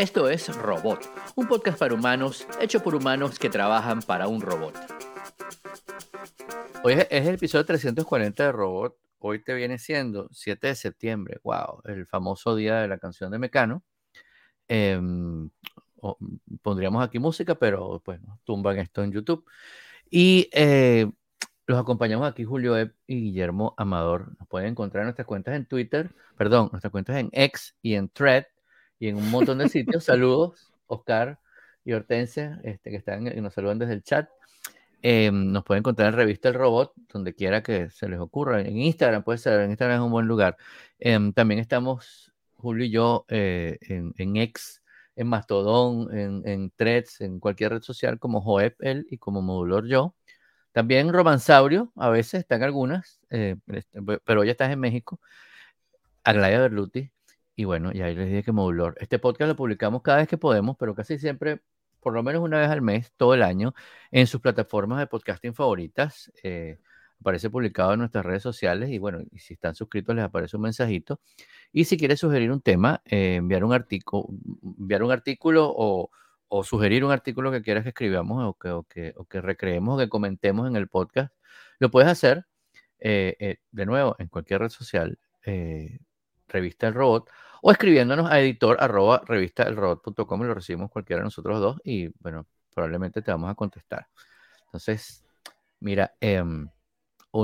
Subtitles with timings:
[0.00, 4.74] Esto es Robot, un podcast para humanos hecho por humanos que trabajan para un robot.
[6.82, 8.96] Hoy es el episodio 340 de Robot.
[9.18, 13.38] Hoy te viene siendo 7 de septiembre, wow, el famoso día de la canción de
[13.38, 13.82] Mecano.
[14.68, 15.50] Em,
[16.62, 19.44] pondríamos aquí música, pero pues tumban esto en YouTube.
[20.08, 21.10] Y eh,
[21.66, 24.34] los acompañamos aquí Julio Epp y Guillermo Amador.
[24.38, 28.08] Nos pueden encontrar en nuestras cuentas en Twitter, perdón, nuestras cuentas en X y en
[28.08, 28.46] Thread
[29.00, 30.04] y en un montón de sitios.
[30.04, 31.40] Saludos, Oscar
[31.84, 34.28] y Hortensia, este, que están y nos saludan desde el chat.
[35.02, 38.60] Em, nos pueden encontrar en Revista El Robot, donde quiera que se les ocurra.
[38.60, 40.58] En Instagram puede ser, en Instagram es un buen lugar.
[40.98, 44.82] Em, también estamos, Julio y yo, eh, en, en, X,
[45.16, 49.88] en Mastodon, en, en Threads, en cualquier red social como Joep, él y como Modulor
[49.88, 50.14] yo.
[50.72, 55.18] También Romansaurio, a veces están algunas, eh, este, pero ya estás en México.
[56.24, 57.10] Aglaya Berluti.
[57.60, 58.96] Y bueno, ya ahí les dije que Modulor.
[59.00, 61.60] Este podcast lo publicamos cada vez que podemos, pero casi siempre,
[62.00, 63.74] por lo menos una vez al mes, todo el año,
[64.10, 66.32] en sus plataformas de podcasting favoritas.
[66.42, 66.78] Eh,
[67.20, 70.62] aparece publicado en nuestras redes sociales y bueno, y si están suscritos les aparece un
[70.62, 71.20] mensajito.
[71.70, 76.08] Y si quieres sugerir un tema, eh, enviar un enviar un artículo o
[76.48, 79.96] o sugerir un artículo que quieras que escribamos o que, o que, o que recreemos
[79.96, 81.32] o que comentemos en el podcast,
[81.78, 82.46] lo puedes hacer
[82.98, 86.00] eh, eh, de nuevo en cualquier red social, eh,
[86.50, 87.30] Revista El Robot,
[87.62, 91.80] o escribiéndonos a editor arroba revista el robot.com y lo recibimos cualquiera de nosotros dos
[91.84, 94.06] y bueno, probablemente te vamos a contestar.
[94.66, 95.24] Entonces,
[95.80, 96.68] mira, em,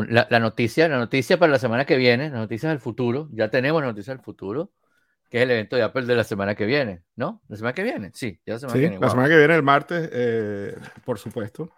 [0.08, 3.50] la, la, noticia, la noticia para la semana que viene, las noticias del futuro, ya
[3.50, 4.72] tenemos noticias del futuro
[5.30, 7.42] que es el evento de Apple de la semana que viene, ¿no?
[7.48, 8.10] ¿La semana que viene?
[8.14, 8.98] Sí, ya la semana que viene.
[9.00, 11.70] La semana que viene, el martes, eh, por supuesto.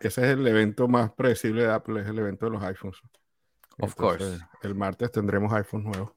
[0.00, 2.98] Ese es el evento más predecible de Apple, es el evento de los iPhones.
[3.78, 4.38] Of course.
[4.62, 6.15] El martes tendremos iPhone nuevos.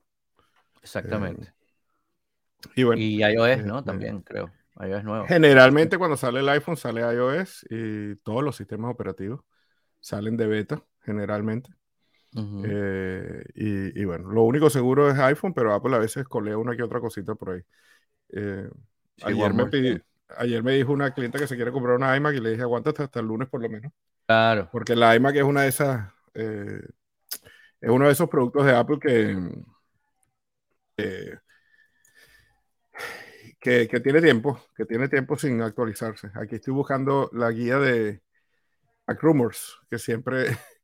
[0.82, 1.48] Exactamente.
[1.48, 3.02] Eh, y bueno.
[3.02, 3.80] Y iOS, ¿no?
[3.80, 4.52] Este, También, creo.
[4.80, 5.26] iOS nuevo.
[5.28, 9.42] Generalmente cuando sale el iPhone sale iOS y todos los sistemas operativos
[10.00, 11.72] salen de beta, generalmente.
[12.36, 16.84] Eh, y, bueno, lo único seguro es iPhone, pero Apple a veces colea una que
[16.84, 17.62] otra cosita por ahí.
[18.30, 18.70] Eh,
[19.24, 20.02] ayer, me
[20.38, 23.04] ayer me dijo una cliente que se quiere comprar una iMac y le dije aguántate
[23.04, 23.92] hasta el lunes por lo menos.
[24.28, 24.70] Claro.
[24.72, 26.82] Porque la iMac es una de esas, eh,
[27.82, 29.36] es uno de esos productos de Apple que,
[33.60, 36.32] que, que, tiene tiempo, que tiene tiempo sin actualizarse.
[36.36, 38.22] Aquí estoy buscando la guía de
[39.08, 40.58] Mac Rumors, que siempre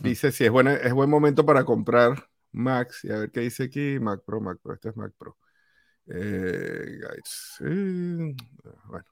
[0.00, 3.04] Dice si es, buena, es buen momento para comprar Max.
[3.04, 3.98] Y a ver qué dice aquí.
[4.00, 4.74] Mac Pro, Mac Pro.
[4.74, 5.36] Este es Mac Pro.
[6.06, 7.56] Eh, guys.
[7.60, 9.04] bueno.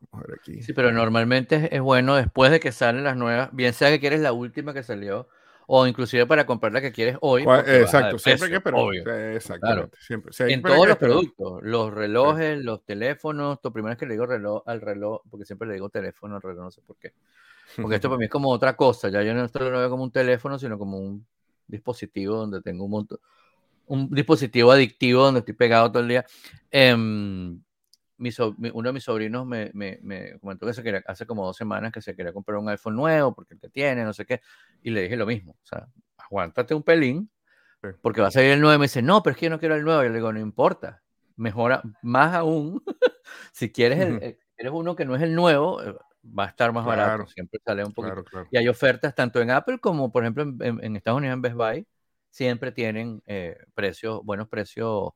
[0.00, 0.62] Vamos a ver aquí.
[0.62, 4.20] Sí, pero normalmente es bueno después de que salen las nuevas, bien sea que quieres
[4.20, 5.28] la última que salió,
[5.70, 7.42] o inclusive para comprar la que quieres hoy.
[7.42, 9.98] Exacto, siempre que pero, Exactamente.
[10.00, 13.58] Siempre, en todos los productos, los relojes, los teléfonos.
[13.62, 16.42] Lo primero es que le digo reloj al reloj, porque siempre le digo teléfono al
[16.42, 17.12] reloj, no sé por qué.
[17.76, 19.10] Porque esto para mí es como otra cosa.
[19.10, 21.26] Ya yo no esto lo veo como un teléfono, sino como un
[21.66, 23.18] dispositivo donde tengo un montón,
[23.88, 26.24] un dispositivo adictivo donde estoy pegado todo el día.
[28.18, 31.56] Em, uno de mis sobrinos me, me, me, comentó que se quería, hace como dos
[31.56, 34.40] semanas que se quería comprar un iPhone nuevo porque el que tiene, no sé qué,
[34.82, 37.30] y le dije lo mismo, o sea, aguántate un pelín,
[38.02, 39.76] porque va a salir el 9, me dice, no, pero es que yo no quiero
[39.76, 41.02] el 9, yo le digo, no importa,
[41.36, 42.82] mejora, más aún,
[43.52, 45.94] si quieres, el, eres uno que no es el nuevo, eh,
[46.36, 48.24] va a estar más barato, siempre sale un poquito.
[48.50, 51.86] Y hay ofertas tanto en Apple como, por ejemplo, en, Estados Unidos, en Best Buy,
[52.30, 55.12] siempre tienen eh, precios, buenos precios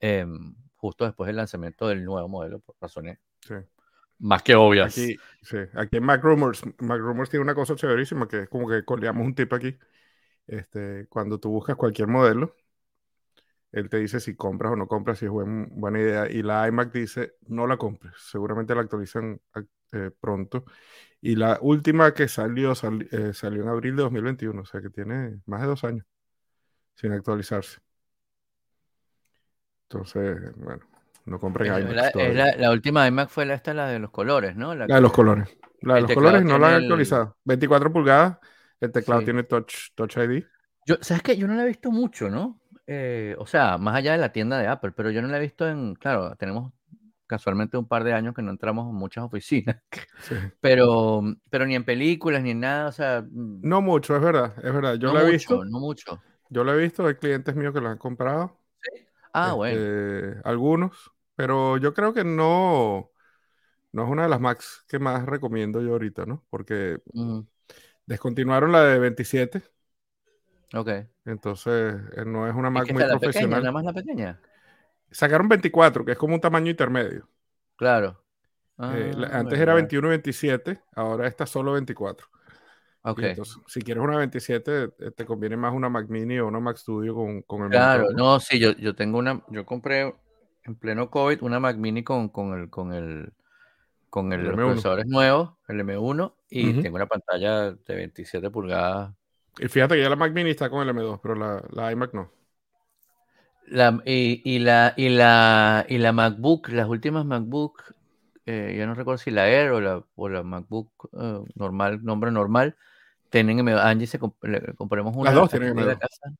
[0.00, 0.54] em,
[0.86, 3.18] justo después del lanzamiento del nuevo modelo, por razones
[4.18, 4.92] más que obvias.
[4.92, 5.58] Aquí, sí.
[5.74, 9.26] aquí en Mac Rumors, Mac Rumors tiene una cosa chéverísima que es como que coleamos
[9.26, 9.76] un tip aquí.
[10.46, 12.54] Este, cuando tú buscas cualquier modelo,
[13.72, 16.30] él te dice si compras o no compras, si es buena idea.
[16.30, 18.14] Y la iMac dice, no la compres.
[18.16, 19.40] Seguramente la actualizan
[19.92, 20.64] eh, pronto.
[21.20, 25.40] Y la última que salió eh, salió en abril de 2021, o sea que tiene
[25.46, 26.06] más de dos años
[26.94, 27.80] sin actualizarse.
[29.88, 30.82] Entonces, bueno,
[31.26, 32.14] no compren iMac.
[32.58, 34.74] La, última iMac fue la, esta, la de los colores, ¿no?
[34.74, 35.56] La, de los colores.
[35.80, 37.36] La de los colores no la han actualizado.
[37.44, 38.38] 24 pulgadas,
[38.80, 40.44] el teclado tiene touch, touch ID.
[40.86, 41.36] Yo, ¿Sabes qué?
[41.36, 42.60] Yo no la he visto mucho, ¿no?
[42.86, 45.40] Eh, o sea, más allá de la tienda de Apple, pero yo no la he
[45.40, 46.72] visto en, claro, tenemos
[47.26, 49.82] casualmente un par de años que no entramos en muchas oficinas,
[50.60, 53.22] pero, pero ni en películas ni en nada, o sea...
[53.22, 55.64] Mm, no mucho, es verdad, es verdad, yo lo he visto.
[55.64, 56.22] No mucho.
[56.48, 58.56] Yo lo he visto, hay clientes míos que lo han comprado.
[59.36, 59.76] Ah, bueno.
[59.78, 63.10] Este, algunos, pero yo creo que no,
[63.92, 66.44] no es una de las Macs que más recomiendo yo ahorita, ¿no?
[66.50, 66.98] Porque
[68.06, 69.62] descontinuaron la de 27.
[70.74, 71.06] Ok.
[71.24, 73.60] Entonces, eh, no es una Mac muy profesional.
[73.60, 74.40] nada más la pequeña.
[75.10, 77.28] sacaron 24, que es como un tamaño intermedio.
[77.76, 78.22] Claro.
[78.78, 79.76] Eh, la- Ah, antes era verdad.
[79.88, 82.28] 21 y 27, ahora está solo 24.
[83.06, 83.22] Y Ok.
[83.22, 86.76] entonces, si quieres una 27, eh, te conviene más una Mac Mini o una Mac
[86.76, 88.18] Studio con, con el Claro, ¿no?
[88.18, 90.14] no, sí, yo, yo tengo una, yo compré
[90.64, 93.32] en pleno COVID una Mac Mini con, con el, con el,
[94.10, 94.66] con el, El los M1.
[94.66, 96.82] procesadores nuevos, el M1, y Ujú.
[96.82, 99.14] tengo una pantalla de 27 pulgadas.
[99.58, 102.12] Y fíjate que ya la Mac Mini está con el M2, pero la, la iMac
[102.12, 102.30] no.
[103.68, 107.82] La, y, y la, y, la, y la MacBook, las últimas MacBook,
[108.46, 112.30] eh, yo no recuerdo si la Air o la, o la MacBook eh, normal, nombre
[112.30, 112.76] normal,
[113.36, 113.80] tienen M2.
[113.80, 115.30] Angie se comp- le compramos una.
[115.32, 115.98] dos aquí tienen en la M2.
[116.00, 116.32] casa.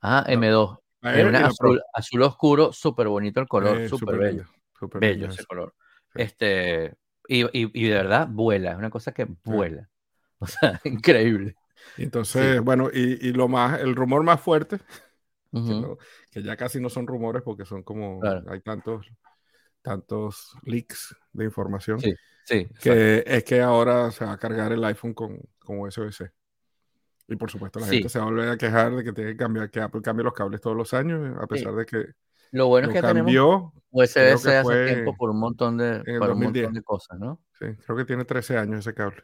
[0.00, 0.78] Ah, La- M2.
[1.00, 1.70] La Es Air y una la Pro.
[1.70, 4.44] azul, azul oscuro, súper bonito el color, Eh, súper bello.
[4.78, 5.74] súper Bello ese color.
[6.14, 6.22] Sí.
[6.22, 6.94] Este,
[7.28, 9.88] y, y, y de verdad vuela, es una cosa que vuela.
[10.38, 11.56] O sea, increíble.
[11.96, 14.78] Entonces, bueno, y, y lo más, el rumor más fuerte,
[15.52, 15.98] que, Ujú, no-
[16.30, 18.50] que ya casi no son rumores porque son como, Claro.
[18.50, 19.06] hay tantos,
[19.82, 22.14] tantos leaks de información, Sí,
[22.44, 26.30] sí, que es que ahora se va a cargar el iPhone con, con USB-C.
[27.28, 27.94] Y por supuesto la Sí.
[27.96, 30.24] gente se va a volver a quejar de que tiene que cambiar, que Apple cambia
[30.24, 32.06] los cables todos los años, a pesar de que
[32.50, 35.78] Lo bueno lo es que tenemos cambió, que USB-C hace fue tiempo por un montón
[35.78, 36.64] de, para un 2010.
[36.66, 37.40] montón de cosas, ¿no?
[37.58, 39.22] sí, creo que tiene 13 años ese cable.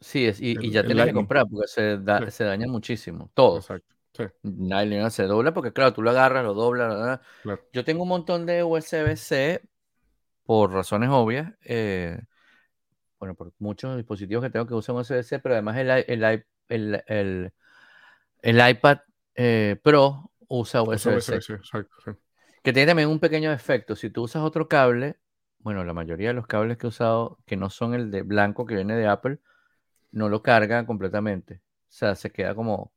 [0.00, 2.30] Sí, es, y, y El- ya el tienes que comprar porque se, da- Sí.
[2.30, 3.30] se daña muchísimo.
[3.34, 3.58] Todo.
[3.58, 3.94] Exacto.
[4.12, 6.88] Sí, Nylon se dobla porque, claro, tú lo agarras, lo doblas.
[6.92, 7.20] la, la, la.
[7.42, 7.62] claro.
[7.72, 9.62] Yo tengo un montón de USB-C
[10.44, 11.52] por razones obvias.
[11.64, 12.20] eh,
[13.18, 17.52] bueno, por muchos dispositivos que tengo que usan USB-C, pero además el, el, el, el-
[18.42, 18.98] el iPad
[19.34, 21.36] eh, Pro usa USB-C.
[21.36, 21.96] USB-C, exacto.
[22.04, 22.10] sí.
[22.62, 23.96] Que tiene también un pequeño efecto.
[23.96, 25.18] Si tú usas otro cable,
[25.60, 28.66] bueno, la mayoría de los cables que he usado, que no son el de blanco
[28.66, 29.38] que viene de Apple,
[30.12, 31.56] no lo carga completamente.
[31.56, 32.92] O sea, se queda como.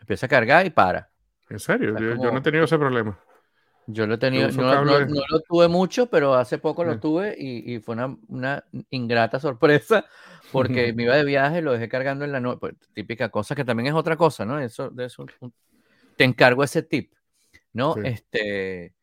[0.00, 1.10] Empieza a cargar y para.
[1.48, 3.18] En serio, yo, yo no he tenido ese problema.
[3.92, 6.98] Yo lo he tenido, no, no- cables- no lo tuve mucho, pero hace poco lo
[6.98, 10.04] tuve y, y fue una, una ingrata sorpresa
[10.52, 12.58] porque me iba de viaje, lo dejé cargando en la noche.
[12.60, 14.58] Pues, típica cosa que también es otra cosa, ¿no?
[14.60, 15.52] Eso, de eso, un-
[16.16, 17.12] te encargo ese tip,
[17.72, 17.94] ¿no?
[17.94, 18.00] Sí.
[18.04, 18.94] Este,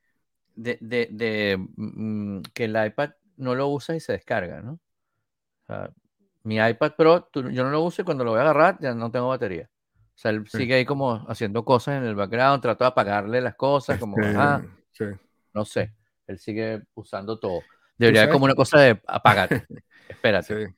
[0.55, 4.73] de, de, de, mm, que el iPad no lo usa y se descarga, ¿no?
[4.73, 5.91] O sea,
[6.43, 8.93] mi iPad Pro, tú- yo no lo uso y cuando lo voy a agarrar ya
[8.93, 9.69] no tengo batería.
[10.15, 10.57] O sea, él Sí.
[10.59, 14.67] sigue ahí como haciendo cosas en el background, trato de apagarle las cosas, como, Este,
[14.97, 15.05] sí.
[15.53, 15.93] no sé,
[16.27, 17.61] él sigue usando todo.
[17.97, 19.65] Debería sabes como una cosa de apágate,
[20.07, 20.47] espérate.
[20.47, 20.75] Sí.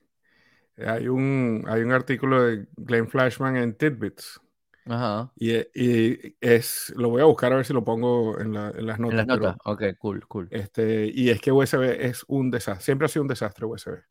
[0.77, 4.39] Hay un, hay un artículo de Glenn Flashman en Tidbits.
[4.85, 5.31] Ajá.
[5.35, 8.85] Y, y es, lo voy a buscar a ver si lo pongo en, la- en
[8.87, 9.11] las notas.
[9.21, 9.57] En las notas.
[9.65, 10.47] Ok, cool, cool.
[10.49, 12.83] este, y es que USB es un desastre.
[12.85, 14.03] Siempre ha sido un desastre USB.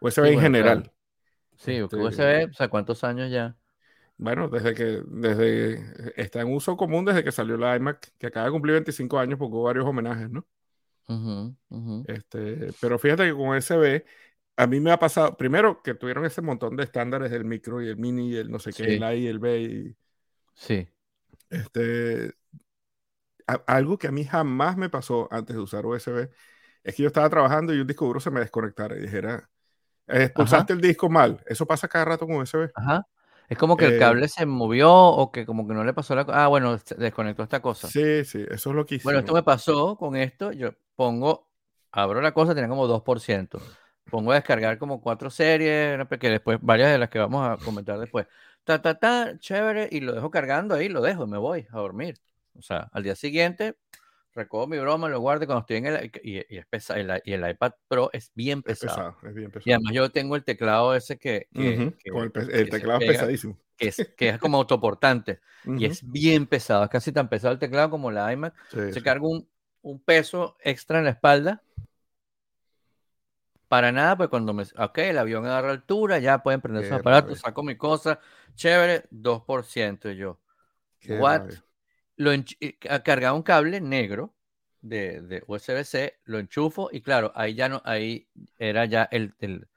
[0.00, 0.82] USB Sí, en bueno, general.
[0.82, 0.94] claro.
[1.56, 3.56] Sí, porque Este, USB, o sea, ¿cuántos años ya?
[4.20, 8.46] Bueno, desde que desde está en uso común desde que salió la iMac, que acaba
[8.46, 10.44] de cumplir 25 años porque hubo varios homenajes, ¿no?
[11.08, 12.04] Ujú, ujú.
[12.08, 14.04] Este, pero fíjate que con USB
[14.56, 17.88] a mí me ha pasado, primero que tuvieron ese montón de estándares del micro y
[17.88, 18.90] el mini y el no sé qué, Sí.
[18.94, 19.96] el A y el B y
[20.54, 20.88] Sí.
[21.50, 22.34] este
[23.46, 26.28] a- algo que a mí jamás me pasó antes de usar USB
[26.82, 29.48] es que yo estaba trabajando y un disco duro se me desconectara y dijera,
[30.08, 31.42] "Eh, expulsaste el disco mal.
[31.46, 32.70] Eso pasa cada rato con USB.
[32.74, 33.06] Ajá.
[33.48, 36.14] Es como que el Eh, cable se movió o que como que no le pasó
[36.14, 36.24] la...
[36.24, 37.94] co- Ah, bueno, desconectó esta cosa.
[37.94, 40.52] Sí, sí, eso es lo que Bueno, esto me pasó con esto.
[40.52, 41.48] Yo pongo,
[41.92, 43.62] abro la cosa, tenía como 2%.
[44.08, 47.98] Pongo a descargar como cuatro series, que después, varias de las que vamos a comentar
[47.98, 48.26] después.
[48.64, 51.78] Ta, ta, ta, chévere, y lo dejo cargando ahí, lo dejo y me voy a
[51.78, 52.18] dormir.
[52.58, 53.76] O sea, al día siguiente,
[54.38, 56.12] recojo mi broma, lo guardo y cuando estoy en el.
[56.22, 58.78] Y, y es pesa- el, y el iPad Pro es bien Es pesado.
[58.78, 59.72] pesado, es bien Y pesado.
[59.72, 63.00] además yo tengo el teclado ese que, que, Ujú, que- con el, que el teclado
[63.00, 63.58] es pega, pesadísimo.
[63.76, 65.40] que es, que es como autoportante.
[65.74, 68.54] Y Ujú, es bien pesado, es casi tan pesado el teclado como la iMac.
[68.70, 69.02] sí, Se sí.
[69.02, 69.48] carga un,
[69.82, 71.62] un peso extra en la espalda.
[73.68, 74.62] Para nada, pues cuando me.
[74.78, 78.18] Ok, el avión agarra altura, ya pueden prender sus aparatos, saco mi cosa,
[78.54, 80.10] chévere, 2%.
[80.10, 80.38] Y yo,
[81.00, 81.40] Qué what?
[81.40, 81.64] rabia.
[82.18, 82.32] Lo
[82.80, 84.34] ca- cargaba un cable negro
[84.82, 89.68] de, de USB-C, lo enchufo y claro, ahí ya no, ahí era ya el, el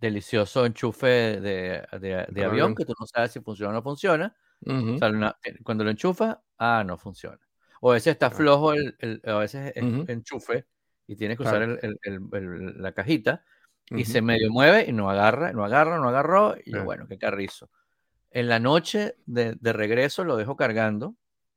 [0.00, 1.06] delicioso enchufe
[1.40, 4.36] de, de- de avión, que tú no sabes si funciona o no funciona.
[4.66, 7.40] Ujú, O sea, una- eh, cuando lo enchufas, ah, no funciona.
[7.80, 10.04] O a veces está flojo, el, el- a veces es Ujú.
[10.08, 10.66] enchufe
[11.06, 11.78] y tienes que usar Claro.
[11.82, 13.44] el- el- el- el- la cajita
[13.90, 14.12] y ujú.
[14.12, 16.56] se medio mueve y no agarra, no agarra, no agarró.
[16.64, 17.70] Y yo, bueno, qué carrizo.
[18.30, 21.16] En la noche de, de regreso lo dejo cargando,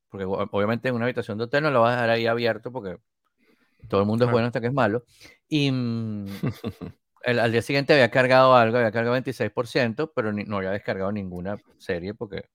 [0.10, 2.98] porque obviamente en una habitación de hotel no lo vas a dejar ahí abierto porque
[3.88, 5.06] todo el mundo es bueno hasta que es malo.
[5.48, 6.28] Y mm,
[7.24, 11.12] el- al día siguiente había cargado algo, había cargado 26%, pero ni- no había descargado
[11.12, 12.46] ninguna serie porque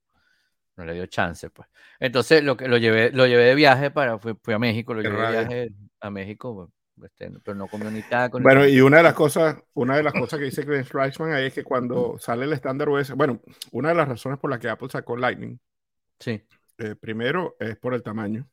[0.76, 1.68] no le dio chance, pues.
[2.00, 5.02] Entonces lo que lo llevé, lo llevé de viaje para, fui, fui a México, lo
[5.02, 5.40] Qué llevé de rabia.
[5.42, 5.68] viaje
[6.00, 6.70] a México,
[7.02, 8.40] este, pero no comió ni taco.
[8.40, 11.46] Bueno, y una de las cosas, una de las cosas que dice Glenn Fleischman ahí
[11.46, 13.40] es que cuando sale el estándar USB, bueno,
[13.72, 15.58] una de las razones por las que Apple sacó Lightning,
[16.18, 16.42] sí,
[16.78, 18.48] eh, primero es por el tamaño,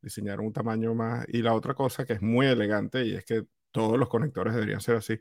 [0.00, 3.44] diseñaron un tamaño más, y la otra cosa que es muy elegante y es que
[3.70, 5.20] todos los conectores deberían ser así,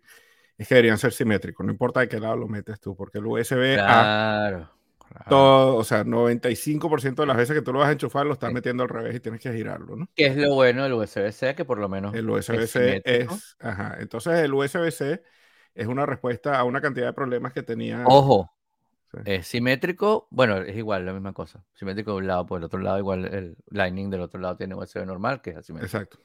[0.57, 3.25] es que deberían ser simétricos, no importa de qué lado lo metes tú, porque el
[3.25, 4.69] USB A, claro.
[4.99, 5.25] claro.
[5.29, 8.51] todo, o sea, 95% de las veces que tú lo vas a enchufar lo estás
[8.51, 10.07] metiendo al revés y tienes que girarlo, ¿no?
[10.15, 11.55] ¿Qué es lo bueno del USB-C?
[11.55, 13.35] Que por lo menos El USB-C simétrico.
[13.35, 15.23] es, ajá, entonces el USB-C
[15.75, 18.03] es una respuesta a una cantidad de problemas que tenía.
[18.05, 18.51] Ojo,
[19.13, 19.19] Sí.
[19.25, 21.63] es simétrico, bueno, es igual, la misma cosa.
[21.75, 24.75] Simétrico de un lado, por el otro lado, igual el Lightning del otro lado tiene
[24.75, 25.97] USB normal, que es asimétrico.
[25.97, 26.19] Exacto.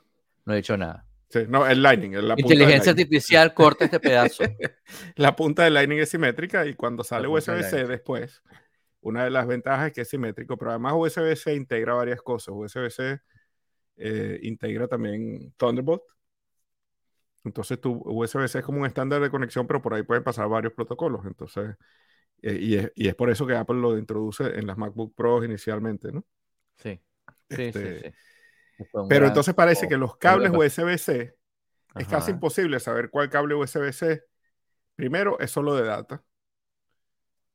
[0.46, 1.04] No he dicho nada.
[1.28, 4.44] Sí, no, el Lightning, la Inteligencia artificial corta este pedazo.
[5.16, 8.42] La punta del Lightning es simétrica y cuando sale USB-C después,
[9.02, 12.54] una de las ventajas es que es simétrico, pero además USB-C integra varias cosas.
[12.56, 13.20] USB-C
[13.98, 16.02] eh, integra también Thunderbolt.
[17.44, 20.72] Entonces tu USB-C es como un estándar de conexión, pero por ahí pueden pasar varios
[20.72, 21.26] protocolos.
[21.26, 21.76] Entonces,
[22.42, 26.12] y, es, y es por eso que Apple lo introduce en las MacBook Pro inicialmente,
[26.12, 26.24] ¿no?
[26.76, 27.00] Sí,
[27.50, 28.12] sí, Este, sí.
[28.92, 30.56] un Pero gran- entonces parece oh, que los cables que.
[30.56, 31.34] USB-C
[31.96, 34.24] es casi imposible saber cuál cable USB-C.
[34.94, 36.22] Primero es solo de data.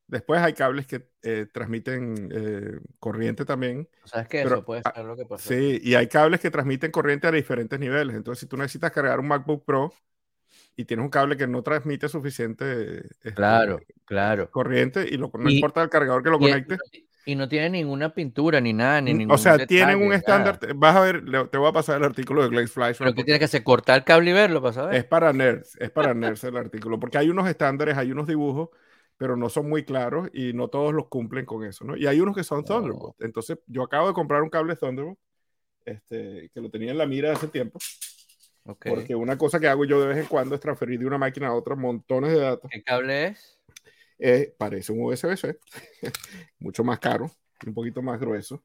[0.06, 3.88] Después hay cables que eh, transmiten eh, corriente también.
[4.04, 4.42] ¿Sabes qué?
[4.42, 5.48] pero- Eso puede ser lo que pasó.
[5.48, 8.14] Sí, y hay cables que transmiten corriente a diferentes niveles.
[8.14, 9.92] Entonces, si tú necesitas cargar un MacBook Pro
[10.76, 14.50] y tienes un cable que no transmite suficiente este, Claro, claro.
[14.50, 16.78] corriente y lo, no Y- importa el cargador que lo conecte.
[17.26, 20.16] y no tiene ninguna pintura ni nada, ni Mm, ningún O sea, tienen un detalle,
[20.16, 20.58] estándar.
[20.76, 23.06] Vas a ver, te voy a pasar el artículo de Glenn Fleischman.
[23.08, 24.94] Pero que tienes que hacer cortar el cable y verlo para saber.
[24.96, 28.68] Es para nerds, es para nerds el artículo, porque hay unos estándares, hay unos dibujos,
[29.16, 31.96] pero no son muy claros y no todos los cumplen con eso, ¿no?
[31.96, 32.64] Y hay unos que son.
[32.64, 33.14] Thunderbolt.
[33.22, 35.18] Entonces, yo acabo de comprar un cable Thunderbolt,
[35.84, 37.78] este, que lo tenía en la mira hace tiempo,
[38.64, 41.48] Porque una cosa que hago yo de vez en cuando es transferir de una máquina
[41.48, 42.70] a otra montones de datos.
[42.72, 43.60] ¿Qué cable es?
[44.18, 45.58] Eh, parece un USB-C,
[46.60, 47.30] mucho más caro,
[47.66, 48.62] un poquito más grueso.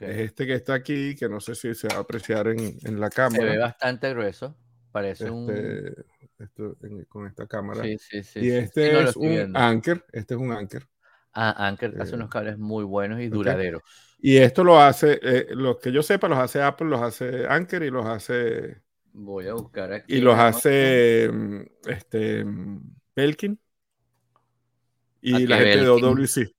[0.00, 3.00] Es este que está aquí, que no sé si se va a apreciar en, en
[3.00, 3.58] la Se ve cámara.
[3.58, 4.56] bastante grueso.
[4.90, 5.48] Parece un.
[5.48, 6.02] Este,
[6.40, 7.82] esto en- con esta cámara.
[7.84, 8.40] Sí, sí, sí.
[8.40, 9.58] y este Sí, no lo es un viendo.
[9.58, 10.88] Anker, este es un Anker.
[11.32, 13.82] Ah, Anker hace eh, unos cables muy buenos y duraderos.
[14.18, 17.82] Y esto lo hace, eh, los que yo sepa, los hace Apple, los hace Anker
[17.84, 18.82] y los hace,
[19.18, 20.14] Voy a buscar aquí.
[20.14, 22.80] y los hace mm, este, mm,
[23.14, 23.58] Belkin
[25.22, 25.88] y ¿A la gente de?
[25.88, 26.52] OWC.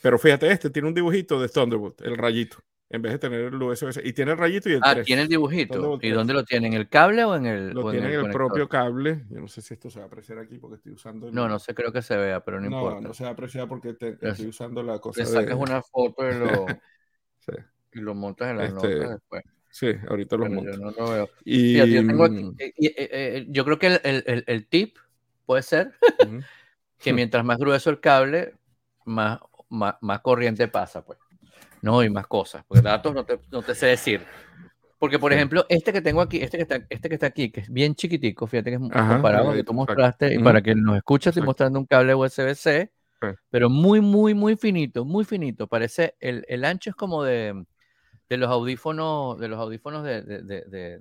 [0.00, 3.62] Pero fíjate, este tiene un dibujito de Thunderbolt, el rayito, en vez de tener el
[3.62, 4.00] USB-C.
[4.04, 5.04] Y tiene el rayito y el Ah, 3.
[5.04, 5.74] tiene el dibujito.
[5.74, 6.14] Thunderbolt ¿Y 3.
[6.14, 6.68] dónde lo tiene?
[6.68, 7.70] ¿En el cable o en el.?
[7.74, 9.24] Lo o tiene en el propio cable.
[9.28, 11.34] Yo no sé si esto se va a apreciar aquí porque estoy usando el...
[11.34, 13.08] No, no sé, creo que se vea, pero no, no, importa.
[13.08, 15.54] no se va a apreciar porque te- Pero estoy usando la cosa Le sacas de...
[15.54, 16.66] una foto y lo,
[17.40, 17.52] Sí,
[17.92, 19.42] y lo montas en las Este, notas después.
[19.70, 20.70] Sí, ahorita los monto.
[20.72, 21.30] yo no lo veo.
[21.44, 24.24] Y, Fíjate, yo tengo aquí- mm, eh, y, eh, eh, yo creo que el, el-
[24.26, 24.96] el- el tip
[25.46, 25.92] puede ser
[26.98, 28.54] que mientras más grueso el cable,
[29.04, 31.18] más, más, más corriente pasa, pues.
[31.82, 32.62] No, y más cosas.
[32.68, 34.20] Porque datos no te, no te sé decir.
[34.98, 37.60] Porque, por ejemplo, este que tengo aquí, este que está, este que está aquí, que
[37.60, 39.92] es bien chiquitico, fíjate que es Ajá, comparado con que tú exacto.
[39.94, 43.28] mostraste, y para que nos escuche, estoy mostrando un cable USB-C, Sí.
[43.50, 45.66] pero muy, muy, muy finito, muy finito.
[45.68, 47.64] Parece, el, el ancho es como de,
[48.30, 51.00] de los audífonos, de los audífonos de, de, de,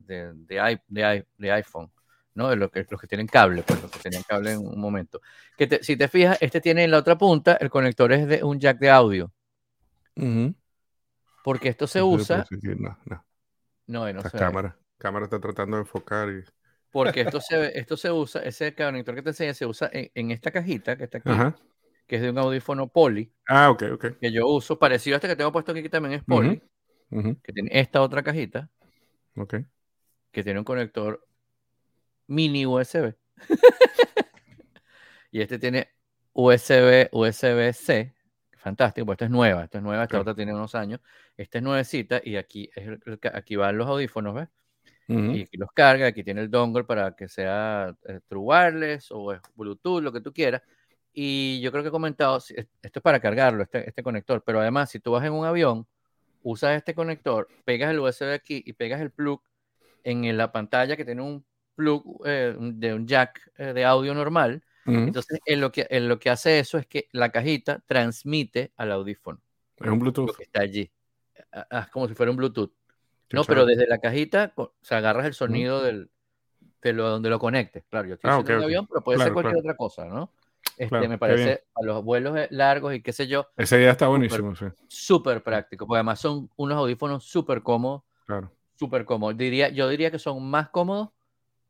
[1.38, 1.91] de, iPhone,
[2.33, 2.50] ¿no?
[2.50, 5.21] De los que, los que tienen cable, pues los que tenían cable en un momento.
[5.55, 8.43] Que te- si te fijas, este tiene en la otra punta, el conector es de
[8.43, 9.31] un jack de audio,
[11.43, 13.19] porque esto se usa, No, no,
[13.88, 14.43] no, no la se ve.
[14.43, 14.77] cámara.
[14.98, 16.43] cámara está tratando de enfocar y...
[16.91, 20.31] porque esto se, esto se usa, ese conector que te enseñé se usa en, en
[20.31, 21.55] esta cajita que está aquí, Ajá.
[22.07, 24.05] que es de un audífono Poly, Ah, ok, ok.
[24.19, 26.24] que yo uso, parecido a este que tengo puesto aquí, que también es
[27.10, 28.70] Poly, Ujú, que tiene esta otra cajita,
[29.36, 29.56] ok.
[30.32, 31.25] que tiene un conector
[32.28, 33.16] mini USB.
[35.32, 35.89] y este tiene
[36.34, 38.13] USB, USB-C.
[38.58, 40.22] Fantástico, pues esta es nueva, esta es nueva, esta Claro.
[40.24, 41.00] otra tiene unos años.
[41.38, 43.00] Esta es nuevecita y aquí, es
[43.34, 44.50] aquí van los audífonos, ¿ves?
[45.08, 45.32] Ujú.
[45.32, 49.34] Y aquí los carga, aquí tiene el dongle para que sea eh, True Wireless o
[49.34, 50.62] es Bluetooth, lo que tú quieras.
[51.13, 54.92] Y yo creo que he comentado, esto es para cargarlo, este, este conector, pero además
[54.92, 55.88] si tú vas en un avión,
[56.43, 59.41] usas este conector, pegas el USB aquí y pegas el plug
[60.03, 64.63] en la pantalla que tiene un plug eh, de un jack eh, de audio normal.
[64.86, 68.91] Entonces, en lo, que, en lo que hace eso es que la cajita transmite al
[68.91, 69.39] audífono,
[69.77, 70.36] Es un Bluetooth.
[70.36, 70.91] que está allí.
[71.51, 72.72] Ah, ah, como si fuera un Bluetooth.
[73.31, 76.10] No, pero desde la cajita, o sea, agarras el sonido del,
[76.81, 77.84] de lo, donde lo conectes.
[77.88, 78.65] Claro, yo estoy Ah, diciendo ok, un ok.
[78.65, 79.60] avión, pero puede ser cualquier claro.
[79.60, 80.31] otra cosa, ¿no?
[80.79, 83.91] Este, Claro, me parece a los vuelos eh, largos y qué sé yo, Esa idea
[83.91, 84.41] está Súper.
[84.41, 88.50] buenísimo, sí, súper práctico, porque además son unos audífonos súper cómodos, claro.
[88.75, 89.36] súper cómodos.
[89.36, 91.09] Diría, yo diría que son más cómodos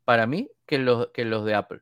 [0.04, 1.80] para mí que los, que los de Apple.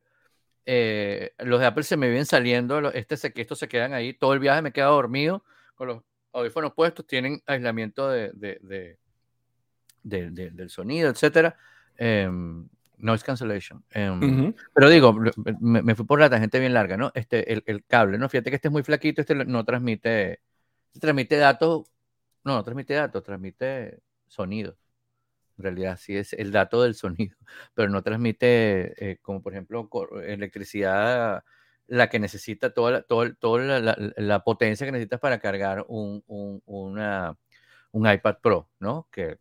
[0.65, 4.33] Eh, los de Apple se me vienen saliendo, este se, estos se quedan ahí, todo
[4.33, 5.45] el viaje me queda dormido
[5.75, 8.99] con los audífonos puestos, tienen aislamiento de, de- de-
[10.03, 11.59] de- de- del sonido, etcétera.
[11.99, 12.67] Em,
[12.99, 13.85] noise cancellation.
[13.91, 14.55] Em, Ujú.
[14.75, 15.13] pero digo,
[15.61, 17.11] me, me fui por la tangente bien larga, ¿no?
[17.15, 18.29] Este, el, el cable, ¿no?
[18.29, 20.41] Fíjate que este es muy flaquito, este no transmite,
[20.89, 21.91] este transmite datos,
[22.45, 24.77] no, no transmite datos, transmite sonido.
[25.59, 27.37] En realidad sí es el dato del sonido,
[27.75, 29.89] pero no transmite, eh, como por ejemplo,
[30.25, 31.45] electricidad,
[31.89, 35.39] la que necesita, toda la, todo el- toda la, la- la potencia que necesitas para
[35.41, 37.37] cargar un, un- una,
[37.93, 39.09] un iPad Pro, ¿no?
[39.11, 39.39] Que,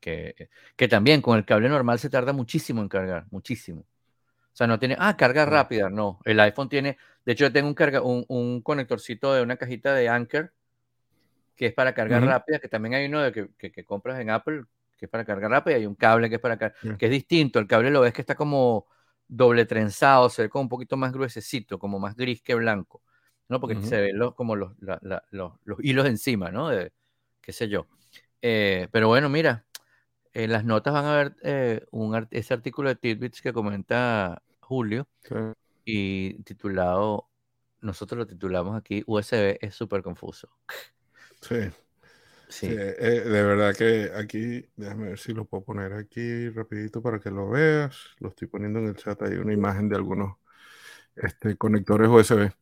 [0.00, 3.82] que, que también con el cable normal se tarda muchísimo en cargar, muchísimo.
[3.82, 5.50] O sea, no tiene, ah, carga Mm.
[5.50, 6.20] rápida, no.
[6.24, 9.94] El iPhone tiene, de hecho, yo tengo un, carga, un, un conectorcito de una cajita
[9.94, 10.52] de Anker
[11.56, 12.30] que es para cargar Ujú.
[12.30, 14.64] rápida, que también hay uno de que, que- que compras en Apple
[14.96, 16.96] que es para cargar rápida y hay un cable que es para cargar, Bien.
[16.98, 17.58] que es distinto.
[17.58, 18.86] El cable lo ves que está como
[19.26, 23.02] doble trenzado, se ve como un poquito más gruesecito, como más gris que blanco,
[23.48, 23.60] ¿no?
[23.60, 26.68] Porque se ven los, como los, la- la- los, los hilos encima, ¿no?
[26.68, 26.92] De,
[27.40, 27.86] qué sé yo.
[28.42, 29.64] Eh, pero bueno, mira,
[30.34, 35.08] en las notas van a ver eh, un, ese artículo de Tidbits que comenta Julio
[35.22, 35.34] Sí.
[35.84, 37.30] y titulado,
[37.80, 40.50] nosotros lo titulamos aquí, USB es súper confuso.
[41.40, 41.56] Sí,
[42.48, 47.02] Sí, sí, eh, de verdad que aquí, déjame ver si lo puedo poner aquí rapidito
[47.02, 47.96] para que lo veas.
[48.18, 50.36] Lo estoy poniendo en el chat, hay una imagen de algunos
[51.16, 52.52] este, conectores USB.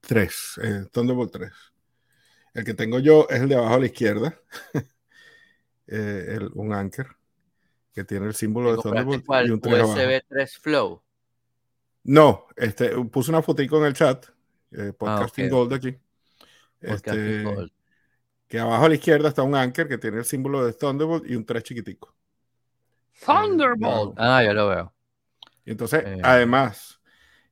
[0.00, 0.60] 3,
[0.92, 1.52] Thunderbolt 3.
[2.54, 4.40] El que tengo yo es el de abajo a la izquierda,
[5.86, 7.06] eh, el- un Anker,
[7.92, 9.46] que tiene el símbolo ¿Te de Thunderbolt cuál?
[9.48, 9.92] y un 3 abajo.
[9.92, 11.02] USB 3 Flow.
[12.04, 14.26] No, este, puse una fotico en el chat,
[14.72, 15.50] eh, Podcasting ok.
[15.52, 15.92] Gold aquí.
[16.80, 17.72] Podcasting Este, Gold.
[18.48, 21.34] que abajo a la izquierda está un Anker que tiene el símbolo de Thunderbolt y
[21.36, 22.14] un 3 chiquitico.
[23.24, 24.14] Thunderbolt.
[24.18, 24.94] Ah, ya lo veo.
[25.64, 26.20] Y entonces, Eh.
[26.22, 27.00] además,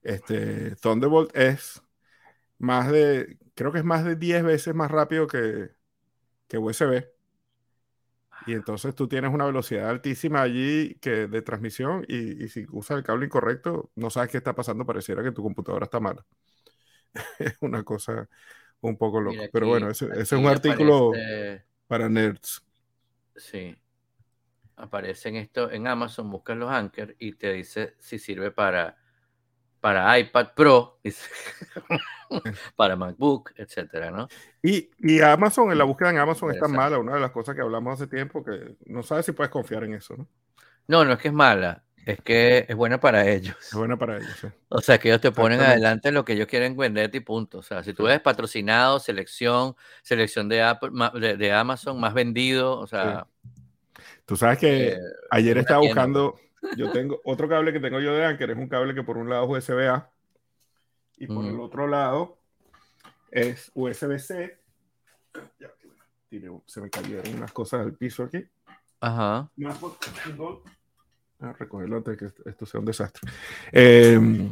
[0.03, 1.83] este, Thunderbolt es
[2.59, 5.71] más de, creo que es más de 10 veces más rápido que,
[6.47, 7.09] que USB.
[8.47, 12.99] Y entonces tú tienes una velocidad altísima allí que, de transmisión y, y si usas
[12.99, 16.25] el cable incorrecto, no sabes qué está pasando, pareciera que tu computadora está mala.
[17.39, 18.29] es una cosa
[18.81, 19.49] un poco loca.
[19.53, 22.63] Pero bueno, ese, es un artículo aparece- para nerds.
[23.37, 23.77] sí.
[24.77, 28.97] Aparecen esto en Amazon, buscas los Anker y te dice si sirve para,
[29.85, 30.99] para iPad Pro,
[32.75, 34.29] para MacBook, etcétera, ¿no?
[34.63, 37.55] Y, y Amazon, en la búsqueda en Amazon es tan mala, una de las cosas
[37.55, 40.27] que hablamos hace tiempo, que no sabes si puedes confiar en eso, ¿no?
[40.89, 43.57] No, no es que es mala, es que es buena para ellos.
[43.61, 44.35] Es buena para ellos.
[44.41, 44.47] sí.
[44.71, 47.59] O sea, que ellos te ponen adelante lo que ellos quieren venderte y punto.
[47.59, 52.79] O sea, si tú ves patrocinado, selección, selección de, Apple, de, de Amazon, más vendido,
[52.79, 53.27] o sea,
[54.27, 54.99] Tú sabes que eh,
[55.31, 56.41] ayer estaba tienda, buscando,
[56.77, 59.29] yo tengo otro cable que tengo yo de Anker, es un cable que por un
[59.29, 60.11] lado es USB-A
[61.19, 62.39] y por el otro lado
[63.31, 64.59] es USB-C.
[66.67, 68.45] Se me cayeron unas cosas al piso aquí.
[69.01, 69.49] Ajá.
[71.41, 73.31] A recogerlo antes de que esto sea un desastre.
[73.71, 74.51] Eh,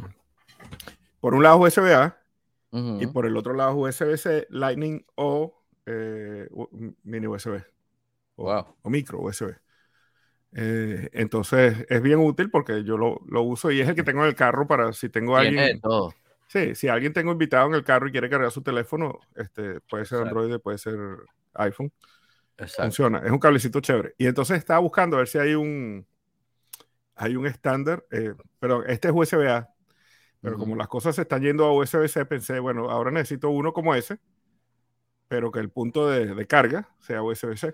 [1.19, 2.17] por un lado USB-A
[2.71, 6.49] y por el otro lado USB-C, Lightning o eh,
[7.03, 7.61] mini USB.
[8.35, 8.75] O, Wow.
[8.81, 9.53] o micro USB.
[10.55, 14.21] Eh, entonces es bien útil porque yo lo, lo uso y es el que tengo
[14.21, 15.79] en el carro para si tengo alguien.
[15.81, 16.13] todo.
[16.47, 20.05] Sí, si alguien tengo invitado en el carro y quiere cargar su teléfono, este, puede
[20.05, 20.39] ser Exacto.
[20.39, 20.99] Android, puede ser
[21.55, 21.91] iPhone.
[22.57, 22.83] Exacto.
[22.83, 23.19] Funciona.
[23.19, 24.13] Es un cablecito chévere.
[24.17, 26.05] Y entonces estaba buscando a ver si hay un
[27.15, 28.05] hay un estándar.
[28.11, 29.69] Eh, perdón, este es USB-A.
[30.41, 33.95] Pero como las cosas se están yendo a USB-C, pensé, bueno, ahora necesito uno como
[33.95, 34.19] ese,
[35.29, 37.73] pero que el punto de, de carga sea USB-C.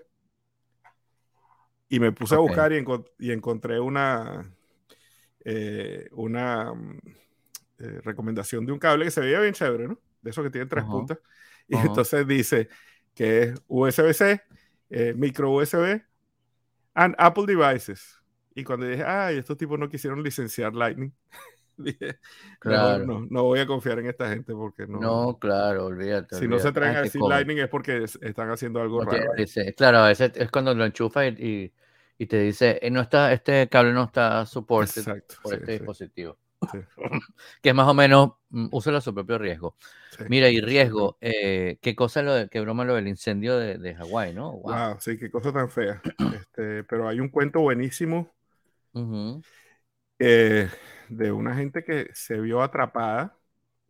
[1.90, 2.50] Y me puse a Ok.
[2.50, 4.50] buscar y, encon- y encontré una,
[5.44, 6.98] eh, una mm,
[7.78, 10.00] eh, recomendación de un cable que se veía bien chévere, ¿no?
[10.22, 10.86] De esos que tienen tres Ajá.
[10.86, 11.18] puntas.
[11.68, 11.86] Y Ajá.
[11.86, 12.68] entonces dice
[13.14, 14.42] que es USB-C,
[14.90, 16.02] eh, micro USB,
[16.94, 18.18] and Apple devices.
[18.54, 21.14] Y cuando dije, ay, estos tipos no quisieron licenciar Lightning,
[21.82, 22.18] dije,
[22.58, 23.04] Claro.
[23.06, 25.00] no, no, voy a confiar en esta gente porque no.
[25.00, 26.36] No, claro, olvídate.
[26.36, 26.68] si no se olvídate.
[26.68, 27.20] atreven Ay, a decir.
[27.22, 29.34] Lightning es porque es- están haciendo algo No raro.
[29.36, 29.72] licencia.
[29.74, 31.72] Claro, a veces es cuando lo enchufas y, y,
[32.18, 35.34] y te dice, "Eh, no está, este cable no está Exacto.
[35.42, 36.38] por sí, este sí, dispositivo.
[36.72, 36.78] sí,
[37.62, 39.76] Que es más o menos, mm, úselo a su propio riesgo.
[40.10, 40.24] sí.
[40.28, 43.94] Mira, y riesgo, eh, qué cosa lo de, qué broma lo del incendio de, de
[43.94, 44.52] Hawái, ¿no?
[44.52, 44.72] Wow.
[44.72, 46.00] Wow, sí, qué cosa tan fea.
[46.40, 48.34] Este, pero hay un cuento buenísimo
[48.94, 49.42] Ujú.
[50.18, 50.68] eh,
[51.10, 53.38] de una gente que se vio atrapada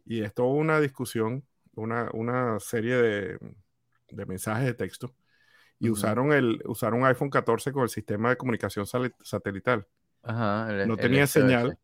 [0.07, 3.39] y es toda una discusión, una, una serie de,
[4.11, 5.15] de mensajes de texto
[5.81, 8.87] y usaron, el, usaron un iPhone 14 con el sistema de comunicación
[9.23, 9.87] satelital.
[10.23, 11.79] Ajá, el- No tenía señal.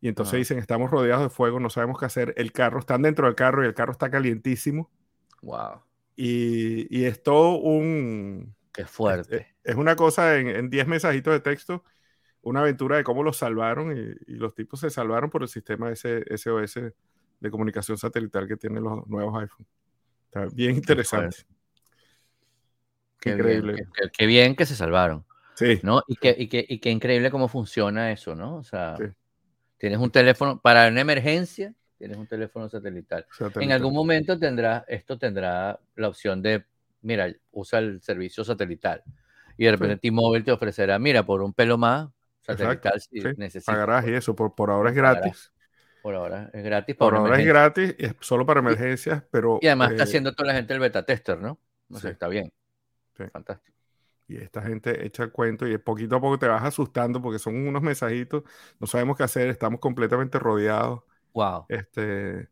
[0.00, 0.38] Y entonces Ajá.
[0.38, 2.34] dicen, estamos rodeados de fuego, no sabemos qué hacer.
[2.38, 4.90] El carro, están dentro del carro y el carro está calientísimo.
[5.42, 5.84] Wow,
[6.16, 8.56] Y, y es todo un...
[8.72, 9.54] qué Es, fuerte.
[9.64, 11.84] es una cosa en, en 10 mensajitos de texto,
[12.44, 15.90] una aventura de cómo los salvaron y, y los tipos se salvaron por el sistema
[15.90, 16.80] ese SOS
[17.40, 19.66] de comunicación satelital que tienen los nuevos iPhone.
[20.26, 21.38] Está bien interesante.
[23.20, 23.72] Qué increíble.
[23.74, 26.02] Bien, qué, bien que se salvaron, Sí, ¿no?
[26.06, 28.56] Y qué, y, qué, y qué increíble cómo funciona eso, ¿no?
[28.56, 29.04] O sea, Sí.
[29.78, 33.26] tienes un teléfono, para una emergencia, tienes un teléfono satelital.
[33.30, 33.72] En satelital.
[33.72, 36.64] algún momento tendrá, esto tendrá la opción de,
[37.02, 39.02] mira, usa el servicio satelital.
[39.56, 42.10] Y de repente T-Mobile te ofrecerá, mira, por un pelo más,
[42.44, 43.74] satelital si sí, necesitas.
[43.74, 45.20] Pagarás y eso, por, por ahora es Pagarás.
[45.22, 45.52] gratis.
[46.02, 46.96] Por ahora es gratis.
[46.96, 49.58] Por ahora es gratis, y es solo para emergencias, pero...
[49.62, 51.58] Y además está eh, haciendo toda la gente el beta tester, ¿no?
[51.90, 52.12] O sea, Sí.
[52.12, 52.52] está bien.
[53.16, 53.24] Sí.
[53.32, 53.74] Fantástico.
[54.26, 57.56] Y esta gente echa el cuento y poquito a poco te vas asustando porque son
[57.66, 58.42] unos mensajitos,
[58.80, 61.02] no sabemos qué hacer, estamos completamente rodeados.
[61.34, 61.66] Wow.
[61.68, 62.48] Este,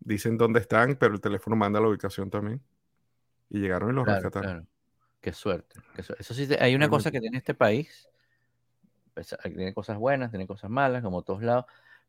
[0.00, 2.62] dicen dónde están, pero el teléfono manda la ubicación también.
[3.50, 4.50] Y llegaron y los Claro, rescataron.
[4.50, 4.66] claro.
[5.20, 5.80] Qué suerte.
[5.94, 6.22] qué suerte.
[6.22, 8.08] Eso sí, hay una cosa que tiene este país.
[9.14, 11.66] Pues, Tiene cosas buenas, tiene cosas malas, como todos lados.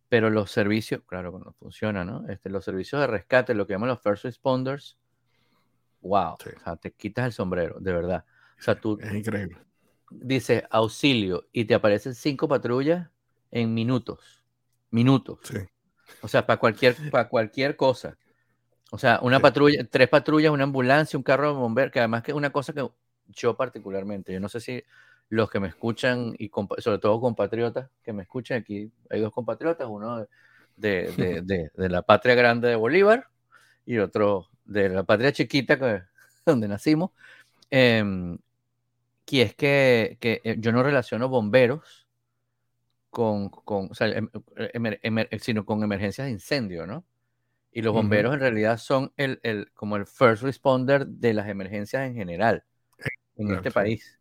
[0.09, 2.27] Pero los servicios, claro, cuando funciona, ¿no?
[2.29, 4.97] Este, los servicios de rescate, lo que llaman los first responders,
[6.01, 6.35] wow.
[6.43, 6.49] Sí.
[6.55, 8.25] O sea, te quitas el sombrero, de verdad.
[8.59, 9.57] O sea, tú Es increíble.
[10.09, 13.09] dices auxilio y te aparecen cinco patrullas
[13.51, 14.43] en minutos.
[14.91, 15.39] Minutos.
[15.43, 15.57] Sí.
[16.21, 18.17] O sea, para cualquier, para cualquier cosa.
[18.91, 19.41] O sea, una Sí.
[19.41, 22.73] patrulla, tres patrullas, una ambulancia, un carro de bomberos, que además que es una cosa
[22.73, 22.87] que
[23.29, 24.83] yo particularmente, yo no sé si
[25.35, 29.87] los que me escuchan y sobre todo compatriotas que me escuchan aquí, hay dos compatriotas,
[29.89, 30.27] uno
[30.77, 33.27] de, de- de- de la patria grande de Bolívar
[33.85, 36.03] y otro de la patria chiquita que,
[36.45, 37.11] donde nacimos,
[39.25, 42.07] que es que, que, eh, yo no relaciono bomberos
[43.09, 44.29] con, con o sea, em-
[44.73, 47.05] emer- emer- sino con emergencias de incendio, ¿no?
[47.71, 52.07] Y los bomberos en realidad son el, el, como el first responder de las emergencias
[52.07, 52.65] en general
[53.37, 53.73] en Claro, este sí.
[53.73, 54.19] país,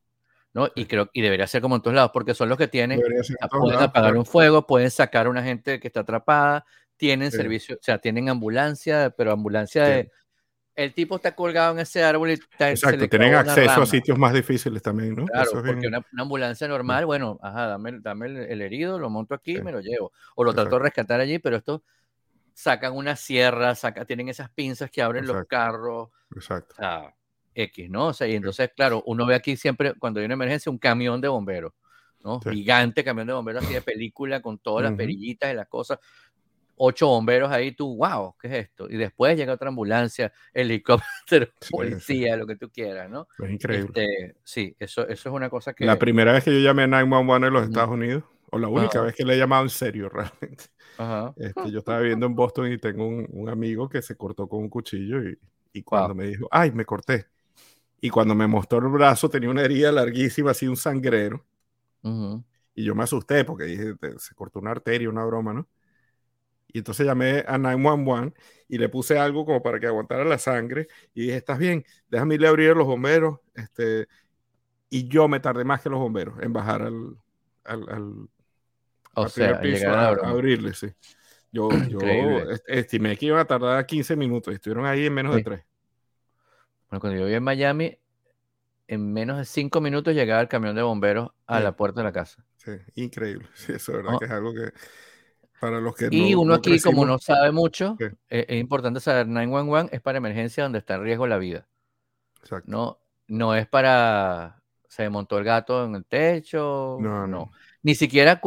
[0.54, 0.68] ¿no?
[0.74, 3.16] Y creo y debería ser como en todos lados, porque son los que tienen, pueden
[3.18, 4.18] lados, apagar claro.
[4.18, 6.64] un fuego, pueden sacar a una gente que está atrapada,
[6.96, 7.36] tienen Sí.
[7.38, 9.92] servicio, o sea, tienen ambulancia, pero ambulancia Sí.
[9.92, 10.10] de
[10.74, 14.32] el tipo está colgado en ese árbol y está, Exacto, tienen acceso a sitios más
[14.32, 15.26] difíciles también, ¿no?
[15.26, 18.62] Claro, Eso es porque bien- una, una ambulancia normal, bueno, ajá, dame, dame el, el
[18.62, 19.62] herido, lo monto aquí y Sí.
[19.62, 20.12] me lo llevo.
[20.34, 21.82] O lo trato de rescatar allí, pero estos
[22.54, 26.74] sacan una sierra, saca, tienen esas pinzas que abren los carros, Exacto.
[26.74, 27.14] o sea,
[27.54, 28.08] X, ¿no?
[28.08, 31.20] O sea, y entonces, claro, uno ve aquí siempre, cuando hay una emergencia, un camión
[31.20, 31.72] de bomberos,
[32.24, 32.40] ¿no?
[32.42, 32.50] Sí.
[32.50, 34.98] Gigante camión de bomberos así de película con todas las Ujú.
[34.98, 35.98] perillitas y las cosas.
[36.76, 38.88] Ocho bomberos ahí, tú, wow, ¿qué es esto?
[38.90, 43.28] Y después llega otra ambulancia, helicóptero, Sí, policía, lo que tú quieras, ¿no?
[43.44, 43.86] Es increíble.
[44.02, 45.84] Este, sí, eso, eso es una cosa que...
[45.84, 47.64] La primera vez que yo llamé a 911 en los.
[47.64, 50.64] Estados Unidos, o la única vez que le he llamado en serio realmente.
[50.98, 51.32] Ajá.
[51.36, 54.60] Este, yo estaba viviendo en Boston y tengo un, un amigo que se cortó con
[54.60, 55.38] un cuchillo y,
[55.72, 56.16] y cuando Wow.
[56.16, 57.26] me dijo, ay, me corté.
[58.02, 61.46] Y cuando me mostró el brazo tenía una herida larguísima, así un sangrero.
[62.02, 62.44] Ujú.
[62.74, 65.68] Y yo me asusté porque dije, "Te- se cortó una arteria, una broma, ¿no?
[66.68, 68.32] Y entonces llamé a 911
[68.68, 70.88] y le puse algo como para que aguantara la sangre.
[71.14, 71.84] Y dije, ¿estás bien?
[72.08, 73.40] Déjame irle a abrir a los bomberos.
[73.54, 74.06] Este,
[74.90, 77.16] y yo me tardé más que los bomberos en bajar al,
[77.64, 78.28] al, al,
[79.14, 80.88] O sea, primer piso a a, abrirle, sí.
[81.52, 82.00] Yo, yo
[82.66, 85.44] estimé que iban a tardar 15 minutos y estuvieron ahí en menos de Sí.
[85.44, 85.64] 3.
[86.92, 87.98] Bueno, cuando yo vivía en Miami,
[88.86, 91.64] en menos de cinco minutos llegaba el camión de bomberos a Sí.
[91.64, 92.44] la puerta de la casa.
[92.58, 93.46] Sí, increíble.
[93.54, 94.18] Sí, eso es verdad Oh.
[94.18, 94.72] que es algo que
[95.58, 98.04] para los que Y no, uno no aquí, como no sabe mucho, Sí.
[98.28, 101.66] eh, es importante saber, 911 es para emergencia donde está en riesgo la vida.
[102.42, 102.70] Exacto.
[102.70, 107.26] No, no es para, se montó el gato en el techo, No, no.
[107.26, 107.52] no.
[107.82, 108.38] Ni siquiera,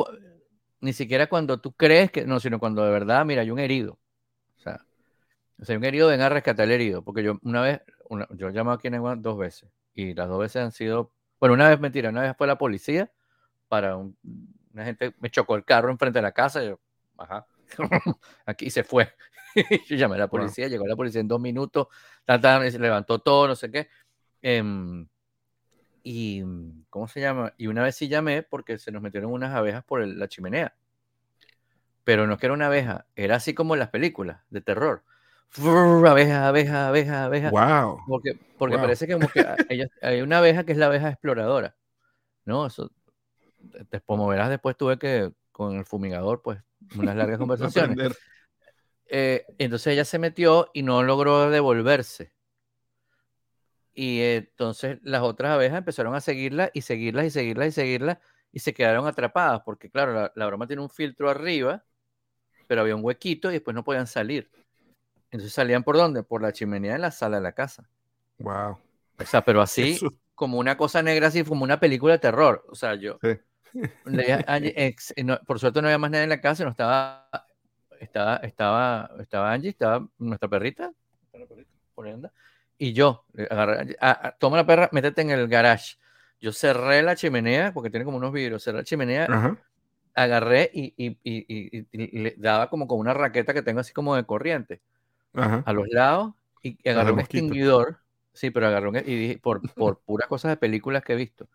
[0.81, 3.93] ni siquiera cuando tú crees que, no, sino cuando de verdad, mira, hay un herido.
[4.55, 4.85] O sea,
[5.59, 7.01] o sea, hay un herido, ven a rescatar el herido.
[7.03, 9.69] Porque yo una vez, una- yo he llamado aquí en 911 dos veces.
[9.93, 13.11] Y las dos veces han sido, bueno, una vez mentira, una vez fue la policía
[13.67, 14.17] para un-
[14.73, 16.79] una gente, me chocó el carro enfrente de la casa, y yo,
[17.17, 17.47] ajá,
[18.45, 19.09] aquí se fue.
[19.87, 21.87] yo llamé a la policía, llegó la policía en dos minutos,
[22.25, 23.89] ta, ta, y se levantó todo, no sé qué.
[24.41, 25.07] Em,
[26.03, 26.43] y,
[26.89, 27.53] ¿cómo se llama?
[27.57, 30.75] Y una vez sí llamé porque se nos metieron unas abejas por el- la chimenea.
[32.03, 35.03] Pero no es que era una abeja, era así como en las películas de terror.
[35.49, 37.51] Frrr, abejas, abejas, abejas, abejas.
[37.51, 38.03] Wow.
[38.07, 38.83] Porque, porque Wow.
[38.83, 39.39] parece que como que
[40.01, 41.75] hay una abeja que es la abeja exploradora,
[42.45, 42.65] ¿no?
[42.65, 42.91] Eso,
[43.89, 46.61] te- como verás después tuve que, con el fumigador, pues,
[46.97, 47.97] unas largas conversaciones.
[49.07, 52.33] Eh, entonces ella se metió y no logró devolverse.
[53.93, 58.17] Y entonces las otras abejas empezaron a seguirla y seguirlas y seguirlas y seguirlas
[58.51, 61.85] y se quedaron atrapadas porque, claro, la, broma tiene un filtro arriba,
[62.67, 64.49] pero había un huequito y después no podían salir.
[65.31, 66.23] Entonces salían por dónde?
[66.23, 67.87] Por la chimenea de la sala de la casa.
[68.39, 68.77] Wow.
[69.19, 69.99] O sea, pero así,
[70.33, 72.65] como una cosa negra, así como una película de terror.
[72.69, 73.19] O sea, yo.
[75.45, 77.29] por suerte no había más nadie en la casa, no estaba.
[77.99, 80.91] Estaba, estaba, estaba Angie, estaba nuestra perrita,
[81.95, 82.05] por
[82.77, 83.95] y yo, agarré,
[84.37, 85.95] toma la perra, métete en el garage.
[86.41, 89.57] Yo cerré la chimenea, porque tiene como unos vidrios, cerré la chimenea,
[90.13, 91.17] agarré y,
[91.93, 94.81] le daba como con una raqueta que tengo así como de corriente
[95.35, 97.99] a los lados y agarré un extinguidor.
[98.33, 101.47] Sí, pero agarré un, y dije, por, por puras cosas de películas que he visto.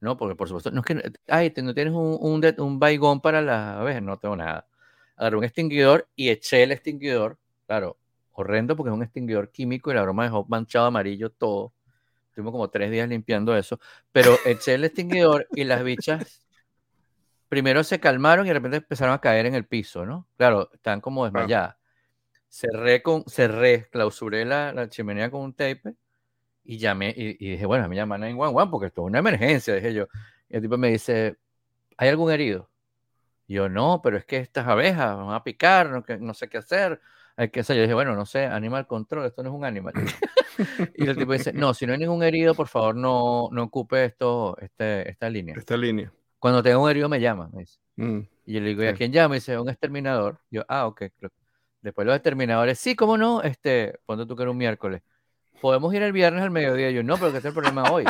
[0.00, 3.40] No, porque por supuesto, no es que, ay, no tienes un, un, un baigón para
[3.40, 4.66] las abejas, no tengo nada.
[5.16, 7.96] Agarré un extinguidor y eché el extinguidor, claro,
[8.32, 11.72] horrendo porque es un extinguidor químico y la broma dejó manchado amarillo todo.
[12.28, 13.80] Estuvimos como tres días limpiando eso,
[14.12, 16.46] pero eché el extinguidor y las bichas
[17.48, 20.26] primero se calmaron y de repente empezaron a caer en el piso, ¿no?
[20.36, 21.76] Claro, están como desmayadas.
[22.56, 25.94] Cerré, con, cerré, clausuré la, la chimenea con un tape
[26.64, 29.92] y llamé y, dije, bueno, me llaman a 911 porque esto es una emergencia, dije
[29.92, 30.06] yo.
[30.48, 31.36] Y el tipo me dice,
[31.98, 32.70] ¿hay algún herido?
[33.46, 36.56] Y yo, no, pero es que estas abejas van a picar, no, no sé qué
[36.56, 36.98] hacer.
[37.36, 37.76] Hay que hacer.
[37.76, 39.92] Yo dije, bueno, no sé, animal control, esto no es un animal.
[40.96, 44.06] y el tipo dice, no, si no hay ningún herido, por favor, no, no ocupe
[44.06, 45.54] esto, este, esta línea.
[45.58, 46.10] Esta línea.
[46.38, 47.78] Cuando tenga un herido, me llama, me dice.
[47.96, 49.34] Mm, y yo le digo, ¿y a quién llama?
[49.34, 50.40] Y dice, un exterminador.
[50.50, 51.02] yo, ah, ok.
[51.86, 55.02] Después los exterminadores, sí, cómo no, este, cuando tú que un miércoles
[55.60, 56.90] podemos ir el viernes al mediodía.
[56.90, 58.04] Yo, no, pero que es el problema hoy.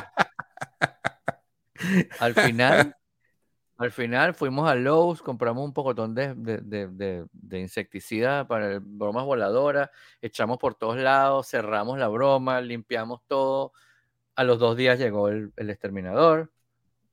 [2.18, 2.96] al final,
[3.76, 9.90] al final fuimos a Lowe's, compramos un pocotón de, de, insecticida para bromas voladoras,
[10.22, 13.74] echamos por todos lados, cerramos la broma, limpiamos todo.
[14.36, 16.50] A los dos días llegó el exterminador,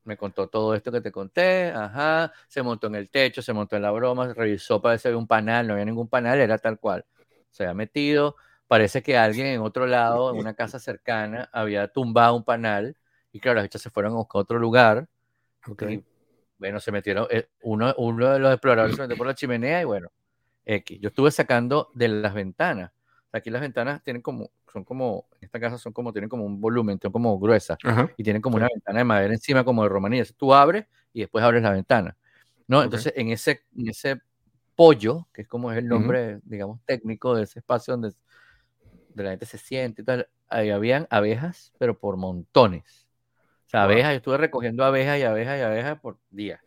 [0.06, 3.76] me contó todo esto que te conté, ajá, se montó en el techo, se montó
[3.76, 6.58] en la broma, revisó para ver si había un panal, no había ningún panal, era
[6.58, 7.06] tal cual.
[7.50, 8.36] Se había metido,
[8.68, 12.98] parece que alguien en otro lado, en una casa cercana, había tumbado un panal
[13.32, 15.08] y claro, las bichas se fueron a buscar otro lugar.
[15.66, 16.04] Okay.
[16.58, 19.86] bueno, se metieron, eh, uno, uno de los exploradores se metió por la chimenea y
[19.86, 20.12] bueno,
[20.66, 21.00] X.
[21.02, 22.92] Yo estuve sacando de las ventanas.
[23.34, 26.62] Aquí las ventanas tienen como, son como, en esta casa son como, tienen como un
[26.62, 27.78] volumen, son como gruesas
[28.16, 30.24] y tienen como una ventana de madera encima como de romanía.
[30.38, 32.16] Tú abres y después abres la ventana.
[32.68, 32.84] ¿no?
[32.84, 34.22] Entonces, en ese, en ese
[34.76, 38.16] pollo, que es como es el nombre, digamos, técnico de ese espacio donde
[39.14, 43.08] de la gente se siente y tal, ahí habían abejas, pero por montones.
[43.68, 46.62] O sea, abejas, yo estuve recogiendo abejas y abejas y abejas por días.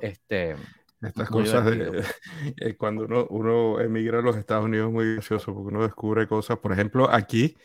[0.00, 0.56] Este,
[1.02, 2.04] Estas cosas de
[2.56, 6.28] eh, cuando uno, uno, emigra a los Estados Unidos es muy gracioso porque uno descubre
[6.28, 6.58] cosas.
[6.58, 7.56] Por ejemplo, aquí,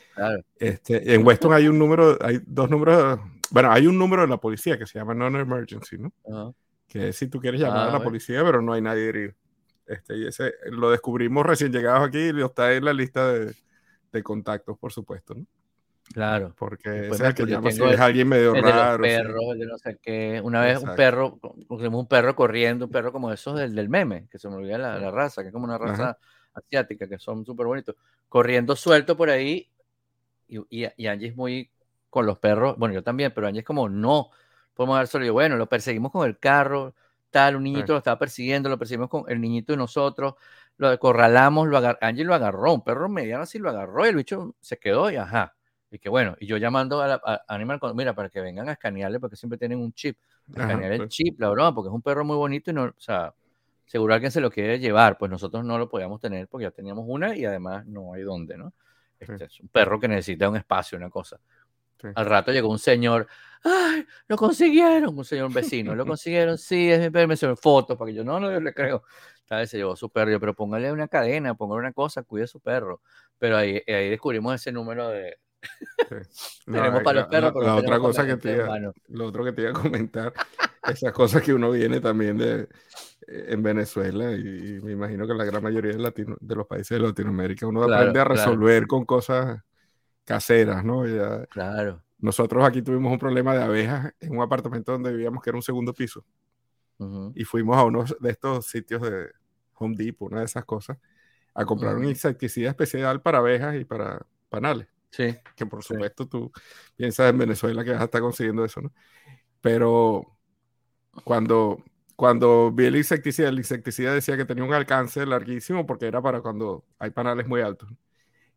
[0.57, 3.19] este, en Weston hay un número, hay dos números,
[3.51, 6.55] bueno, hay un número de la policía que se llama Non-Emergency, ¿no?
[6.87, 9.33] Que es si tú quieres llamar a la ah, policía, pero no hay nadie herido.
[9.85, 13.53] Este, y ese lo descubrimos recién llegados aquí y está en la lista de,
[14.11, 15.45] de contactos, por supuesto, ¿no?
[16.17, 16.51] Claro.
[16.57, 19.03] Porque es el que llama si es alguien medio raro.
[19.03, 20.41] De los de no sé qué.
[20.43, 24.39] Una vez un perro, un perro corriendo, un perro como esos del, del meme, que
[24.39, 26.17] se me olvida la, raza, que es como una raza
[26.55, 27.95] asiática, que son súper bonitos,
[28.29, 29.69] corriendo suelto por ahí.
[30.47, 31.69] Y, y, Angie es muy
[32.09, 34.31] con los perros, bueno, yo también, pero Angie es como, no,
[34.73, 35.23] podemos dar solo.
[35.23, 36.95] Y bueno, lo perseguimos con el carro,
[37.29, 40.33] tal, un niñito lo estaba persiguiendo, lo perseguimos con el niñito y nosotros
[40.77, 44.15] lo acorralamos, lo agar Angie lo agarró, un perro mediano así lo agarró y el
[44.15, 45.56] bicho se quedó y ajá.
[45.89, 49.19] Y que bueno, y yo llamando a, la, Animal, mira, para que vengan a escanearle,
[49.19, 50.17] porque siempre tienen un chip.
[50.49, 51.09] Escanear el pues.
[51.09, 53.33] chip, la broma, porque es un perro muy bonito y no, o sea,
[53.85, 57.05] seguro alguien se lo quiere llevar, pues nosotros no lo podíamos tener porque ya teníamos
[57.07, 58.73] una y además no hay dónde, ¿no?
[59.19, 61.39] Este, Es un perro que necesita un espacio, una cosa.
[62.13, 63.27] Al rato llegó un señor,
[63.63, 64.05] ¡ay!
[64.27, 68.15] Lo consiguieron, un señor vecino, lo consiguieron, sí, es mi perro, me fotos para que
[68.15, 69.03] yo no, no, yo le creo.
[69.47, 72.47] Tal vez se llevó su perro, yo, pero póngale una cadena, póngale una cosa, cuide
[72.47, 73.01] su perro.
[73.39, 75.37] Pero ahí, ahí descubrimos ese número de.
[76.65, 79.71] Tenemos para los perros, la, otra cosa que te iba, lo otro que te iba
[79.71, 80.33] a comentar,
[80.87, 82.67] esas cosas que uno viene también de
[83.27, 86.97] eh, en Venezuela y, me imagino que la gran mayoría de, Latino, de los países
[86.97, 89.61] de Latinoamérica uno aprende a resolver con cosas
[90.23, 91.05] caseras, ¿no?
[91.07, 92.03] Ya, claro.
[92.19, 95.63] Nosotros aquí tuvimos un problema de abejas en un apartamento donde vivíamos que era un
[95.63, 96.25] segundo piso.
[97.35, 99.27] Y fuimos a uno de estos sitios de
[99.75, 100.97] Home Depot, una de esas cosas,
[101.53, 104.87] a comprar un insecticida especial para abejas y para panales.
[105.11, 105.35] Sí.
[105.55, 106.51] Que por supuesto tú
[106.95, 108.93] piensas en Venezuela que vas a estar consiguiendo eso, ¿no?
[109.61, 110.37] Pero
[111.23, 111.83] cuando
[112.15, 116.41] cuando vi el insecticida, el insecticida decía que tenía un alcance larguísimo porque era para
[116.41, 117.89] cuando hay panales muy altos.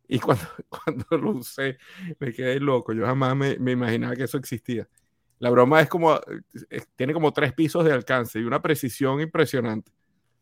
[0.07, 1.77] Y cuando, cuando lo usé,
[2.19, 2.93] me quedé loco.
[2.93, 4.87] Yo jamás me, me imaginaba que eso existía.
[5.39, 6.19] La broma es como,
[6.95, 9.91] tiene como tres pisos de alcance y una precisión impresionante.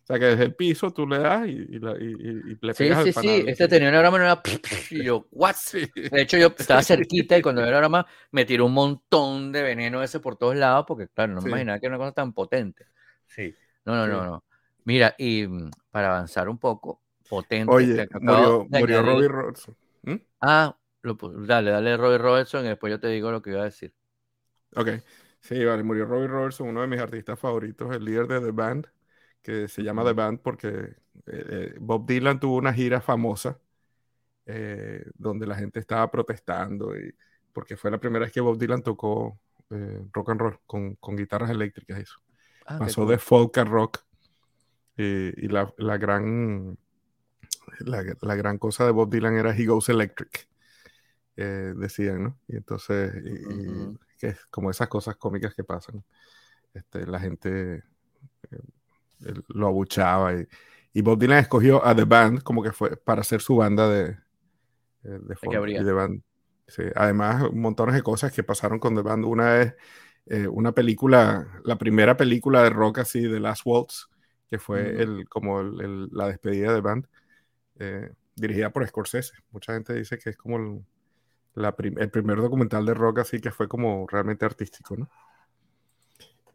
[0.10, 3.13] O sea que desde el piso tú le das y, y, y, le pegas Sí,
[3.13, 3.43] sí, sí.
[3.45, 4.41] Este tenía una broma
[4.89, 5.56] y, y yo, ¿what?
[6.12, 9.62] De hecho, yo estaba cerquita y cuando vi la broma me tiró un montón de
[9.62, 12.34] veneno ese por todos lados porque, claro, no me imaginaba que era una cosa tan
[12.34, 12.88] potente.
[13.28, 13.54] Sí.
[13.86, 14.43] No, no, no, no.
[14.84, 17.72] Mira, y mm, para avanzar un poco, potente.
[17.72, 19.78] Oye, murió, murió Robbie Robertson.
[20.02, 20.15] ¿Mm?
[20.41, 23.65] Ah, lo, dale, dale Robbie Robertson y después yo te digo lo que iba a
[23.65, 23.93] decir.
[24.76, 24.89] Ok.
[25.39, 28.88] Sí, vale, murió Robbie Robertson, uno de mis artistas favoritos, el líder de The Band,
[29.41, 33.60] que se llama The Band porque eh, eh, Bob Dylan tuvo una gira famosa
[34.45, 37.13] eh, donde la gente estaba protestando y
[37.54, 39.39] porque fue la primera vez que Bob Dylan tocó
[40.13, 41.99] rock and roll con, con guitarras eléctricas.
[41.99, 42.15] Eso.
[42.65, 43.99] Ah, Pasó de folk a rock.
[44.97, 46.78] y la, la gran,
[47.82, 50.47] la, la, gran cosa de Bob Dylan era He Goes Electric.
[51.36, 52.39] decían, ¿no?
[52.47, 53.13] Y entonces,
[54.17, 56.04] que es como esas cosas cómicas que pasan.
[56.73, 57.84] Este, la gente
[59.48, 60.48] lo abuchaba y,
[60.94, 64.18] y, Bob Dylan escogió a The Band como que fue para hacer su banda de,
[65.04, 66.22] eh, de folk y de band.
[66.68, 66.84] Sí.
[66.96, 69.26] Además, montones de cosas que pasaron con The Band.
[69.26, 69.76] Una es
[70.28, 74.10] eh, una película, la primera película de rock así, de Last Waltz,
[74.48, 77.08] que fue el, como la despedida de band,
[77.80, 79.34] eh, dirigida por Scorsese.
[79.52, 80.86] Mucha gente dice que es como el,
[81.56, 85.10] la el primer documental de rock así que fue como realmente artístico, ¿no?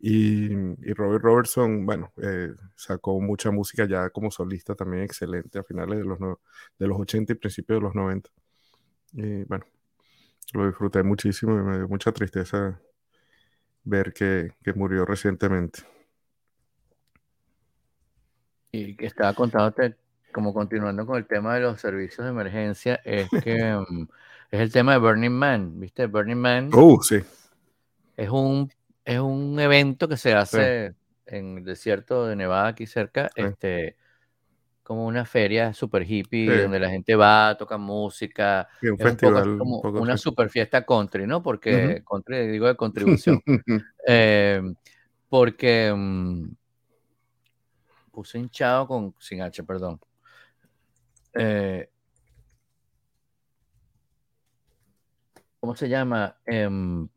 [0.00, 5.64] Y, y Robert Robertson, bueno, eh, sacó mucha música ya como solista también excelente a
[5.64, 8.30] finales de los, de los 80 y principios de los 90.
[9.14, 9.64] Y bueno,
[10.52, 12.80] lo disfruté muchísimo y me dio mucha tristeza
[13.84, 15.80] ver que, murió recientemente.
[18.72, 19.96] Y que estaba contándote,
[20.32, 23.38] como continuando con el tema de los servicios de emergencia, es que
[24.50, 26.06] es el tema de Burning Man, ¿viste?
[26.06, 26.70] Burning Man.
[26.74, 27.20] Uh, sí.
[28.16, 28.70] Es un,
[29.04, 30.94] es un evento que se hace
[31.26, 33.96] en el desierto de Nevada, aquí cerca, este
[34.84, 38.68] como una feria super hippie donde la gente va, toca música.
[38.82, 39.56] un festival.
[39.56, 41.42] como una super fiesta country, ¿no?
[41.42, 43.42] Porque, country digo de contribución.
[44.06, 44.60] Eh,
[45.30, 46.50] porque mm,
[48.12, 49.98] puse hinchado con, sin H, perdón.
[51.32, 51.88] Eh,
[55.58, 56.36] ¿Cómo se llama?
[56.44, 57.08] Em,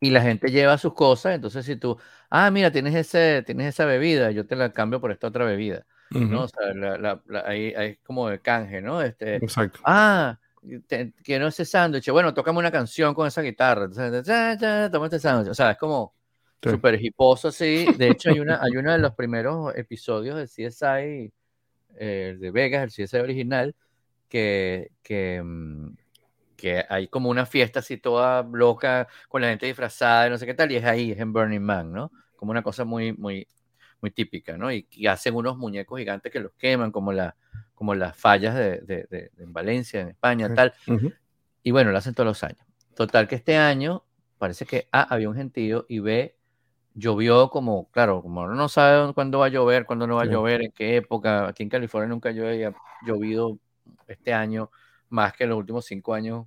[0.00, 1.98] y la gente lleva sus cosas, entonces si tú,
[2.30, 5.86] ah, mira, tienes, ese, tienes esa bebida, yo te la cambio por esta otra bebida.
[6.10, 6.44] ¿no?
[6.44, 9.02] O sea, la, ahí, es como de canje, ¿no?
[9.02, 9.80] Este, Exacto.
[9.84, 10.38] Ah,
[11.22, 12.10] quiero ese sándwich.
[12.10, 13.84] Bueno, tocame una canción con esa guitarra.
[13.84, 15.50] Entonces, toma este sándwich.
[15.50, 16.14] O sea, es como
[16.62, 17.86] súper hiposo así.
[17.96, 21.32] De hecho, hay, una, hay uno de los primeros episodios de CSI
[21.98, 23.74] eh, de Vegas, el CSI original,
[24.28, 25.96] que, que, mm,
[26.56, 30.46] que hay como una fiesta así toda loca con la gente disfrazada y no sé
[30.46, 32.10] qué tal, y es ahí, es en Burning Man, ¿no?
[32.36, 33.46] Como una cosa muy, muy,
[34.00, 34.72] muy típica, ¿no?
[34.72, 37.36] Y, hacen unos muñecos gigantes que los queman, como, la,
[37.74, 40.72] como las fallas de, de, en Valencia, en España, tal.
[41.62, 42.64] Y bueno, lo hacen todos los años.
[42.94, 44.04] Total que este año
[44.38, 46.36] parece que A, había un gentío y B,
[46.94, 50.62] llovió como, claro, como no sabe cuándo va a llover, cuándo no va a llover,
[50.62, 51.48] en qué época.
[51.48, 52.74] Aquí en California nunca llueve, ha
[53.06, 53.58] llovido
[54.06, 54.70] este año
[55.08, 56.46] más que en los últimos cinco años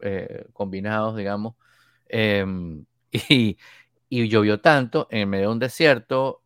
[0.00, 1.54] eh, combinados, digamos.
[2.08, 3.58] Em, y,
[4.08, 6.42] y llovió tanto en medio de un desierto,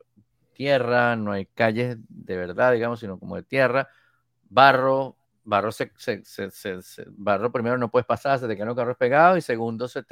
[0.56, 3.88] tierra, no hay calles de verdad, digamos, sino como de tierra,
[4.48, 5.92] barro, barro, se,
[7.10, 10.02] barro primero no puedes pasar, se te quedan los carros pegados y segundo, se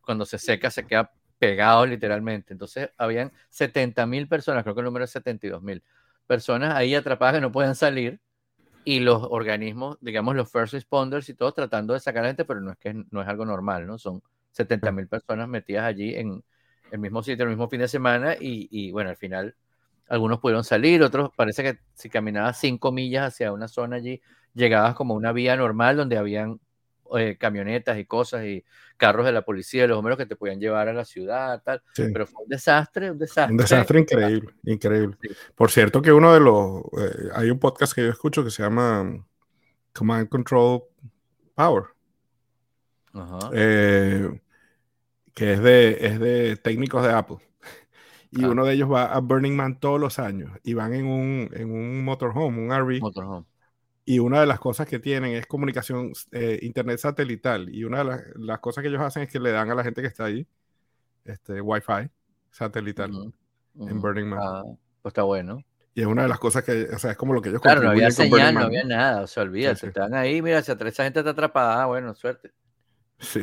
[0.00, 2.52] cuando se seca se queda pegado literalmente.
[2.52, 5.82] Entonces, habían 70 mil personas, creo que el número es 72 mil
[6.26, 8.20] personas ahí atrapadas que no pueden salir
[8.84, 12.44] y los organismos, digamos, los first responders y todos tratando de sacar a la gente,
[12.44, 13.98] pero no es que no es algo normal, ¿no?
[13.98, 16.42] Son 70 mil personas metidas allí en
[16.90, 19.54] el mismo sitio, el mismo fin de semana y, y bueno, al final
[20.08, 24.20] algunos pudieron salir, otros parece que si caminabas cinco millas hacia una zona allí,
[24.54, 26.60] llegabas como a una vía normal donde habían
[27.18, 28.64] eh, camionetas y cosas y
[28.96, 31.82] carros de la policía, los bomberos que te podían llevar a la ciudad, tal.
[31.94, 33.52] Pero fue un desastre, un desastre.
[33.52, 35.16] Un desastre increíble, increíble.
[35.54, 38.62] Por cierto que uno de los, eh, hay un podcast que yo escucho que se
[38.62, 39.24] llama
[39.92, 40.82] Command Control
[41.54, 41.84] Power.
[43.52, 44.40] Eh,
[45.34, 47.38] que es de, es de técnicos de Apple
[48.32, 51.50] y uno de ellos va a Burning Man todos los años y van en un,
[51.52, 53.00] en un motorhome, un RV.
[53.00, 53.46] Motorhome.
[54.12, 57.74] Y una de las cosas que tienen es comunicación, eh, internet satelital.
[57.74, 60.02] Y una de las, cosas que ellos hacen es que le dan a la gente
[60.02, 60.46] que está ahí
[61.24, 62.10] este, Wi-Fi
[62.50, 63.10] satelital.
[63.80, 64.38] en Burning Man.
[64.42, 64.62] Ah,
[65.00, 65.64] pues está bueno.
[65.94, 67.82] Y es una de las cosas que, o sea, es como lo que ellos Claro,
[67.84, 69.86] no había señal, no había nada, o sea, olvídate, sí.
[69.86, 72.50] estaban ahí, mira, si esa gente está atrapada, ah, bueno, suerte.
[73.18, 73.40] Sí.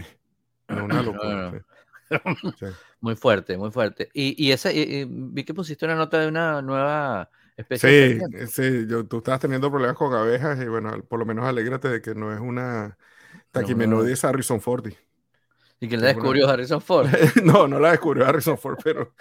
[0.68, 1.52] Es una locura.
[1.52, 1.52] no.
[1.52, 2.56] sí.
[2.60, 2.66] Sí.
[3.02, 4.10] Muy fuerte, muy fuerte.
[4.14, 7.30] Y, y esa, y- y vi que pusiste una nota de una nueva
[7.72, 11.88] Sí, sí, yo, tú estabas teniendo problemas con abejas y bueno, por lo menos alégrate
[11.90, 12.98] de que no es una
[13.52, 14.98] Tachymenodes Harrison Fordi.
[15.80, 17.08] Y que es la descubrió Harrison Ford.
[17.44, 19.14] No, no la descubrió Harrison Ford, pero,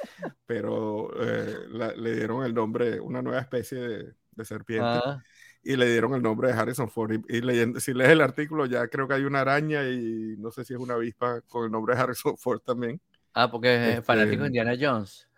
[0.47, 5.23] pero eh, la- le dieron el nombre, una nueva especie de, de serpiente, Ah,
[5.63, 7.13] y le dieron el nombre de Harrison Ford.
[7.29, 10.51] Y, y leyendo, si lees el artículo, ya creo que hay una araña y no
[10.51, 13.01] sé si es una avispa con el nombre de Harrison Ford también.
[13.43, 15.29] Ah, porque es Este- fanático de Indiana Jones.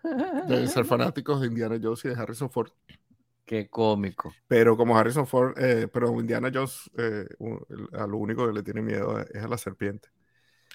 [0.47, 2.71] Deben ser fanáticos de Indiana Jones y de Harrison Ford.
[3.45, 4.33] Qué cómico.
[4.47, 7.59] Pero como Harrison Ford, eh, pero Indiana Jones, eh, un-
[7.93, 10.09] a lo único que le tiene miedo es a la serpiente.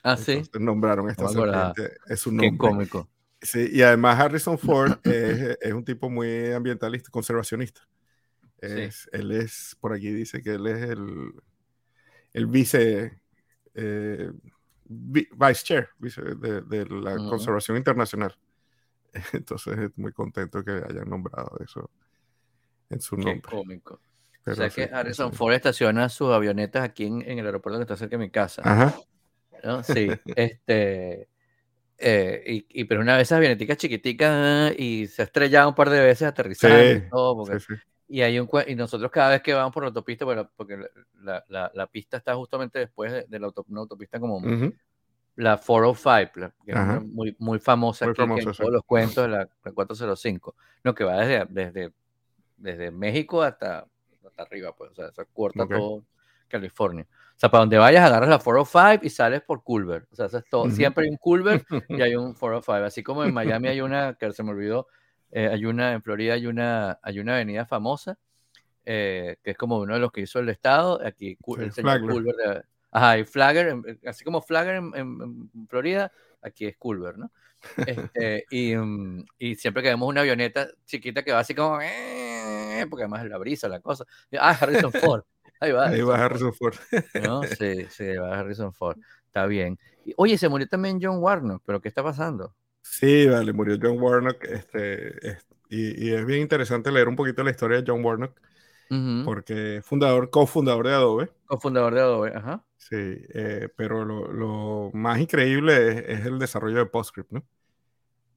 [0.03, 2.57] Ah, sí, nombraron esta No serpiente, es qué nombre.
[2.59, 3.09] cómico.
[3.41, 7.81] Sí, y además Harrison Ford es, es un tipo muy ambientalista, conservacionista.
[8.59, 11.33] Es- Él es, por aquí dice que él es el,
[12.33, 13.21] el vice,
[13.75, 14.31] eh,
[14.89, 18.37] vice chair vice de, de la conservación internacional.
[19.33, 21.91] Entonces, es muy contento que hayan nombrado eso
[22.91, 23.51] en su Qué nombre.
[23.51, 24.01] cómico.
[24.47, 25.37] O sea sí, que Harrison sí.
[25.37, 28.63] Ford estaciona sus avionetas aquí en, en el aeropuerto que está cerca de mi casa.
[28.65, 28.97] Ajá.
[29.65, 29.83] ¿no?
[29.83, 31.29] Sí, este.
[31.99, 35.91] eh, y, y pero una vez esas avioneticas chiquiticas y se ha estrellado un par
[35.91, 37.59] de veces aterrizando y todo, porque-.
[38.09, 40.77] Y hay un y nosotros cada vez que vamos por la autopista, bueno, porque
[41.23, 44.73] la, la- la- pista está justamente después de, de la auto- una autopista como Ujú.
[45.37, 48.59] la 405, la- que es muy, muy famosa Muy aquí, que en sí.
[48.59, 50.55] todos los cuentos de la, la 405,
[50.85, 51.93] no, que va desde, desde,
[52.57, 53.87] desde México hasta,
[54.27, 55.73] hasta arriba, pues, o sea, se corta Ok.
[55.75, 56.05] todo
[56.49, 57.07] California.
[57.11, 60.07] O sea, para donde vayas, agarras la 405 y sales por Culver.
[60.11, 60.71] O sea, eso es todo.
[60.71, 62.87] Siempre hay un Culver y hay un 405.
[62.87, 64.87] Así como en Miami hay una, que se me olvidó,
[65.33, 68.19] eh, hay una, en Florida hay una, hay una avenida famosa,
[68.85, 71.01] eh, que es como uno de los que hizo el Estado.
[71.05, 72.11] Aquí Sí, el señor Flagler.
[72.11, 72.63] Culver de-
[72.93, 76.11] Ajá, y Flagger, en- así como Flagger en, en- en Florida,
[76.41, 77.31] aquí es Culver, ¿no?
[77.85, 82.87] Este, y, mm, y siempre que vemos una avioneta chiquita que va así como, "Eh",
[82.89, 84.05] porque además es la brisa, la cosa.
[84.39, 85.25] Ah, Harrison Ford.
[85.61, 85.89] Ahí va.
[85.89, 86.77] Ahí va Harrison Ford.
[87.15, 87.43] ¿no?
[87.61, 88.99] Sí, sí, va Harrison Ford.
[89.27, 89.79] Está bien.
[90.17, 92.55] Oye, se murió también John Warnock, pero ¿qué está pasando?
[92.91, 94.45] Sí, vale, murió John Warnock.
[94.45, 98.41] Este, es- y, y es bien interesante leer un poquito la historia de John Warnock,
[99.25, 101.31] porque es fundador, cofundador de Adobe.
[101.47, 102.65] Cofundador de Adobe, ajá.
[102.79, 107.45] Sí, eh, pero lo, lo más increíble es, es el desarrollo de PostScript, ¿no?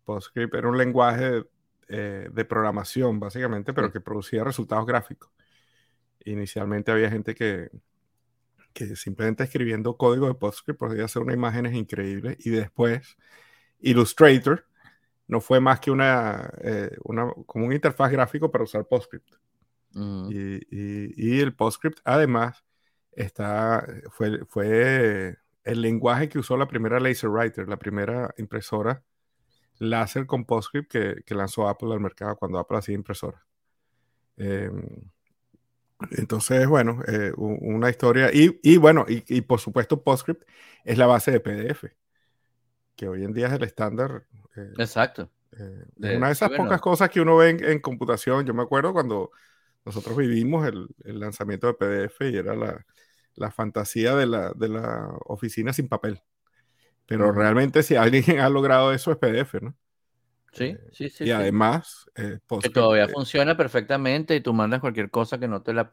[0.06, 1.43] PostScript era un lenguaje
[1.88, 5.32] eh, de programación, básicamente, pero que producía resultados gráficos.
[6.26, 7.70] Inicialmente había gente que,
[8.74, 13.18] que simplemente escribiendo código de PostScript podía hacer unas imágenes increíbles y después
[13.82, 14.66] Illustrator
[15.28, 19.36] no fue más que una, eh, una como un interfaz gráfico para usar PostScript.
[20.26, 22.64] Y, y- y el PostScript, además,
[23.12, 29.04] está, fue, fue el lenguaje que usó la primera LaserWriter, la primera impresora
[29.80, 33.42] láser con PostScript que, que lanzó Apple al mercado cuando Apple hacía impresoras.
[34.38, 34.70] Eh,
[36.12, 38.30] entonces, bueno, eh, una historia.
[38.34, 40.44] Y, y bueno, y, y por supuesto, PostScript
[40.86, 41.92] es la base de PDF,
[43.00, 44.26] que hoy en día es el estándar.
[44.58, 45.30] eh, Exacto.
[45.60, 46.54] eh, De- una de esas bueno.
[46.54, 48.45] pocas cosas que uno ve en, en computación.
[48.45, 49.32] Yo me acuerdo cuando
[49.86, 52.86] nosotros vivimos el, el lanzamiento de PDF y era la,
[53.36, 56.22] la fantasía de la, de la oficina sin papel.
[57.08, 59.76] Pero realmente si alguien ha logrado eso es PDF, ¿no?
[60.52, 61.28] Sí, Eh, sí, sí.
[61.28, 61.43] y sí.
[61.43, 65.74] además, eh, que todavía eh, funciona perfectamente y tú mandas cualquier cosa que no te
[65.74, 65.91] la...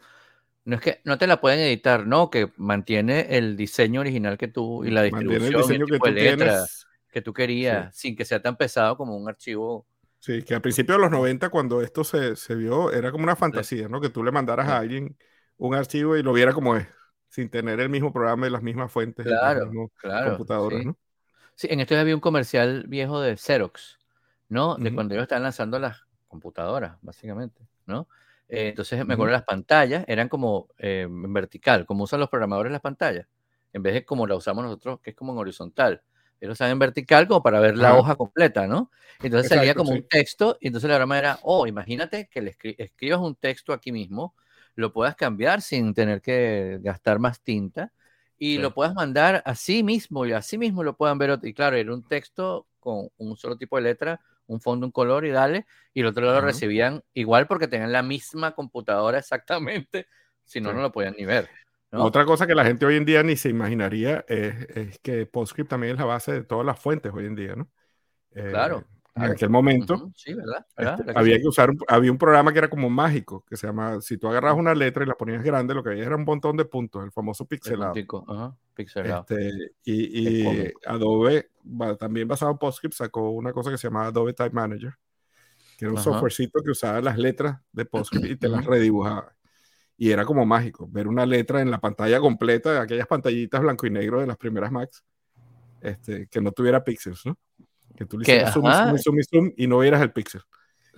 [0.65, 4.49] No es que no te la pueden editar, no, que mantiene el diseño original que
[4.49, 6.87] tú y la mantiene distribución el y el diseño que tú tienes.
[7.17, 9.87] Que tú querías, sin que sea tan pesado como un archivo.
[10.21, 13.37] Sí, que al principio de los 90, cuando esto se, se vio, era como una
[13.37, 14.01] fantasía, ¿no?
[14.03, 14.73] Que tú le mandaras Sí.
[14.73, 15.17] a alguien
[15.57, 16.87] un archivo y lo viera como es,
[17.29, 20.31] sin tener el mismo programa y las mismas fuentes y las Claro, claro.
[20.33, 20.85] computadoras, sí.
[20.85, 20.99] ¿no?
[21.55, 23.99] Sí, en esto había un comercial viejo de Xerox,
[24.49, 24.77] ¿no?
[24.77, 28.09] De cuando ellos estaban lanzando las computadoras, básicamente, ¿no?
[28.49, 32.73] Eh, entonces me acuerdo las pantallas eran como eh, en vertical, como usan los programadores
[32.73, 33.27] las pantallas,
[33.73, 36.03] en vez de como la usamos nosotros, que es como en horizontal.
[36.41, 37.99] Ellos usan en vertical como para ver la Ajá.
[38.01, 38.91] hoja completa, ¿no?
[39.23, 39.99] Entonces salía Exacto, como sí.
[40.03, 43.73] un texto, y entonces la broma era, oh, imagínate que le escri- escribas un texto
[43.73, 44.35] aquí mismo,
[44.75, 47.93] lo puedas cambiar sin tener que gastar más tinta,
[48.39, 48.61] y Sí.
[48.61, 51.39] lo puedas mandar así mismo, y así mismo lo puedan ver.
[51.43, 55.25] Y claro, era un texto con un solo tipo de letra, un fondo, un color
[55.25, 56.49] y dale, y el otro lado lo Ajá.
[56.49, 60.07] recibían igual porque tenían la misma computadora exactamente,
[60.45, 60.75] si no, Sí.
[60.75, 61.49] no lo podían ni ver.
[61.93, 62.05] ¿No?
[62.05, 65.71] Otra cosa que la gente hoy en día ni se imaginaría es, es que PostScript
[65.71, 67.69] también es la base de todas las fuentes hoy en día, ¿no?
[68.33, 68.85] Eh, Claro.
[69.15, 70.11] en aquel momento.
[70.15, 70.59] Sí, ¿verdad?
[70.69, 70.99] este, ¿verdad?
[70.99, 73.67] ¿Verdad que había que usar, un- había un programa que era como mágico, que se
[73.67, 76.25] llama, si tú agarrabas una letra y la ponías grande, lo que había era un
[76.25, 77.95] montón de puntos, el famoso El pixelado.
[78.29, 79.21] ajá, pixelado.
[79.29, 80.73] Este, y.
[80.87, 81.51] Adobe,
[81.99, 84.95] también basado en PostScript, sacó una cosa que se llamaba Adobe Type Manager,
[85.79, 86.05] que era un Ajá.
[86.05, 89.36] softwarecito que usaba las letras de PostScript y te las redibujaba.
[89.99, 93.87] Y era como mágico, ver una letra en la pantalla completa de aquellas pantallitas blanco
[93.87, 95.03] y negro de las primeras Macs,
[95.81, 97.39] este, que no tuviera píxeles, ¿no?
[97.97, 100.43] Que tú le hicieras zoom y zoom zoom zoom y no vieras el píxel.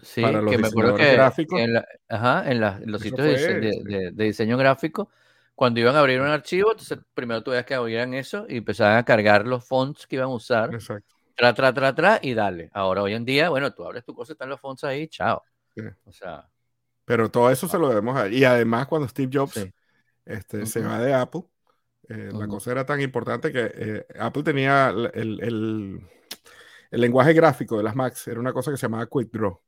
[0.03, 3.03] sí, Para los que me acuerdo que, gráficos, en, la- ajá, en, la- en los
[3.03, 5.11] sitios de, dise- fue, de- sí, de- de diseño gráfico,
[5.55, 9.05] cuando iban a abrir un archivo, entonces primero tuvieras que abrir eso y empezaban a
[9.05, 11.15] cargar los fonts que iban a usar, exacto.
[11.35, 12.71] tra, tra, tra, tra, y dale.
[12.73, 15.43] Ahora, hoy en día, bueno, tú abres tu cosa, están los fonts ahí, chao.
[15.77, 15.83] sí.
[16.05, 16.49] O sea,
[17.09, 19.73] Pero todo eso se lo debemos a Y además, cuando Steve Jobs sí.
[20.27, 21.43] este, se va de Apple,
[22.09, 26.01] eh, la cosa era tan importante que eh, Apple tenía el, el- el-
[26.91, 29.61] el lenguaje gráfico de las Macs, era una cosa que se llamaba Quick Draw.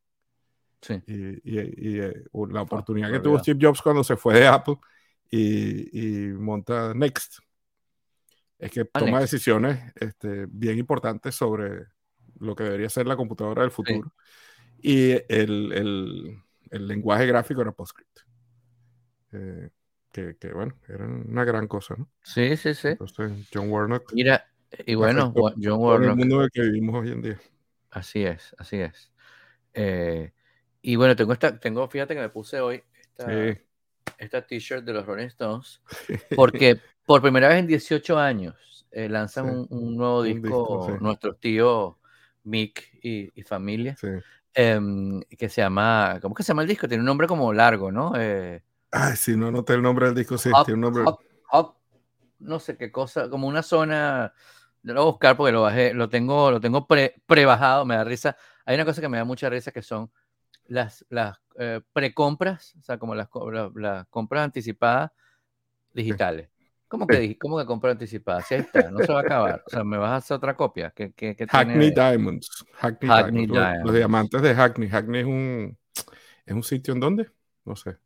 [0.82, 1.03] sí.
[1.07, 3.38] Y, y- y, eh, la Ah, oportunidad me que tuvo.
[3.38, 4.76] Steve Jobs cuando se fue de Apple
[5.30, 7.38] y, y monta Next
[8.59, 9.32] es que Ah, toma Next.
[9.32, 11.86] decisiones este, bien importantes sobre
[12.38, 13.76] lo que debería ser la computadora del Sí.
[13.76, 14.12] futuro.
[14.82, 18.21] Y el, el- lenguaje gráfico era PostScript.
[19.33, 19.68] Eh,
[20.12, 22.09] que, que, bueno, era una gran cosa, ¿no?
[22.23, 22.89] Sí, sí, sí.
[22.89, 24.45] Entonces, John Warnock Mira,
[24.87, 27.41] y bueno, John todo el Warnock, mundo en el que vivimos hoy en día.
[27.91, 29.12] así es, así es.
[29.75, 30.33] Eh,
[30.83, 33.59] y bueno, tengo esta, tengo, fíjate que me puse hoy esta, Sí.
[34.18, 35.81] esta t-shirt de los Rolling Stones,
[36.35, 39.51] porque por primera vez en 18 años eh, lanzan Sí.
[39.53, 40.93] un, un nuevo Un disco, disco, sí.
[41.05, 41.95] nuestros tíos
[42.43, 43.97] Mick y, y familia,
[44.55, 46.88] Em, que se llama, ¿cómo que se llama el disco?
[46.88, 48.12] Tiene un nombre como largo, ¿no?
[48.16, 51.05] Eh, Ay, si no anoté el nombre del disco, sí, tiene un nombre.
[51.53, 51.76] Hop,
[52.38, 54.32] no sé qué cosa, como una zona,
[54.82, 58.05] lo voy a buscar porque lo bajé, lo tengo, lo tengo pre, prebajado, me da
[58.05, 58.36] risa.
[58.64, 60.11] Hay una cosa que me da mucha risa que son
[60.66, 65.12] las, las eh, precompras, o sea, como las, co- la- las compras anticipadas
[65.94, 66.51] digitales.
[66.91, 67.34] ¿Cómo que, Sí.
[67.36, 68.41] cómo que compra anticipada?
[68.43, 69.62] Si ahí está, no se va a acabar.
[69.64, 70.91] O sea, ¿me vas a hacer otra copia?
[70.91, 72.64] ¿Qué, qué, qué tiene Hackney Diamonds.
[72.74, 73.84] Hackney, Hackney Diamonds.
[73.84, 74.88] Los, diamantes de Hackney.
[74.88, 75.78] Hackney es un,
[76.47, 77.30] es un sitio en dónde?
[77.64, 77.97] No sé.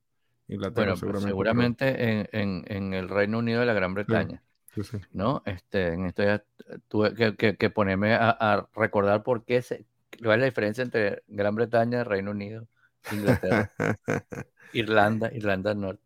[0.49, 1.87] Inglaterra, Bueno, pues seguramente.
[1.87, 4.43] seguramente en, en- en el Reino Unido de la Gran Bretaña.
[4.75, 4.99] sí, sí.
[5.13, 5.43] ¿no?
[5.47, 6.45] Este, en esto ya
[6.89, 9.87] tuve que, que- que ponerme a, a recordar por qué se,
[10.23, 12.69] cuál es la diferencia entre Gran Bretaña, Reino Unido,
[13.11, 13.71] Inglaterra,
[14.75, 16.04] Irlanda, Irlanda del Norte.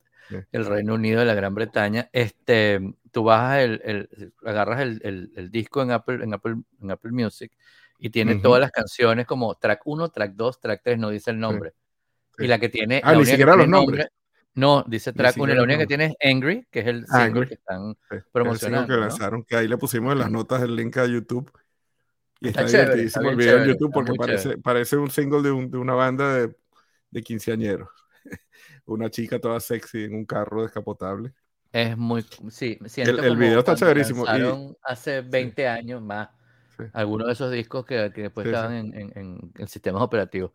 [0.53, 2.09] El Reino Unido de la Gran Bretaña.
[2.13, 6.91] Este, tú bajas el, el- agarras el, el- el disco en Apple, en Apple, en
[6.91, 7.53] Apple Music
[7.99, 8.43] y tiene Ujú.
[8.43, 11.73] todas las canciones como track 1, track 2, track 3, no dice el nombre.
[12.37, 12.45] sí.
[12.45, 14.07] Y la que tiene, Ah, ni que siquiera los nombres.
[14.07, 14.13] nombre-
[14.55, 17.07] no, dice track 1 y siquiera la única que tiene es Angry, que es el
[17.07, 17.47] single Angry.
[17.49, 18.87] que están Sí, el promocionando.
[18.89, 19.01] que ¿no?
[19.01, 21.51] lanzaron, que ahí le pusimos en las notas el link a YouTube.
[22.41, 25.71] Y Está está, divertidísimo el video en YouTube porque parece, parece un single de, un-
[25.71, 26.57] de una banda de,
[27.11, 27.89] de quinceañeros.
[28.89, 31.33] Una chica toda sexy en un carro descapotable.
[31.73, 36.01] Es muy, sí, me siento El- el como video está chéverísimo, y- hace 20 años
[36.03, 36.31] más
[36.77, 36.85] Sí.
[36.93, 40.53] algunos de esos discos que, que después Sí, estaban en, en, en- en sistemas operativos.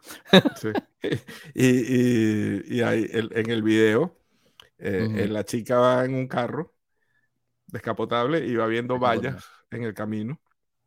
[0.56, 0.70] Sí.
[1.54, 4.18] Y, y- y ahí, el- en el video,
[4.80, 6.74] eh, eh, la chica va en un carro
[7.68, 10.40] descapotable y va viendo vallas en el camino.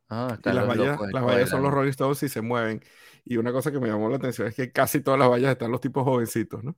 [0.08, 1.72] Ah, Y las vallas, las vallas son los.
[1.72, 2.82] Rolling Stones y se mueven.
[3.24, 5.70] Y una cosa que me llamó la atención es que casi todas las vallas están
[5.72, 6.76] los tipos jovencitos, ¿no?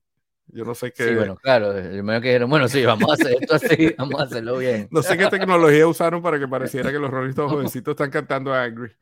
[0.49, 3.15] Yo no sé qué, Sí, bueno, claro, yo me que dijeron, bueno, sí, vamos a
[3.15, 4.91] hacer esto así, vamos a hacerlo bien.
[4.91, 8.55] no sé qué tecnología usaron para que pareciera que los Rolling Stones jovencitos están cantando
[8.55, 8.93] Angry.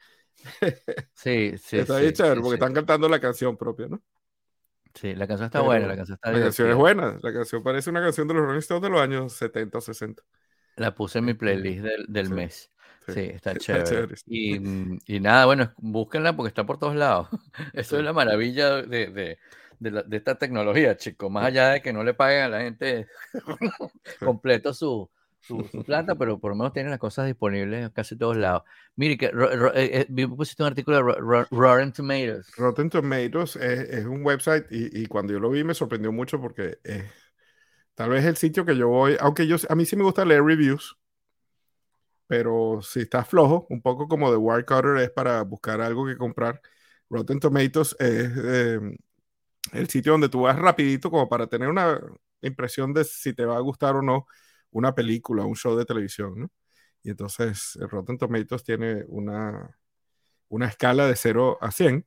[1.14, 2.56] Sí, sí, está sí, bien chévere sí, porque sí.
[2.56, 4.02] están cantando la canción propia, ¿no?
[4.94, 7.62] Sí, la canción está Pero buena, la canción está La canción es buena, la canción
[7.62, 10.22] parece una canción de los Rolling Stones de los años 70 o 60.
[10.76, 12.70] La puse en mi Este, playlist del, del mes.
[13.06, 13.20] sí.
[13.20, 13.84] Está Está chévere.
[13.84, 14.14] chévere.
[14.26, 14.56] Y,
[15.06, 17.28] y nada, bueno, búsquenla porque está por todos lados.
[17.72, 19.38] Eso es la maravilla de, de-
[19.78, 21.30] de la- de esta tecnología, chicos.
[21.30, 23.06] Más allá de que no le paguen a la gente
[24.22, 25.08] completo su,
[25.40, 28.62] su, su plata, pero por lo menos tienen las cosas disponibles en casi todos lados.
[28.96, 32.46] Mire, que ro- ro- eh, eh, vi- pusiste un artículo de Ro- Ro- Rotten Tomatoes.
[32.56, 36.40] Rotten Tomatoes es, es un website y, y cuando yo lo vi me sorprendió mucho
[36.40, 37.04] porque es
[37.94, 40.42] tal vez el sitio que yo voy, aunque yo, a mí sí me gusta leer
[40.44, 40.96] reviews,
[42.26, 46.60] pero si está flojo, un poco como The Wirecutter es para buscar algo que comprar.
[47.08, 48.80] Rotten Tomatoes es eh,
[49.72, 52.00] el sitio donde tú vas rapidito como para tener una
[52.42, 54.26] impresión de si te va a gustar o no
[54.70, 56.50] una película, un show de televisión, ¿no?
[57.02, 59.78] Y entonces el Rotten Tomatoes tiene una,
[60.48, 62.04] una escala de 0 a 100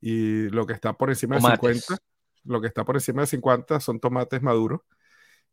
[0.00, 1.84] y lo que está por encima de Tomates.
[1.84, 2.02] 50,
[2.44, 4.80] lo que está por encima de 50 son tomates maduros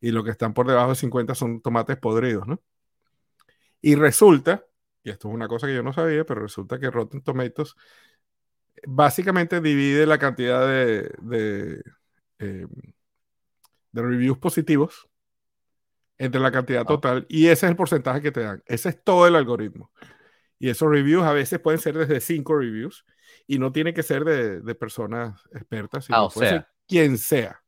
[0.01, 2.61] y lo que están por debajo de 50 son tomates podridos, ¿no?
[3.81, 4.65] Y resulta,
[5.03, 7.75] y esto es una cosa que yo no sabía, pero resulta que Rotten Tomatoes
[8.87, 11.83] básicamente divide la cantidad de, de,
[12.39, 12.67] eh,
[13.91, 15.07] de reviews positivos
[16.17, 16.85] entre la cantidad Ah.
[16.85, 18.61] total y ese es el porcentaje que te dan.
[18.65, 19.91] Ese es todo el algoritmo.
[20.59, 23.05] Y esos reviews a veces pueden ser desde 5 reviews
[23.47, 26.57] y no tiene que ser de, de personas expertas, sino Ah, o puede sea.
[26.59, 27.61] ser quien sea.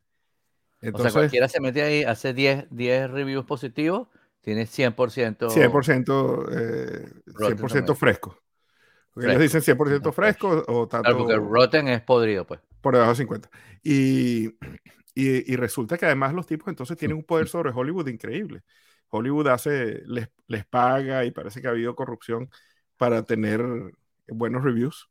[0.82, 4.10] o Entonces, sea, cualquiera se mete ahí, hace 10, 10 reviews positivos,
[4.42, 5.50] tiene 100%.
[5.50, 7.98] 100%, eh, Rotten 100% Tomatoes.
[8.00, 8.38] fresco.
[9.16, 10.36] Ellos dicen 100% Ajá, fresh.
[10.38, 12.60] fresco o tanto Claro, porque Rotten es podrido, pues.
[12.82, 13.50] por debajo de 50.
[13.84, 14.48] Y,
[15.14, 18.62] y, y resulta que además los tipos entonces tienen un poder sobre Hollywood increíble.
[19.10, 22.50] Hollywood hace, les, les paga y parece que ha habido corrupción
[22.98, 23.62] para tener
[24.28, 25.10] buenos reviews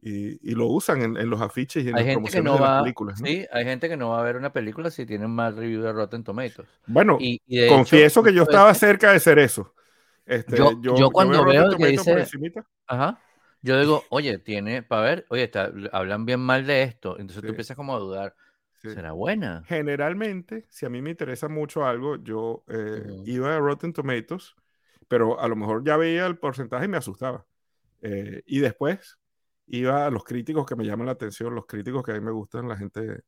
[0.00, 2.60] y, y lo usan en, en los afiches y en Hay las promociones no de
[2.60, 3.20] las va, películas.
[3.20, 3.26] ¿no?
[3.26, 5.82] sí, hay gente que no va a ver una película si tiene un mal review
[5.82, 6.68] de Rotten Tomatoes.
[6.86, 9.74] Bueno, Y, y confieso hecho, que yo estaba cerca de ser eso.
[10.24, 12.66] Este, Yo- yo cuando Rotten veo que por dice- encimita.
[12.86, 13.20] Ajá.
[13.62, 17.12] Yo digo, oye, tiene, para ver, oye, está- hablan bien mal de esto.
[17.18, 17.42] Entonces Sí.
[17.42, 18.34] tú empiezas como a dudar,
[18.82, 18.90] Sí.
[18.90, 19.62] ¿será buena?
[19.66, 24.54] Generalmente, si a mí me interesa mucho algo, yo eh, iba a Rotten Tomatoes,
[25.08, 27.46] pero a lo mejor ya veía el porcentaje y me asustaba.
[28.02, 29.18] Eh, y después
[29.68, 32.30] iba a los críticos que me llaman la atención, los críticos que a mí me
[32.30, 33.22] gustan, la gente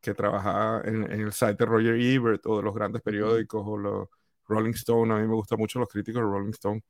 [0.00, 3.78] que trabajaba en, en el site de Roger Ebert o de los grandes periódicos o
[3.78, 4.08] los
[4.48, 5.14] Rolling Stone.
[5.14, 6.82] A mí me gustan mucho los críticos de Rolling Stone.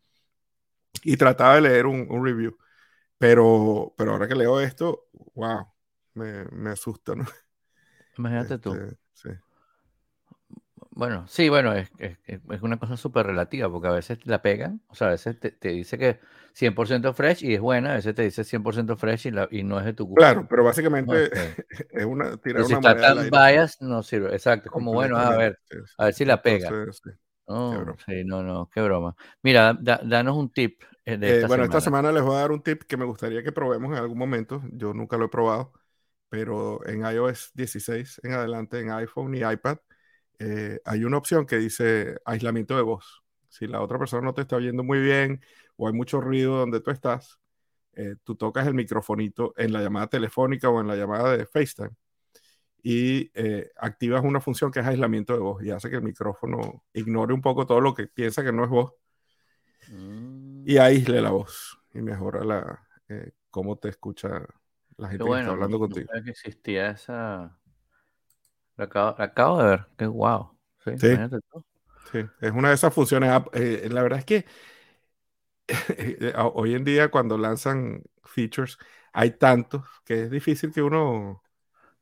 [1.05, 2.57] Y trataba de leer un, un review.
[3.18, 5.66] Pero, pero ahora que leo esto, wow,
[6.14, 7.26] me, me asusta, ¿no?
[8.18, 8.80] Imagínate tú.
[8.80, 9.28] Este, sí.
[10.90, 14.82] Bueno, sí, bueno, es, es- es- una cosa súper relativa, porque a veces la pegan,
[14.88, 16.20] o sea, a veces te, te dice que
[16.53, 19.78] 100% fresh y es buena, a veces te dice 100% fresh y, la- y no
[19.78, 20.34] es de tu gusto.
[20.34, 21.57] Claro, pero básicamente este,
[21.90, 23.30] es una tirar pero si una está tan aire.
[23.30, 24.32] bias, no sirve.
[24.34, 25.59] Exacto, es como, bueno, a ver,
[25.97, 26.78] a ver si la pega.
[26.78, 27.11] Entonces, sí.
[27.47, 28.03] No, broma.
[28.07, 29.16] sí, no, no, qué broma.
[29.43, 31.64] Mira, da- danos un tip eh, de Eh, esta bueno, semana.
[31.64, 34.18] esta semana les voy a dar un tip que me gustaría que probemos en algún
[34.18, 34.61] momento.
[34.72, 35.72] Yo nunca lo he probado,
[36.28, 39.78] pero en iOS 16 en adelante, en iPhone y iPad,
[40.40, 43.22] eh, hay una opción que dice aislamiento de voz.
[43.49, 45.40] Si la otra persona no te está oyendo muy bien
[45.76, 47.38] o hay mucho ruido donde tú estás,
[47.95, 51.90] eh, tú tocas el microfonito en la llamada telefónica o en la llamada de FaceTime
[52.82, 56.84] y eh, activas una función que es aislamiento de voz y hace que el micrófono
[56.92, 58.94] ignore un poco todo lo que piensa que no es voz
[59.90, 64.42] Mm, y aísle la voz y mejora la eh, cómo te escucha
[64.96, 66.08] la gente que bueno, está no, hablando contigo.
[66.24, 67.58] que existía esa.
[68.76, 70.50] La acabo, la acabo de ver, qué guau.
[70.84, 71.16] Sí, Sí.
[71.50, 71.64] tú.
[72.10, 73.30] Sí, es una de esas funciones.
[73.30, 73.48] app.
[73.54, 74.44] Eh, la verdad es que
[75.88, 78.78] eh, hoy en día cuando lanzan features
[79.12, 81.41] hay tantos que es difícil que uno,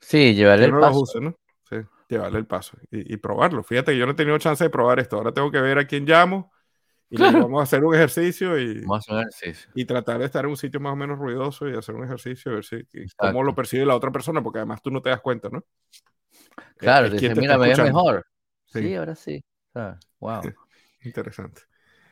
[0.01, 1.20] Sí, llevarle el paso.
[1.20, 1.36] ¿no?
[1.68, 1.76] Sí,
[2.09, 3.62] llevarle el paso y, y probarlo.
[3.62, 5.16] Fíjate que yo no he tenido chance de probar esto.
[5.16, 6.53] Ahora tengo que ver a quién llamo
[7.12, 7.40] y Claro.
[7.42, 9.70] vamos a hacer un ejercicio y, Vamos a hacer un ejercicio.
[9.74, 12.53] y tratar de estar en un sitio más o menos ruidoso y hacer un ejercicio,
[12.53, 12.76] a ver si,
[13.16, 15.64] cómo lo percibe la otra persona, porque además tú no te das cuenta, ¿no?
[16.76, 18.24] Claro, es te quien dice, mira, me mejor.
[18.66, 18.82] Sí.
[18.82, 19.44] Sí, ahora sí.
[20.20, 20.40] wow.
[21.03, 21.62] Interesante.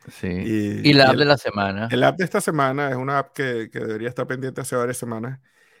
[0.09, 0.27] Sí.
[0.27, 1.87] Y, Y la y app el, de la semana.
[1.91, 4.97] el app de esta semana es una app que, que debería estar pendiente hace varias
[4.97, 5.39] semanas.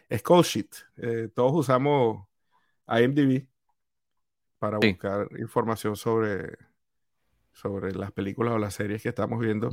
[0.09, 0.69] Es Call Sheet.
[0.97, 2.27] Eh, todos usamos
[2.87, 3.47] IMDb
[4.57, 4.89] para Sí.
[4.89, 6.57] buscar información sobre,
[7.53, 9.69] sobre las películas o las series que estamos viendo.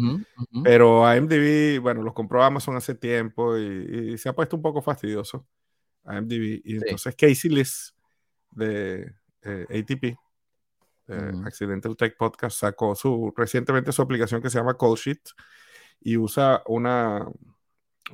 [0.63, 4.83] Pero IMDb, bueno, los compró Amazon hace tiempo y, y se ha puesto un poco
[4.83, 5.47] fastidioso
[6.05, 6.61] IMDb.
[6.65, 6.77] Y Sí.
[6.83, 7.95] entonces Casey Liz
[8.51, 10.17] de eh, ATP,
[11.09, 11.47] Ujú.
[11.47, 15.21] Accidental Tech Podcast, sacó su, recientemente su aplicación que se llama Call Sheet
[16.01, 17.27] y usa una,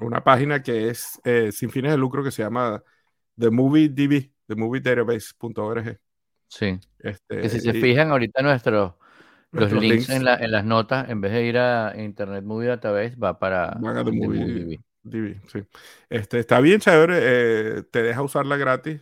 [0.01, 2.83] una página que es eh, sin fines de lucro que se llama
[3.39, 5.99] The Movie DB, TheMovieDatabase.org.
[6.49, 6.79] Sí.
[6.99, 8.95] Este, Que si se y fijan ahorita nuestros
[9.51, 12.45] los nuestros links en, links la, en las notas, en vez de ir a Internet
[12.45, 14.81] Movie Database, va para van a The The Movie Movie DB.
[15.03, 15.61] DB, sí.
[16.09, 19.01] Este, está bien chévere, eh, te deja usarla gratis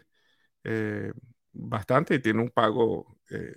[0.65, 1.13] eh,
[1.53, 3.55] bastante y tiene un pago eh,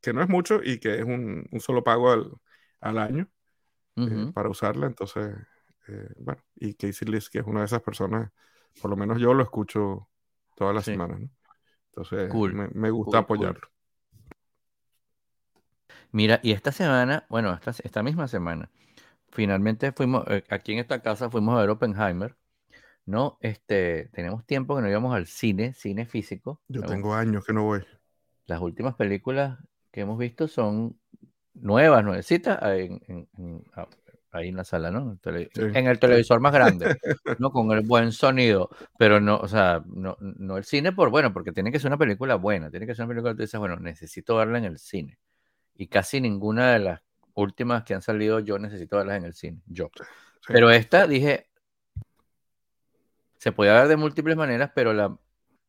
[0.00, 2.32] que no es mucho y que es un, un solo pago al,
[2.80, 3.28] al año
[4.06, 4.32] eh, Ujú.
[4.32, 4.86] para usarla.
[4.86, 5.34] Entonces,
[5.88, 8.30] eh, bueno, y Casey Liz, que es una de esas personas,
[8.80, 10.08] por lo menos yo lo escucho
[10.56, 10.92] todas las Sí.
[10.92, 11.30] semanas, ¿no?
[11.92, 13.56] Entonces, Cool, me, me gusta cool, cool.
[13.56, 13.68] apoyarlo.
[16.12, 18.70] Mira, y esta semana, bueno, esta, esta misma semana,
[19.30, 22.36] finalmente fuimos, eh, aquí en esta casa fuimos a ver Oppenheimer,
[23.06, 23.38] ¿no?
[23.42, 26.62] Este, tenemos tiempo que no íbamos al cine, cine físico.
[26.68, 27.84] Yo tengo años que no voy.
[28.46, 29.58] las últimas películas
[29.90, 30.98] que hemos visto son
[31.54, 33.64] nuevas, nuevecitas, en, en- en-
[34.30, 35.00] ahí en la sala, ¿no?
[35.02, 35.62] En el, tele- Sí.
[35.62, 36.96] en el televisor más grande,
[37.38, 37.50] ¿no?
[37.52, 38.68] Con el buen sonido,
[38.98, 41.96] pero no, o sea, no, no el cine por, bueno, porque tiene que ser una
[41.98, 44.78] película buena, tiene que ser una película que tú dices, bueno, necesito verla en el
[44.78, 45.18] cine.
[45.76, 47.00] Y casi ninguna de las
[47.34, 49.90] últimas que han salido yo necesito verlas en el cine, yo.
[49.96, 50.52] Sí.
[50.52, 51.46] Pero esta dije,
[53.38, 55.16] Se podía ver de múltiples maneras, pero la,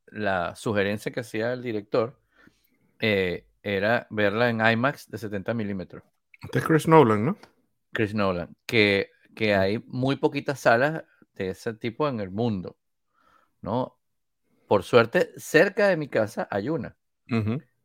[0.06, 2.18] la sugerencia que hacía el director
[2.98, 6.02] eh, era verla en IMAX de 70 milímetros.
[6.42, 7.38] Este es Chris Nolan, ¿no?
[7.92, 12.76] Chris Nolan, que, que hay muy poquitas salas de ese tipo en el mundo,
[13.60, 13.96] ¿no?
[14.66, 16.96] Por suerte, cerca de mi casa hay una.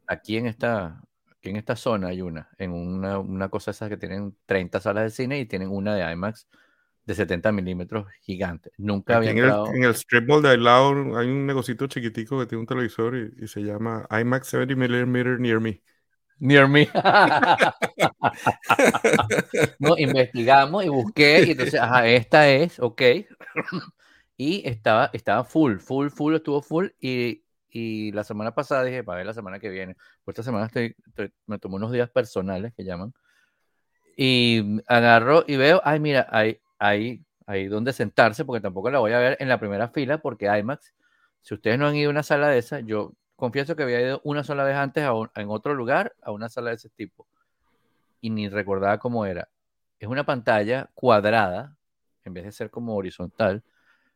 [0.07, 1.01] Aquí en esta,
[1.31, 5.03] aquí en esta zona hay una, en una, una cosa esas que tienen 30 salas
[5.03, 6.47] de cine y tienen una de IMAX
[7.05, 8.71] de 70 milímetros gigante.
[8.77, 12.39] Nunca había en el, en el, strip mall de al lado hay un negocito chiquitico
[12.39, 15.81] que tiene un televisor y, se llama IMAX 70 mm Near Me.
[16.39, 16.89] Near Me.
[19.79, 23.01] no, investigamos y busqué y entonces, ajá, esta es, ok.
[24.37, 29.17] y estaba, estaba full, full, full, estuvo full y, y la semana pasada dije, para
[29.17, 29.95] ver la semana que viene.
[30.23, 30.95] Pues esta semana estoy,
[31.45, 33.13] me tomé unos días personales que llaman.
[34.17, 39.13] Y agarro y veo, ay, mira, hay, ahí, ahí donde sentarse, porque tampoco la voy
[39.13, 40.93] a ver en la primera fila, porque IMAX,
[41.41, 43.13] si ustedes no han ido a una sala de esa, yo
[43.45, 46.71] confieso que había ido una sola vez antes a en otro lugar a una sala
[46.71, 47.27] de ese tipo
[48.19, 49.47] y ni recordaba cómo era.
[49.99, 51.77] Es una pantalla cuadrada,
[52.23, 53.63] en vez de ser como horizontal,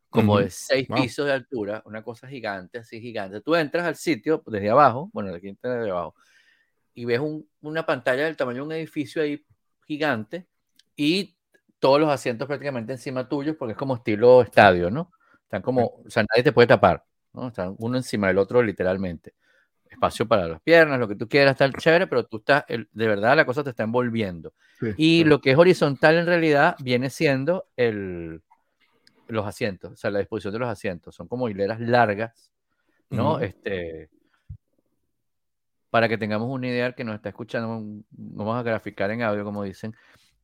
[0.09, 3.41] como de seis pisos de altura, una cosa gigante, así gigante.
[3.41, 6.15] Tú entras al sitio desde abajo, bueno, aquí desde abajo,
[6.95, 7.21] y ves
[7.61, 9.45] una pantalla del tamaño de un edificio ahí
[9.85, 10.47] gigante
[10.95, 11.37] y
[11.77, 15.11] todos los asientos prácticamente encima tuyos, porque es como estilo estadio, ¿no?
[15.43, 17.47] Están como, o sea, nadie te puede tapar, ¿no?
[17.47, 19.33] Están uno encima del otro literalmente.
[19.89, 23.35] Espacio para las piernas, lo que tú quieras, está chévere, pero tú estás, de verdad
[23.35, 24.53] la cosa te está envolviendo.
[24.97, 28.41] y lo que es horizontal en realidad viene siendo el,
[29.27, 31.15] los asientos, o sea, la disposición de los asientos.
[31.15, 32.51] Son como hileras largas,
[33.09, 33.39] ¿no?
[33.39, 34.09] Este,
[35.89, 39.63] para que tengamos una idea que nos está escuchando, vamos a graficar en audio, como
[39.63, 39.95] dicen,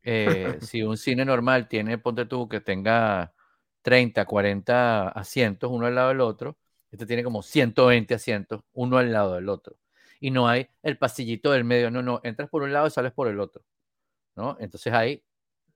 [0.03, 3.33] eh, si un cine normal tiene, ponte tú, que tenga
[3.81, 6.57] 30, 40 asientos uno al lado del otro,
[6.95, 9.75] este tiene como 120 asientos uno al lado del otro.
[10.19, 13.11] Y no hay el pasillito del medio, no, no, entras por un lado y sales
[13.11, 13.63] por el otro,
[14.35, 14.57] ¿no?
[14.59, 15.23] Entonces hay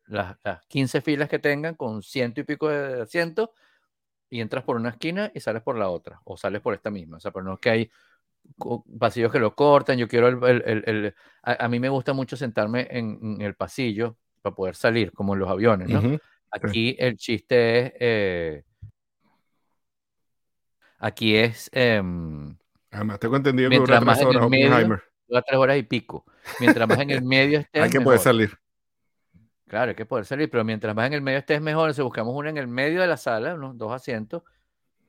[0.08, 3.50] las, 15 filas que tengan con ciento y pico de asientos
[4.30, 7.18] y entras por una esquina y sales por la otra, o sales por esta misma.
[7.18, 7.92] O sea, pero no es que hay
[8.98, 10.62] pasillos que lo cortan, yo quiero el...
[10.66, 15.40] el, a, mí me gusta mucho sentarme en, el pasillo para poder salir, como en
[15.40, 16.18] los aviones, ¿no?
[16.52, 17.94] Aquí el chiste es...
[18.00, 18.64] Eh,
[21.00, 21.70] aquí es...
[21.74, 22.56] Em,
[22.92, 26.26] Además, tengo entendido que dura tres horas medio, dura tres horas y pico.
[26.60, 27.84] Mientras más en el medio estés...
[27.84, 28.58] Hay que poder salir.
[29.68, 31.84] Claro, hay que poder salir, pero mientras más en el medio estés mejor.
[31.86, 34.44] Entonces buscamos una en el medio de la sala, unos dos asientos,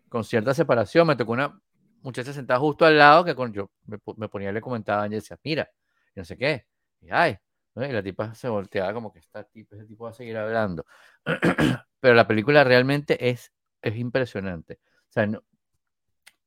[0.09, 1.07] con cierta separación.
[1.07, 1.59] Me tocó una
[2.03, 5.39] muchacha sentada justo al lado que con, yo me, ponía y le comentaba y decía,
[5.43, 5.71] mira,
[6.15, 6.67] y no sé qué,
[7.01, 7.39] y ay,
[7.77, 10.85] y la tipa se volteaba como que esta tipa, ese tipo va a seguir hablando.
[12.01, 14.81] Pero la película realmente es, es impresionante.
[15.09, 15.29] O sea,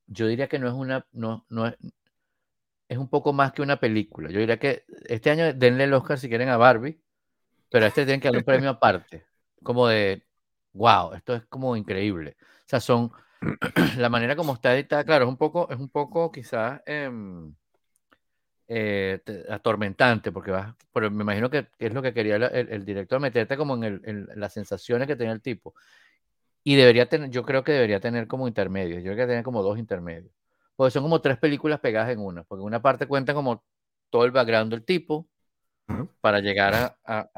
[0.08, 1.76] yo diría que no es una, no, no es,
[2.88, 4.30] es un poco más que una película.
[4.30, 7.00] Yo diría que este año denle el Oscar si quieren a Barbie,
[7.70, 9.26] pero a este tienen que dar un premio aparte,
[9.64, 10.24] como de,
[10.74, 12.38] wow, esto es como increíble.
[12.40, 13.12] O sea, son,
[13.98, 17.54] la manera como está editada, claro, es un poco, es un poco quizás em,
[18.68, 23.58] eh, atormentante, porque vas, pero me imagino que, es lo que quería el, director, meterte
[23.58, 25.74] como en, las sensaciones que tenía el tipo.
[26.64, 29.64] Y debería tener, yo creo que debería tener como intermedios, yo creo que tener como
[29.64, 30.32] dos intermedios.
[30.76, 33.64] Porque son como tres películas pegadas en una, porque una parte cuenta como
[34.10, 35.28] todo el background del tipo
[36.22, 37.30] para llegar al,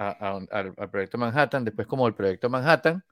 [0.78, 3.04] al proyecto Manhattan, después como el proyecto Manhattan,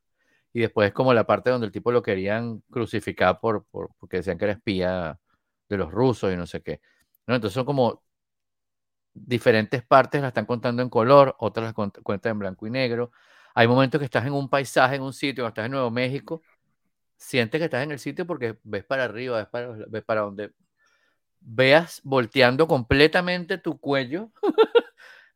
[0.54, 4.38] y después es como la parte donde el tipo lo querían crucificar por, porque decían
[4.38, 5.20] que era espía
[5.68, 6.80] de los rusos y no sé qué.
[7.28, 7.36] ¿no?
[7.36, 8.04] Entonces son como
[9.14, 13.12] diferentes partes, las están contando en color, otras las cuentan en blanco y negro.
[13.54, 16.42] Hay momentos que estás en un paisaje, en un sitio, cuando estás en Nuevo México,
[17.18, 20.52] sientes que estás en el sitio porque ves para arriba, ves para, ves para donde
[21.40, 24.32] veas volteando completamente tu cuello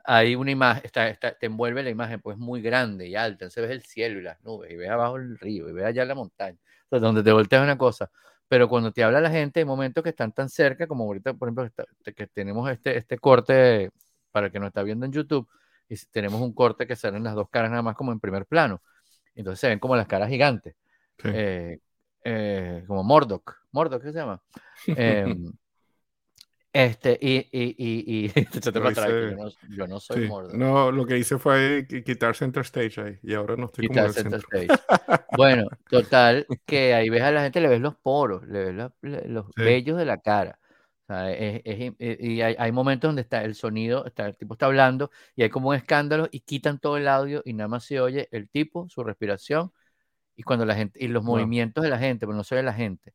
[0.09, 3.71] hay una imagen, está, te envuelve la imagen, pues muy grande y alta, entonces ves
[3.71, 6.57] el cielo y las nubes, y ves abajo el río, y ves allá la montaña,
[6.83, 8.09] entonces, donde te volteas una cosa.
[8.47, 11.49] Pero cuando te habla la gente, hay momentos que están tan cerca, como ahorita, por
[11.49, 11.69] ejemplo,
[12.15, 13.91] que tenemos este, este corte
[14.31, 15.45] para el que nos está viendo en YouTube,
[15.89, 18.81] y tenemos un corte que salen las dos caras nada más como en primer plano.
[19.35, 20.75] Entonces se ven como las caras gigantes.
[21.23, 21.79] Eh,
[22.23, 23.55] eh, como Mordok.
[23.71, 24.41] Mordok, ¿qué se llama?
[24.87, 25.25] Eh,
[26.73, 28.31] este, y, y, y, y
[29.75, 30.55] yo, no, soy Mordor.
[30.55, 34.41] No, lo que hice fue quitar Center Stage ahí, y ahora no estoy quitar center
[34.41, 34.79] Stage.
[35.35, 39.45] bueno, total, que ahí ves a la gente, le ves los poros, le ves los
[39.55, 40.59] vellos de la cara.
[41.09, 44.55] O sea, es, es, y hay, hay, momentos donde está el sonido, está, el tipo
[44.55, 47.85] está hablando y hay como un escándalo y quitan todo el audio y nada más
[47.85, 49.71] se oye el tipo, su respiración
[50.35, 51.35] y cuando la gente, y los Wow.
[51.35, 53.13] movimientos de la gente, pero no se oye la gente,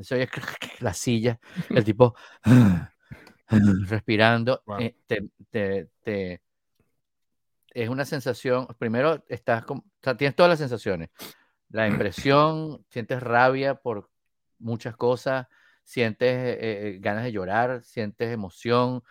[0.00, 0.28] se oye
[0.80, 1.40] la silla,
[1.74, 2.14] el tipo
[3.88, 4.80] respirando, Wow.
[4.80, 6.42] eh, te, te- te-
[7.70, 11.10] es una sensación, primero estás como, o sea, tienes todas las sensaciones,
[11.70, 14.10] la impresión, sientes rabia por
[14.58, 15.46] muchas cosas,
[15.88, 19.02] sientes eh, eh, ganas de llorar, sientes emoción,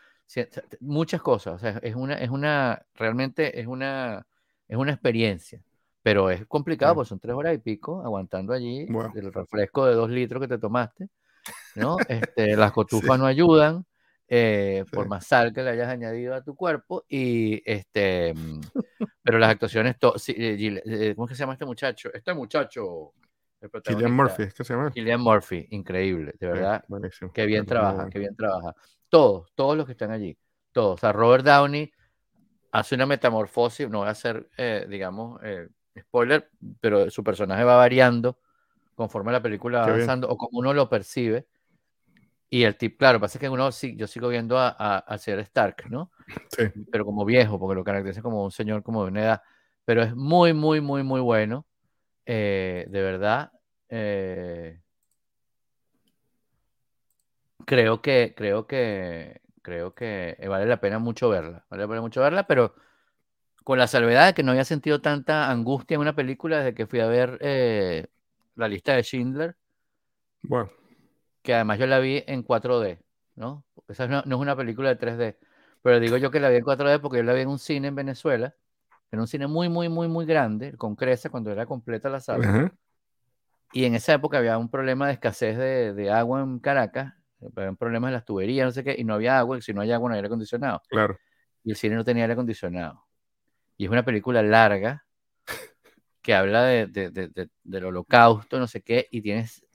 [0.80, 4.28] muchas cosas, o sea, es una, es una, realmente es una,
[4.68, 5.60] es una experiencia,
[6.04, 6.96] pero es complicado Sí.
[6.98, 10.60] porque son tres horas y pico aguantando allí el refresco de dos litros que te
[10.60, 11.10] tomaste,
[11.74, 11.98] ¿no?
[12.38, 13.22] Este, las cotufas Sí.
[13.22, 13.84] no ayudan,
[14.28, 18.62] eh, por más sal que le hayas añadido a tu cuerpo, y este, mm,
[19.24, 19.96] pero las actuaciones,
[20.28, 22.14] eh, ¿cómo es que se llama este muchacho?
[22.14, 23.14] Este muchacho,
[23.60, 24.92] protagonista, Murphy, ¿es que se llama?
[24.92, 27.32] Cillian Murphy, increíble, de Sí, verdad, buenísimo.
[27.34, 28.10] qué bien trabaja, bueno.
[28.12, 28.76] qué bien trabaja.
[29.10, 30.38] Todos, todos los que están allí,
[30.72, 30.96] todos.
[30.96, 31.92] O sea, Robert Downey
[32.72, 35.68] hace una metamorfosis, no voy a hacer, eh, digamos, eh,
[36.00, 36.50] spoiler,
[36.80, 38.40] pero su personaje va variando
[38.96, 41.48] conforme la película va avanzando o como uno lo percibe.
[42.50, 45.38] Y el tip, claro, pasa que uno sí, yo sigo viendo a, a, a Sir
[45.40, 46.12] Stark, ¿no?
[46.50, 46.64] Sí.
[46.92, 49.42] Pero como viejo, porque lo caracteriza como un señor como de una edad.
[49.86, 51.67] Pero es muy, muy, muy, muy bueno.
[52.28, 53.54] Eh, de verdad.
[53.90, 54.82] eh,
[57.66, 61.66] creo que, creo que, creo que vale la pena mucho verla.
[61.70, 62.76] Vale la pena mucho verla, pero
[63.66, 66.88] con la salvedad de que no había sentido tanta angustia en una película desde que
[66.88, 68.08] fui a ver eh,
[68.56, 69.58] la lista de Schindler,
[70.44, 70.72] Bueno,
[71.42, 73.00] que además yo la vi en 4D,
[73.36, 73.66] ¿no?
[73.88, 75.38] Esa no, no es una película de 3D,
[75.82, 77.88] pero digo yo que la vi en 4D porque yo la vi en un cine
[77.90, 78.56] en Venezuela,
[79.12, 82.52] en un cine muy, muy, muy, muy grande, con Cresa, cuando era completa la sala.
[82.52, 82.72] ajá,
[83.74, 87.14] Y en esa época había un problema de escasez de, de agua en Caracas,
[87.56, 89.82] había problemas en las tuberías, no sé qué, y no había agua, y si no
[89.82, 90.82] hay agua no hay aire acondicionado.
[90.90, 91.20] claro.
[91.64, 93.06] Y el cine no tenía aire acondicionado.
[93.78, 95.06] Y es una película larga
[96.22, 99.66] que habla de, de- de- de- del holocausto, no sé qué, y tienes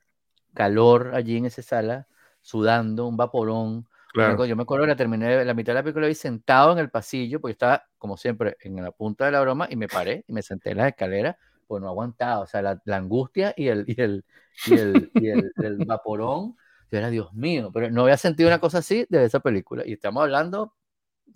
[0.55, 2.09] calor allí en esa sala,
[2.43, 3.89] sudando, un vaporón.
[4.13, 4.47] Claro.
[4.47, 6.91] Yo me acuerdo que la terminé, la mitad de la película vi sentado en el
[6.91, 10.33] pasillo, porque estaba, como siempre, en la punta de la broma, y me paré y
[10.33, 11.37] me senté en las escaleras,
[11.67, 14.25] pues no aguantaba, o sea, la, la angustia y el, y el,
[14.65, 16.57] y el, y el- el vaporón,
[16.91, 19.93] yo era, Dios mío, pero no había sentido una cosa así de esa película, y
[19.95, 20.75] estamos hablando,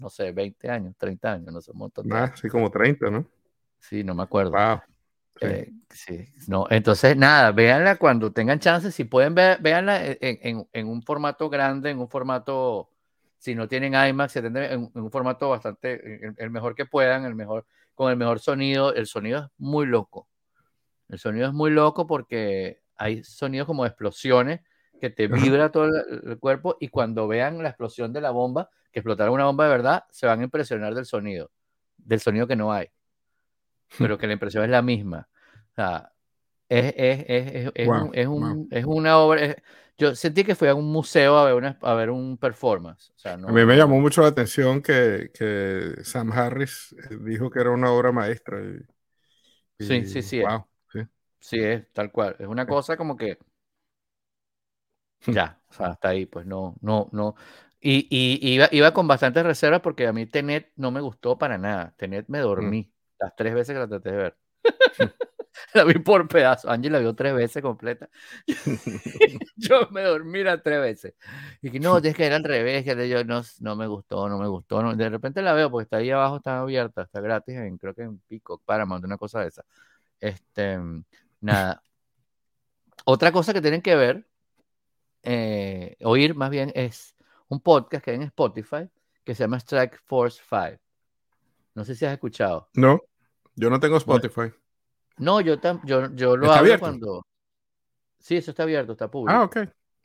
[0.00, 2.32] no sé, 20 años, 30 años, no sé, un montón de años.
[2.34, 3.26] así como 30, ¿no?
[3.80, 4.52] Sí, no me acuerdo.
[4.52, 4.82] Wow.
[5.40, 5.46] Sí.
[5.46, 10.68] Eh, sí, no, entonces nada, véanla cuando tengan chance, si pueden ver, véanla en, en-
[10.72, 12.90] en un formato grande, en un formato,
[13.38, 16.86] si no tienen IMAX, si tienen en, en un formato bastante, el, el mejor que
[16.86, 20.26] puedan, el mejor, con el mejor sonido, el sonido es muy loco,
[21.08, 24.60] el sonido es muy loco porque hay sonidos como explosiones
[25.00, 28.70] que te vibra todo el, el cuerpo y cuando vean la explosión de la bomba,
[28.90, 31.50] que explotará una bomba de verdad, se van a impresionar del sonido,
[31.98, 32.88] del sonido que no hay
[33.98, 35.28] pero que la impresión es la misma.
[35.72, 36.12] O sea,
[36.68, 38.68] es, es, es, es, es Wow, un- es un- wow.
[38.72, 39.56] es una obra.
[39.98, 43.10] yo sentí que fui a un museo a ver, una, a ver un performance.
[43.16, 47.16] O sea, no, A mí me llamó mucho la atención que, que Sam Harris eh,
[47.20, 48.60] dijo que era una obra maestra.
[48.60, 48.80] y-
[49.78, 50.42] Sí, y sí, sí.
[50.42, 50.68] Wow.
[50.92, 51.00] Sí.
[51.40, 52.36] Sí, es tal cual.
[52.38, 52.68] Es una Sí.
[52.68, 53.38] cosa como que.
[55.26, 57.34] Ya, o sea, hasta ahí, pues no, no, no.
[57.80, 61.58] Y, y iba, iba con bastantes reservas porque a mí Tenet no me gustó para
[61.58, 61.94] nada.
[61.96, 64.36] Tenet me dormí las tres veces que la traté de ver.
[65.74, 66.70] la vi por pedazos.
[66.70, 68.08] Angie la vio tres veces completa.
[69.56, 71.14] yo me dormí las tres veces.
[71.62, 74.38] Y que no, tienes que ir al revés, que yo no, no me gustó, no
[74.38, 74.82] me gustó.
[74.82, 74.94] no.
[74.94, 78.02] De repente la veo porque está ahí abajo, está abierta, está gratis, en, creo que
[78.02, 79.64] en Pico, Paramount, una cosa de esa.
[80.20, 80.78] Este,
[81.40, 81.82] nada.
[83.04, 84.26] Otra cosa que tienen que ver,
[85.22, 87.14] eh, oír más bien, es
[87.48, 88.88] un podcast que hay en Spotify
[89.24, 90.85] que se llama Strike Force 5.
[91.76, 92.68] No sé si has escuchado.
[92.74, 93.00] No,
[93.54, 94.52] yo no tengo Spotify.
[95.18, 96.80] No, yo, tam- yo, yo lo ¿Está hablo abierto?
[96.80, 97.26] cuando.
[98.18, 99.38] Sí, eso está abierto, está público.
[99.38, 99.58] Ah, ok.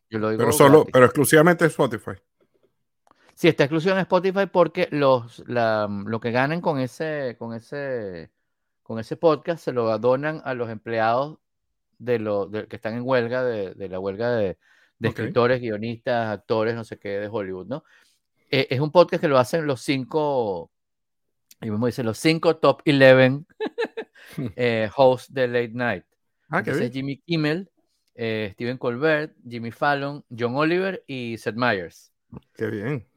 [0.09, 0.91] Yo lo digo Pero solo, gratis.
[0.93, 2.11] pero exclusivamente Spotify.
[3.33, 8.29] Sí, está exclusivo en Spotify porque los, la- lo que ganen con ese, con ese,
[8.83, 11.39] con ese podcast se lo donan a los empleados
[11.97, 14.57] de lo, de- que están en huelga, de, de la huelga de,
[14.99, 17.83] escritores, guionistas, actores, no sé qué, de Hollywood, ¿no?
[18.51, 20.69] Eh, es un podcast que lo hacen los cinco,
[21.61, 23.45] y mismo dice, los cinco top 11
[24.55, 26.05] eh, hosts de Late Night.
[26.49, 26.91] Ah, Entonces.
[26.91, 27.69] Jimmy Kimmel,
[28.15, 32.11] eh, Stephen Colbert, Jimmy Fallon, John Oliver y Seth Meyers.
[32.55, 33.07] Qué bien.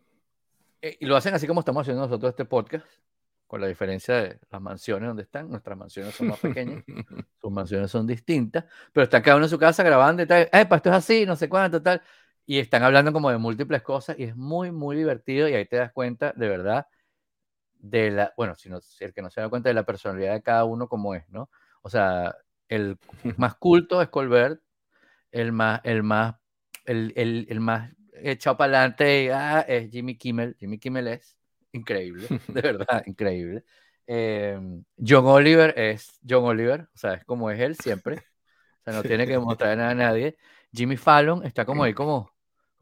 [0.83, 2.87] Eh, y lo hacen así como estamos haciendo nosotros este podcast,
[3.47, 5.49] con la diferencia de las mansiones donde están.
[5.49, 6.85] Nuestras mansiones son más pequeñas,
[7.41, 10.43] sus mansiones son distintas, pero están cada uno en su casa grabando y tal.
[10.43, 12.03] Eh, esto es así, no sé cuánto, tal.
[12.45, 15.77] Y están hablando como de múltiples cosas y es muy, muy divertido y ahí te
[15.77, 16.87] das cuenta de verdad
[17.85, 20.33] de la, bueno, si, no, si el que no se da cuenta de la personalidad
[20.33, 21.51] de cada uno como es, ¿no?
[21.83, 22.35] O sea,
[22.69, 22.99] el
[23.37, 24.61] más culto es Colbert,
[25.31, 26.37] el más, el más,
[26.87, 30.57] el, el, el más echado para adelante ah, es Jimmy Kimmel.
[30.59, 31.37] Jimmy Kimmel es
[31.73, 33.65] increíble, de verdad, increíble.
[34.07, 34.59] Eh,
[34.97, 38.17] John Oliver es John Oliver, o sea, es como es él siempre.
[38.17, 40.39] O sea, no tiene que mostrar nada a nadie.
[40.73, 42.34] Jimmy Fallon está como ahí, como,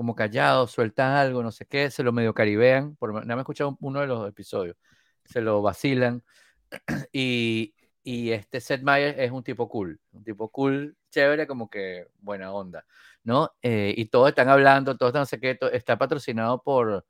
[0.03, 2.97] como callado, suelta algo, no sé qué, se lo medio caribean.
[2.97, 4.77] Por, no me he escuchado uno de los episodios.
[5.25, 6.23] Se lo vacilan.
[7.13, 12.09] Y, y este Seth Meyers es un tipo cool, un tipo cool, chévere, como que
[12.19, 12.85] buena onda,
[13.23, 13.53] ¿no?
[13.63, 17.07] Eh, y todos están hablando, todos están secretos, está patrocinado por,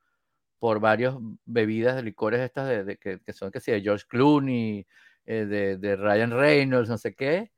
[0.58, 1.14] por varias
[1.46, 4.86] bebidas de licores estas de, que, que, son que sí, de George Clooney,
[5.26, 7.52] eh, de, de, Ryan Reynolds, no sé qué,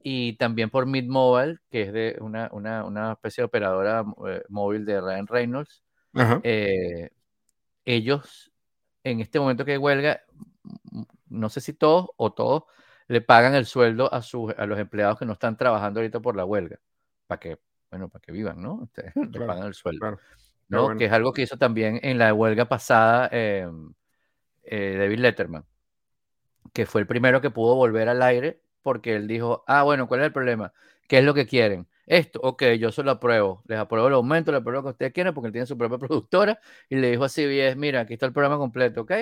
[0.00, 4.42] y también por Mid Mobile, que es de una, una, una especie de operadora eh,
[4.48, 5.82] móvil de Ryan Reynolds.
[6.42, 7.10] Eh,
[7.84, 8.52] ellos,
[9.04, 10.22] en este momento que huelga,
[11.28, 12.64] no sé si todos o todos
[13.08, 16.36] le pagan el sueldo a, sus, a los empleados que no están trabajando ahorita por
[16.36, 16.78] la huelga,
[17.26, 17.58] para que,
[17.90, 18.88] bueno, para que vivan, ¿no?
[19.14, 20.00] le pagan el sueldo.
[20.00, 20.18] Claro.
[20.68, 20.84] ¿no?
[20.84, 20.98] bueno.
[20.98, 23.66] Que es algo que hizo también en la huelga pasada eh,
[24.70, 25.64] David Letterman,
[26.72, 30.20] que fue el primero que pudo volver al aire porque él dijo, ah, bueno, ¿cuál
[30.20, 30.72] es el problema?
[31.08, 31.86] ¿Qué es lo que quieren?
[32.06, 35.12] Esto, ok, yo se lo apruebo, les apruebo el aumento, les apruebo lo que ustedes
[35.12, 36.58] quieren porque él tiene su propia productora
[36.88, 39.12] y le dijo a CBS, mira, aquí está el programa completo, ok,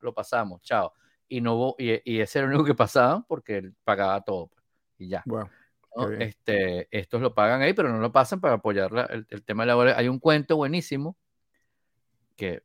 [0.00, 0.92] lo pasamos, chao.
[1.28, 4.46] Y, no hubo, y, y ese era el único que pasaban porque él pagaba todo
[4.48, 4.62] pues,
[4.98, 5.24] y ya.
[5.26, 5.48] Wow.
[5.96, 6.10] ¿no?
[6.12, 9.64] Este, estos lo pagan ahí, pero no lo pasan para apoyar la, el, el, tema
[9.64, 9.98] de la huelga.
[9.98, 11.16] Hay un cuento buenísimo
[12.36, 12.62] que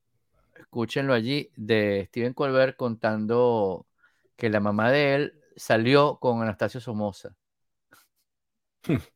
[0.56, 3.88] escúchenlo allí de Steven Colbert contando
[4.36, 7.36] que la mamá de él salió con Anastasio Somoza.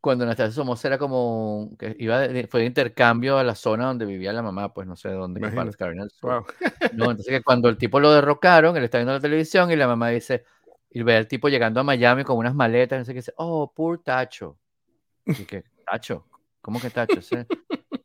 [0.00, 4.06] Cuando Anastasio Somoza era como que iba de, fue de intercambio a la zona donde
[4.06, 6.30] vivía la mamá, pues no sé dónde, del Sur.
[6.30, 6.46] Wow.
[6.94, 9.88] No, entonces que cuando el tipo lo derrocaron, él está viendo la televisión y la
[9.88, 10.44] mamá dice,
[10.90, 13.72] y ve al tipo llegando a Miami con unas maletas, no sé qué, dice, oh,
[13.74, 14.58] poor Tacho.
[15.26, 16.26] Y que, Tacho,
[16.60, 17.20] ¿cómo que Tacho?
[17.20, 17.36] ¿Sí?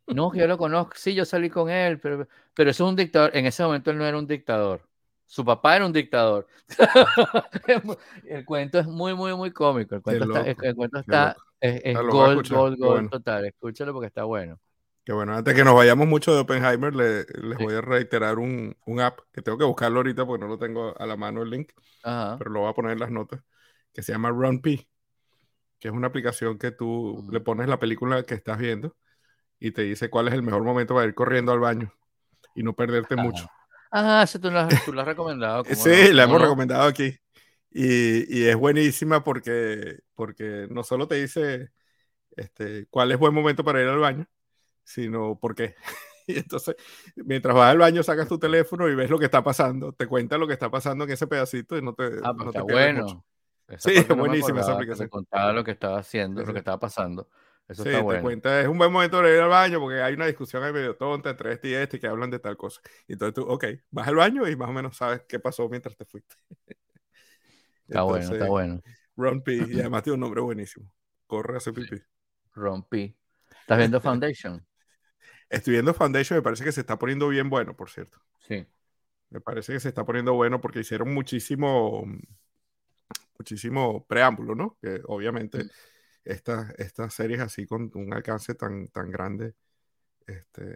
[0.08, 3.36] no, yo lo conozco, sí, yo salí con él, pero, pero eso es un dictador,
[3.36, 4.82] en ese momento él no era un dictador,
[5.26, 6.48] su papá era un dictador.
[8.26, 11.82] el cuento es muy, muy, muy cómico, el cuento loco, está, el cuento está, es,
[11.84, 13.10] es Ah, gol, escuchar, gol, gol bueno.
[13.10, 14.60] total, escúchalo porque está bueno.
[15.06, 17.64] Que bueno, antes que nos vayamos mucho de Oppenheimer, le- les Sí.
[17.64, 20.98] voy a reiterar un, un app que tengo que buscarlo ahorita porque no lo tengo
[20.98, 21.72] a la mano el link,
[22.04, 22.38] Ajá.
[22.38, 23.42] pero lo voy a poner en las notas,
[23.94, 24.88] que se llama RunP,
[25.80, 28.96] que es una aplicación que tú le pones la película que estás viendo
[29.60, 31.94] y te dice cuál es el mejor momento para ir corriendo al baño
[32.56, 33.24] y no perderte Ajá.
[33.24, 33.48] mucho.
[33.96, 35.64] Ah, eso tú lo has, tú lo has recomendado.
[35.68, 36.12] ¿cómo Sí, no?
[36.14, 36.42] la ¿Cómo hemos no?
[36.42, 37.16] recomendado aquí.
[37.72, 41.72] Y, y es buenísima porque, porque no solo te dice
[42.38, 44.28] este, cuál es buen momento para ir al baño,
[44.84, 45.76] sino por qué.
[46.28, 46.76] Y entonces,
[47.18, 50.38] mientras vas al baño, sacas tu teléfono y ves lo que está pasando, te cuenta
[50.38, 52.66] lo que está pasando en ese pedacito y no te, Ah, pues no te está
[52.66, 53.04] pierdes bueno.
[53.04, 53.26] mucho.
[53.78, 55.10] Sí, es buenísima esa aplicación.
[55.10, 56.54] Contaba lo que estaba haciendo, Sí, lo sí.
[56.54, 57.30] que estaba pasando.
[57.68, 60.14] Eso Sí, está te cuenta, es un buen momento para ir al baño porque hay
[60.14, 62.82] una discusión ahí medio tonta entre este y este que hablan de tal cosa.
[63.08, 65.96] Y entonces tú, ok, vas al baño y más o menos sabes qué pasó mientras
[65.96, 66.36] te fuiste.
[67.88, 68.82] Está bueno, está bueno.
[69.16, 69.54] Ron P.
[69.54, 70.92] Y además tiene un nombre buenísimo.
[71.28, 72.02] Corre a hacer pipí.
[72.54, 73.16] Rompí.
[73.62, 74.66] ¿Estás viendo Foundation?
[75.50, 78.20] Estoy viendo Foundation, me parece que se está poniendo bien bueno, por cierto.
[78.40, 78.66] Sí.
[79.30, 82.06] Me parece que se está poniendo bueno porque hicieron muchísimo,
[83.38, 84.78] muchísimo preámbulo, ¿no?
[84.82, 85.66] Que obviamente.
[86.26, 89.56] Estas, estas series así con un alcance tan, tan grande,
[90.28, 90.76] este,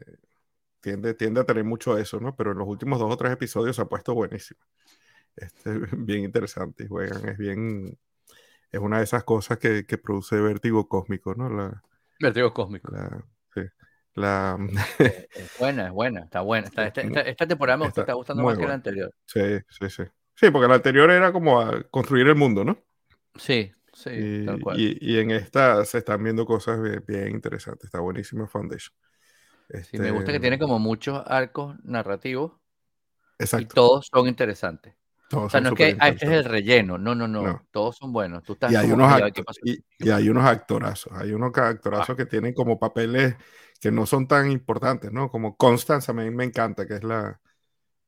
[0.81, 2.35] tiende, tiende a tener mucho eso, ¿no?
[2.35, 4.59] Pero en los últimos dos o tres episodios se ha puesto buenísimo.
[5.35, 7.97] Este, bien interesante y juegan, es bien,
[8.71, 11.49] es una de esas cosas que, que produce vértigo cósmico, ¿no?
[11.49, 11.83] La,
[12.19, 12.91] Vertigo cósmico.
[12.91, 13.23] la,
[13.53, 13.61] sí,
[14.15, 14.57] la,
[14.99, 16.67] Eh, es buena, es buena, está buena.
[16.67, 18.75] Está- esta, esta- esta temporada me Está está gustando más que la buena.
[18.75, 19.13] anterior.
[19.25, 20.03] sí, sí, sí.
[20.35, 22.77] Sí, porque la anterior era como a construir el mundo, ¿no?
[23.35, 23.71] Sí,
[24.03, 24.77] sí, Y, tal cual.
[24.79, 27.85] y- y en esta se están viendo cosas bien, bien interesantes.
[27.85, 28.95] Está buenísima Foundation.
[29.91, 32.53] Sí, me gusta que Este, tiene como muchos arcos narrativos
[33.39, 33.75] y Exacto.
[33.75, 34.95] todos son interesantes.
[35.29, 36.97] todos O sea, no es que ah, este es el relleno.
[36.97, 37.43] No, no, no.
[37.43, 37.67] No.
[37.71, 38.43] Todos son buenos.
[38.43, 39.59] Tú estás Y hay, unos que, "Ay, acto- ¿qué pasó?
[39.63, 41.13] y, ¿Qué y hay unos actorazos.
[41.13, 43.35] Hay unos actorazos que tienen como papeles
[43.79, 45.29] que no son tan importantes, ¿no?
[45.29, 47.39] Como Constance, a mí me encanta, que es la.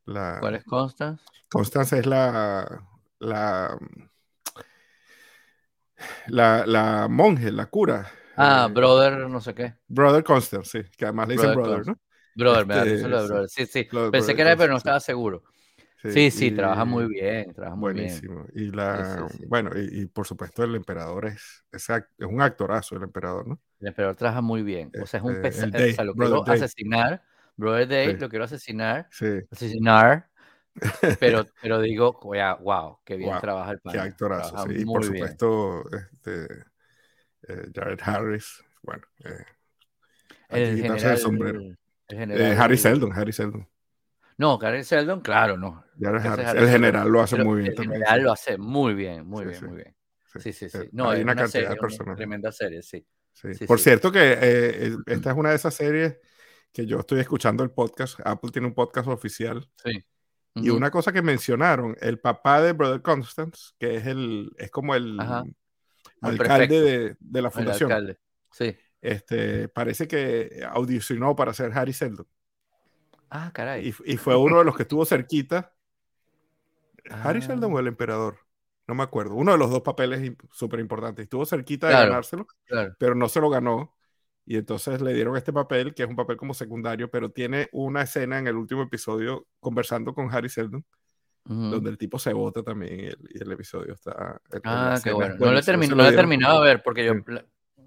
[0.05, 1.23] la ¿Cuál es Constance?
[1.49, 2.85] Constance es la.
[3.19, 3.77] La,
[6.27, 8.09] la, la monje, la cura.
[8.35, 9.73] Ah, eh, brother, no sé qué.
[9.87, 11.99] Brother Constance, sí, que además le dicen Brother brother, ¿no?
[12.35, 13.35] Brother, me Este, sí.
[13.35, 13.49] brother.
[13.49, 13.65] Sí,
[14.11, 15.43] Pensé que era, pero no estaba seguro.
[16.07, 18.27] Sí, sí, y- trabaja muy bien, trabaja muy bien.
[18.27, 18.45] Buenísimo.
[18.55, 19.45] Y la, Sí, sí, sí.
[19.47, 23.59] bueno, y, y por supuesto el emperador es, es, es un actorazo el emperador, ¿no?
[23.79, 24.93] El emperador trabaja muy bien.
[24.97, 27.23] O sea, es un Este, pesa- el o Day, sea, lo quiero asesinar.
[27.55, 29.09] Brother Day, lo quiero asesinar.
[29.09, 30.28] Sí, Asesinar.
[31.19, 33.93] Pero, pero digo, wow, qué bien trabaja el pana.
[33.93, 34.75] Qué actorazo, sí.
[34.77, 36.45] Y por supuesto, este,
[37.47, 39.03] eh, Jared Harris, bueno.
[39.23, 39.45] Eh,
[40.49, 41.61] el general, sombrero.
[42.09, 43.67] Eh, Harry Seldon, Harry Seldon.
[44.37, 45.83] No, Harry Seldon, claro, no.
[45.99, 47.73] el general lo hace muy bien.
[47.77, 49.95] El general lo hace muy bien, muy bien, muy bien.
[50.39, 50.89] Sí, sí, sí.
[50.91, 52.15] No, hay una, cantidad de personas.
[52.15, 53.05] Tremenda serie, sí.
[53.67, 56.17] Por cierto que esta es una de esas series
[56.71, 58.19] que yo estoy escuchando el podcast.
[58.23, 59.67] Apple tiene un podcast oficial.
[59.83, 60.03] Sí.
[60.55, 64.95] Y una cosa que mencionaron, el papá de Brother Constance, que es el, es como
[64.95, 65.17] el
[66.21, 67.91] alcalde de, de, la fundación.
[67.91, 68.19] alcalde.
[68.51, 68.75] Sí.
[69.01, 72.27] Este, parece que audicionó para ser Harry Seldon.
[73.29, 73.87] Ah, caray.
[73.87, 75.73] Y, y fue uno de los que estuvo cerquita.
[77.09, 77.81] Harry Seldon o ah.
[77.81, 78.39] el emperador.
[78.87, 79.35] No me acuerdo.
[79.35, 81.23] Uno de los dos papeles súper importantes.
[81.23, 82.47] Estuvo cerquita de ganárselo,
[82.97, 83.95] pero no se lo ganó.
[84.49, 88.01] Y entonces le dieron este papel, que es un papel como secundario, pero tiene una
[88.01, 90.83] escena en el último episodio conversando con Harry Seldon,
[91.43, 94.41] donde el tipo se vota también y el, episodio está...
[94.63, 95.35] Ah, qué bueno.
[95.37, 95.61] No lo, he,
[96.15, 97.13] terminado de ver porque yo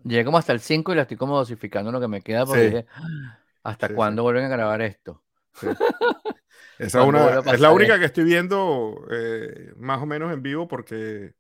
[0.04, 2.62] llegué como hasta el 5 y la estoy como dosificando lo que me queda porque
[2.62, 5.20] dije, ah, ¿hasta cuándo vuelven a grabar esto?
[6.78, 11.34] Esa una, es la única que estoy viendo eh, más o menos en vivo porque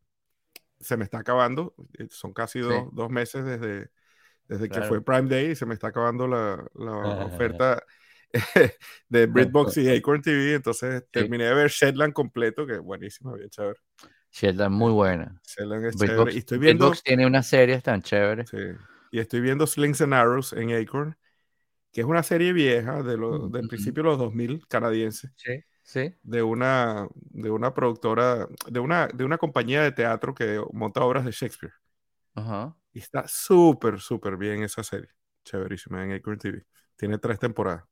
[0.80, 1.76] se me está acabando.
[1.96, 3.92] Eh, son casi dos meses desde
[4.52, 6.92] desde que fue Prime Day se me está acabando la, la
[7.26, 7.82] oferta
[9.08, 13.50] de Britbox y Acorn TV, entonces terminé de ver Shetland completo, que es buenísimo, bien
[13.50, 13.78] chévere.
[14.30, 15.40] Shetland muy buena.
[15.44, 16.32] Shetland es chévere.
[16.32, 18.46] Y estoy viendo, Britbox tiene una serie tan chévere.
[18.46, 18.56] Sí.
[19.10, 21.16] Y estoy viendo Slings and Arrows en Acorn,
[21.92, 25.30] que es una serie vieja de lo, del principio de los 2000 canadiense.
[25.36, 25.62] Sí.
[25.82, 26.14] Sí.
[26.22, 31.24] De una, de una productora, de una, de una compañía de teatro que monta obras
[31.24, 31.74] de Shakespeare.
[32.34, 32.74] Ajá.
[32.92, 35.08] Y está súper, súper bien esa serie.
[35.44, 36.64] Chéverísima en Acorn TV.
[36.96, 37.84] Tiene tres temporadas.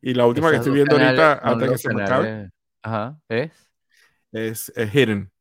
[0.00, 2.50] Y la última que estoy viendo ahorita, antes que se me acabe,
[2.82, 3.20] Ajá.
[3.28, 3.68] ¿Es?
[4.30, 5.32] Es, Hidden,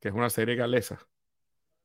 [0.00, 0.98] que es una serie galesa.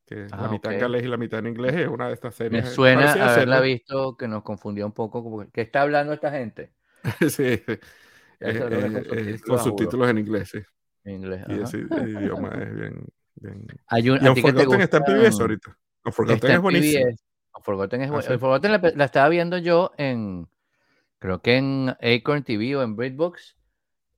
[0.06, 1.74] Que la ah, mitad en galés y la mitad en inglés.
[1.76, 2.66] Es una de estas series.
[2.66, 5.24] Me suena haberla visto que nos confundió un poco.
[5.24, 6.74] Como, ¿Qué está hablando esta gente?
[7.30, 7.64] sí.
[9.48, 10.60] con subtítulos en inglés, sí.
[11.06, 11.46] En inglés.
[11.48, 13.06] Y ese idioma es bien.
[13.36, 13.68] bien...
[13.88, 15.78] Hay un, y está en PBS ahorita.
[16.10, 17.06] Forgotten es buenísimo.
[17.62, 20.48] Forgotten, es Forgotten la, estaba viendo yo en,
[21.20, 23.58] creo que en Acorn TV o en Britbox,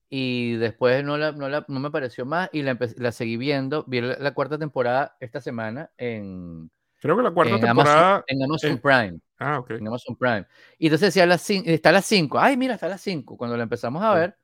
[0.09, 3.83] y después no, la, no, la, no me pareció más y la, la seguí viendo.
[3.87, 6.69] Vi la, cuarta temporada esta semana en.
[7.01, 8.23] Creo que la cuarta temporada.
[8.27, 9.19] en Amazon Prime.
[9.39, 9.71] Ah, ok.
[9.71, 10.45] En Amazon Prime.
[10.77, 12.39] Y entonces decía, las está a las 5.
[12.39, 13.35] Ay, mira, está a las 5.
[13.35, 14.37] Cuando la empezamos a ver,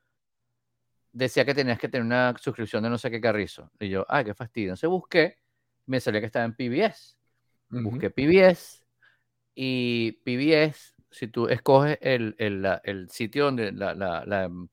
[1.12, 3.70] decía que tenías que tener una suscripción de no sé qué carrizo.
[3.78, 4.70] Y yo, ay, qué fastidio.
[4.70, 5.36] Entonces busqué,
[5.86, 7.19] me salía que estaba en PBS
[7.70, 8.84] busqué PBS
[9.54, 14.68] y PBS, si tú escoges el, el, el sitio donde la, la, la, mm,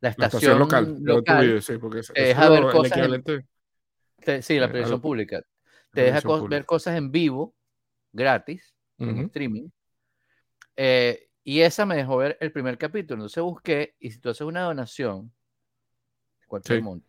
[0.00, 2.98] estación, local, local sí, porque es, te deja ver cosas.
[2.98, 5.42] En, sí, la televisión pública.
[5.92, 7.54] Te deja ver cosas en vivo,
[8.12, 9.68] gratis, en streaming.
[10.76, 13.22] Eh, y esa me dejó ver el primer capítulo.
[13.22, 15.32] Entonces busqué, y si tú haces una donación,
[16.46, 17.08] cualquier monto,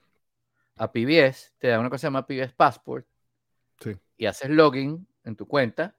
[0.76, 3.06] a PBS, te da una cosa que se llama PBS Passport.
[4.16, 5.96] Y haces login en tu cuenta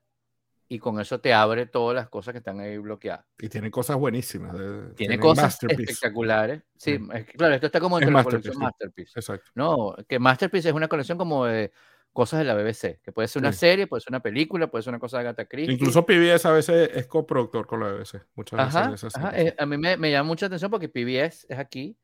[0.70, 3.24] y con eso te abre todas las cosas que están ahí bloqueadas.
[3.38, 4.54] Y tiene cosas buenísimas.
[4.96, 6.62] tiene, cosas espectaculares.
[6.76, 6.98] Sí,
[7.36, 9.12] claro, esto está como en la colección Masterpiece.
[9.18, 9.50] Exacto.
[9.54, 11.72] No, que Masterpiece es una colección como de
[12.12, 14.90] cosas de la BBC, que puede ser una serie, puede ser una película, puede ser
[14.90, 15.72] una cosa de Agatha Christie.
[15.72, 18.26] Incluso PBS a veces es coproductor con la BBC.
[18.34, 19.14] Muchas veces.
[19.34, 21.96] Eh, a mí me, me, llama mucha atención porque PBS es aquí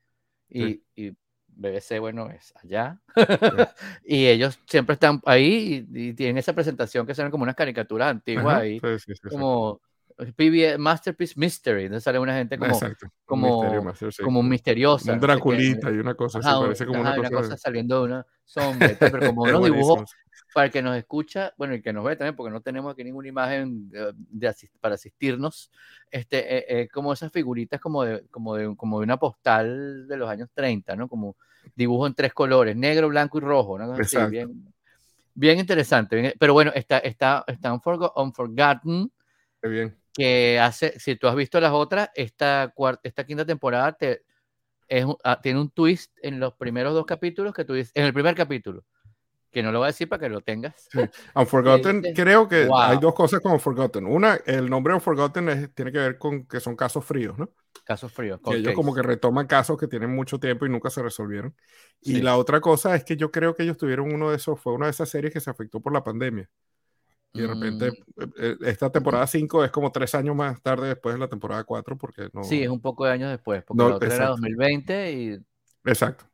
[0.49, 1.15] y, y
[1.55, 2.99] BBC, bueno, es allá.
[4.05, 8.61] y ellos siempre están ahí y, tienen esa presentación que son como unas caricaturas antiguas
[8.61, 8.81] ahí.
[9.29, 9.81] como
[10.17, 11.83] PBS, Masterpiece Mystery.
[11.85, 12.79] Entonces sale una gente como,
[13.25, 13.83] como,
[14.23, 15.13] como misteriosa.
[15.13, 19.27] Un Draculita y una cosa así, parece como una, cosa, saliendo de una sombra, pero
[19.27, 20.15] como unos dibujos
[20.55, 23.03] para el que nos escucha, bueno, y que nos ve también, porque no tenemos aquí
[23.03, 25.69] ninguna imagen de, para asistirnos,
[26.09, 30.15] este, eh, eh, como esas figuritas como de, como, de, como de una postal de
[30.15, 31.09] los años 30, ¿no?
[31.09, 31.35] Como
[31.75, 33.91] dibujo en tres colores, negro, blanco y rojo, ¿no?
[33.95, 34.73] Así, bien,
[35.33, 36.33] bien interesante.
[36.39, 39.11] pero bueno, está, está, está Unforgotten.
[39.61, 39.93] Bien.
[40.13, 42.73] Que hace, si tú has visto las otras, esta,
[43.03, 44.23] esta quinta temporada te,
[44.87, 48.13] es, ah, tiene un twist en los primeros dos capítulos que tú dices, en el
[48.13, 48.85] primer capítulo
[49.55, 50.89] que no lo voy a decir para que lo tengas.
[50.91, 50.99] Sí.
[51.33, 54.05] Unforgotten, creo que hay dos cosas con Unforgotten.
[54.05, 57.49] Una, el nombre Unforgotten tiene que ver con que son casos fríos, ¿no?
[57.85, 58.41] Casos fríos.
[58.43, 61.55] Que ellos como que retoman casos que tienen mucho tiempo y nunca se resolvieron.
[62.01, 64.73] Y la otra cosa es que yo creo que ellos tuvieron uno de esos, fue
[64.73, 66.49] una de esas series que se afectó por la pandemia.
[67.31, 68.23] Y de repente, mm.
[68.23, 71.63] eh, eh, esta temporada 5 es como tres años más tarde después de la temporada
[71.63, 72.43] 4, porque no.
[72.43, 75.39] Sí, es un poco de años después, porque la otra era 2020 y
[75.85, 76.25] Exacto.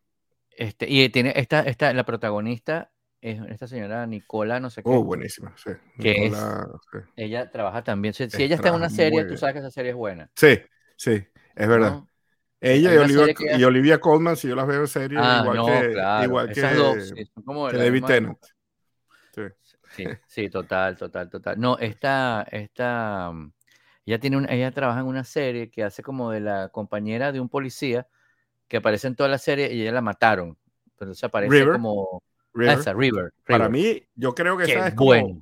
[0.52, 2.91] Este, y tiene esta, esta, la protagonista
[3.22, 4.89] es esta señora Nicola, no sé qué.
[4.89, 5.72] Oh, buenísima, sí.
[5.99, 6.34] Que es-
[6.91, 6.99] sí.
[7.15, 8.14] Ella trabaja también.
[8.14, 10.30] Si, ella está en una serie, tú sabes que esa serie es buena.
[10.35, 10.60] Sí,
[10.98, 11.11] sí,
[11.56, 11.91] es verdad.
[11.91, 12.07] ¿no?
[12.61, 15.41] Ella y una Olivia, que y Olivia Colman, si yo las veo en serie, Ah,
[15.41, 16.23] igual no, que, claro.
[16.23, 18.38] igual que, dos sí, como que David Tennant.
[19.35, 19.41] Sí.
[19.95, 21.60] Sí, sí, total, total, total.
[21.60, 23.52] No, esta, esta, mm,
[24.06, 27.39] ella tiene un, ella trabaja en una serie que hace como de la compañera de
[27.41, 28.07] un policía
[28.68, 30.57] que aparece en toda la serie y ella la mataron.
[30.98, 32.23] Pero se aparece River, como
[32.53, 32.80] River.
[32.80, 33.34] esa, River.
[33.45, 35.41] Para mí, yo creo que Qué esa es como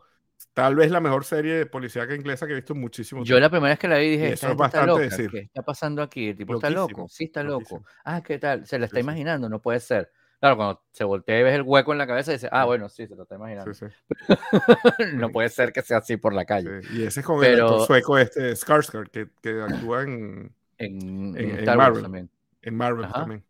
[0.53, 3.41] tal vez la mejor serie de policíaca inglesa que he visto en muchísimo Yo tiempo.
[3.41, 5.31] la primera vez que la vi dije, eso es está bastante loca, decir.
[5.31, 6.29] ¿qué está pasando aquí?
[6.29, 7.83] El tipo está loco, sí está loco.
[8.03, 8.65] Ah, ¿qué tal?
[8.65, 10.11] Se la está imaginando, no puede ser.
[10.39, 13.05] Claro, cuando se voltea y ves el hueco en la cabeza, dice, ah, bueno, sí,
[13.07, 13.73] se lo está imaginando.
[13.73, 13.93] Sí, sí,
[15.15, 16.81] no puede ser que sea así por la calle.
[16.83, 16.99] sí.
[16.99, 21.37] Y ese es con el actor sueco este, Skarsgård, que, que actúa en, En, En-
[21.37, 22.01] en en Star Wars Marvel.
[22.03, 22.29] también.
[22.61, 23.13] en Marvel Ajá.
[23.21, 23.43] también.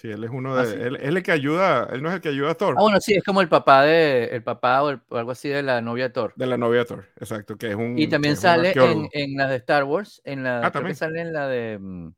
[0.00, 0.72] Sí, él es uno Ah, de...
[0.72, 0.76] sí.
[0.76, 2.82] Él, él es el que ayuda, él no es el que ayuda a Thor, Ah,
[2.82, 5.62] bueno, sí, es como el papá de, el papá o, el- o algo así de
[5.62, 6.34] la novia de Thor.
[6.36, 7.98] de la novia de Thor, exacto, que es un...
[7.98, 10.94] Y también un sale en, en la de Star Wars, en la, Ah, también.
[10.94, 12.08] sale en la de, mm,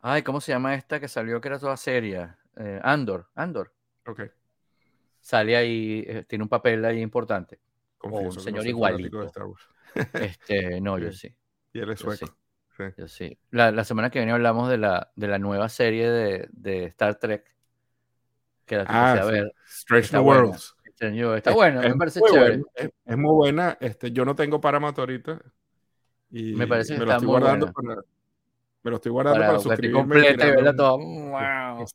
[0.00, 2.38] ay, ¿cómo se llama esta que salió que era toda seria?
[2.56, 3.72] Eh, Andor, Andor.
[4.06, 4.20] Ok,
[5.20, 7.58] Sale ahí, eh, tiene un papel ahí importante.
[7.98, 9.20] confieso que no señor igualito.
[9.20, 9.62] de Star Wars.
[10.14, 11.34] Este, no, yo sí,
[11.72, 12.26] Y él es Yo sueco.
[12.26, 12.32] sí.
[12.78, 12.84] Sí.
[12.96, 13.38] yo sí.
[13.50, 17.16] La, la semana que viene hablamos de la, de la nueva serie de, de Star
[17.16, 17.44] Trek.
[18.64, 19.32] Que la Ah, empecé a sí.
[19.32, 19.52] ver.
[19.68, 20.42] Strange Está New buena.
[20.42, 20.74] Worlds.
[21.00, 22.56] Está Es- bueno, es me parece chévere.
[22.58, 23.76] buena, es, es muy buena.
[23.80, 25.40] Este, yo no tengo Paramount ahorita.
[26.30, 27.94] Y Me parece que lo está estoy muy guardando buena.
[27.94, 28.06] para,
[28.82, 29.98] me lo estoy guardando Para para, suscribirme.
[30.00, 30.98] completa y verla toda.
[30.98, 31.04] Sí,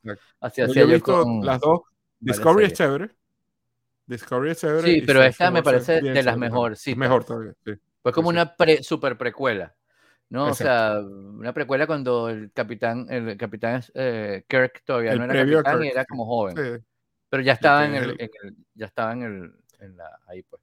[0.03, 0.15] Wow.
[0.41, 1.81] Así hacía yo he visto con las dos.
[2.19, 3.09] Discovery es chévere.
[4.07, 4.87] Discovery es chévere.
[4.87, 6.51] Sí, pero esta me parece de las chévere también.
[6.51, 6.87] mejorcitas.
[6.93, 7.73] Es mejor todavía, sí.
[8.01, 8.35] Fue como sí.
[8.35, 9.73] una pre, super precuela,
[10.33, 10.49] ¿no?
[10.49, 10.63] Exacto.
[10.63, 15.33] O sea, una precuela cuando el capitán, el capitán eh, Kirk todavía El no era
[15.63, 16.07] capitán y era sí.
[16.09, 16.55] como joven.
[16.57, 16.85] Sí,
[17.29, 20.43] Pero ya estaba en el, el- en el- ya estaba en el, en la, ahí
[20.43, 20.61] pues.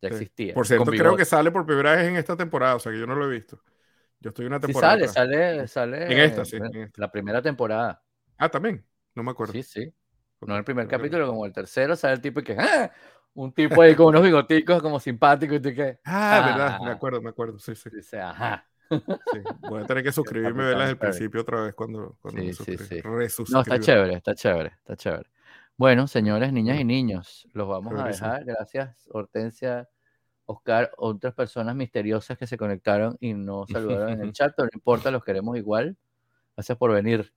[0.00, 0.14] Ya sí.
[0.16, 0.54] existía.
[0.54, 3.06] Por cierto, creo que sale por primera vez en esta temporada, o sea que yo
[3.06, 3.62] no lo he visto.
[4.20, 4.94] Yo estoy una Sí temporada.
[4.94, 5.14] sale, atrás.
[5.14, 6.12] sale, sale.
[6.12, 7.00] En esta, sí, en esta.
[7.02, 8.02] La primera temporada.
[8.38, 8.84] Ah, también.
[9.14, 9.52] No me acuerdo.
[9.52, 9.92] Sí, sí.
[10.40, 10.90] No el primer no.
[10.90, 12.92] capítulo, como el tercero, sale el tipo y que, ¡ah!
[13.34, 16.92] Un tipo ahí con unos bigoticos como simpático y tú que, Ah, verdad, me Ah.
[16.92, 17.90] acuerdo, me acuerdo, sí, sí.
[17.90, 18.66] dice, ajá.
[18.90, 19.40] Sí.
[19.68, 22.52] Voy a tener que suscribirme y verla desde el principio otra vez cuando, cuando Sí,
[22.52, 23.00] sí, sí.
[23.50, 25.30] No, está chévere, está chévere, está chévere.
[25.76, 28.28] Bueno, señores, niñas y niños, los vamos a Chéverísimo.
[28.28, 28.44] dejar.
[28.44, 29.88] Gracias, Hortensia,
[30.46, 34.76] Oscar, otras personas misteriosas que se conectaron y no saludaron en el chat, pero no
[34.76, 35.96] importa, los queremos igual.
[36.56, 37.32] Gracias por venir.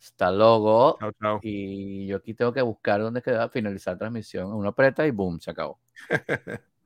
[0.00, 0.96] Hasta luego.
[0.98, 1.40] Chao, chao.
[1.42, 4.52] Y yo aquí tengo que buscar dónde queda finalizar transmisión.
[4.52, 5.78] Uno aprieta y boom, se acabó.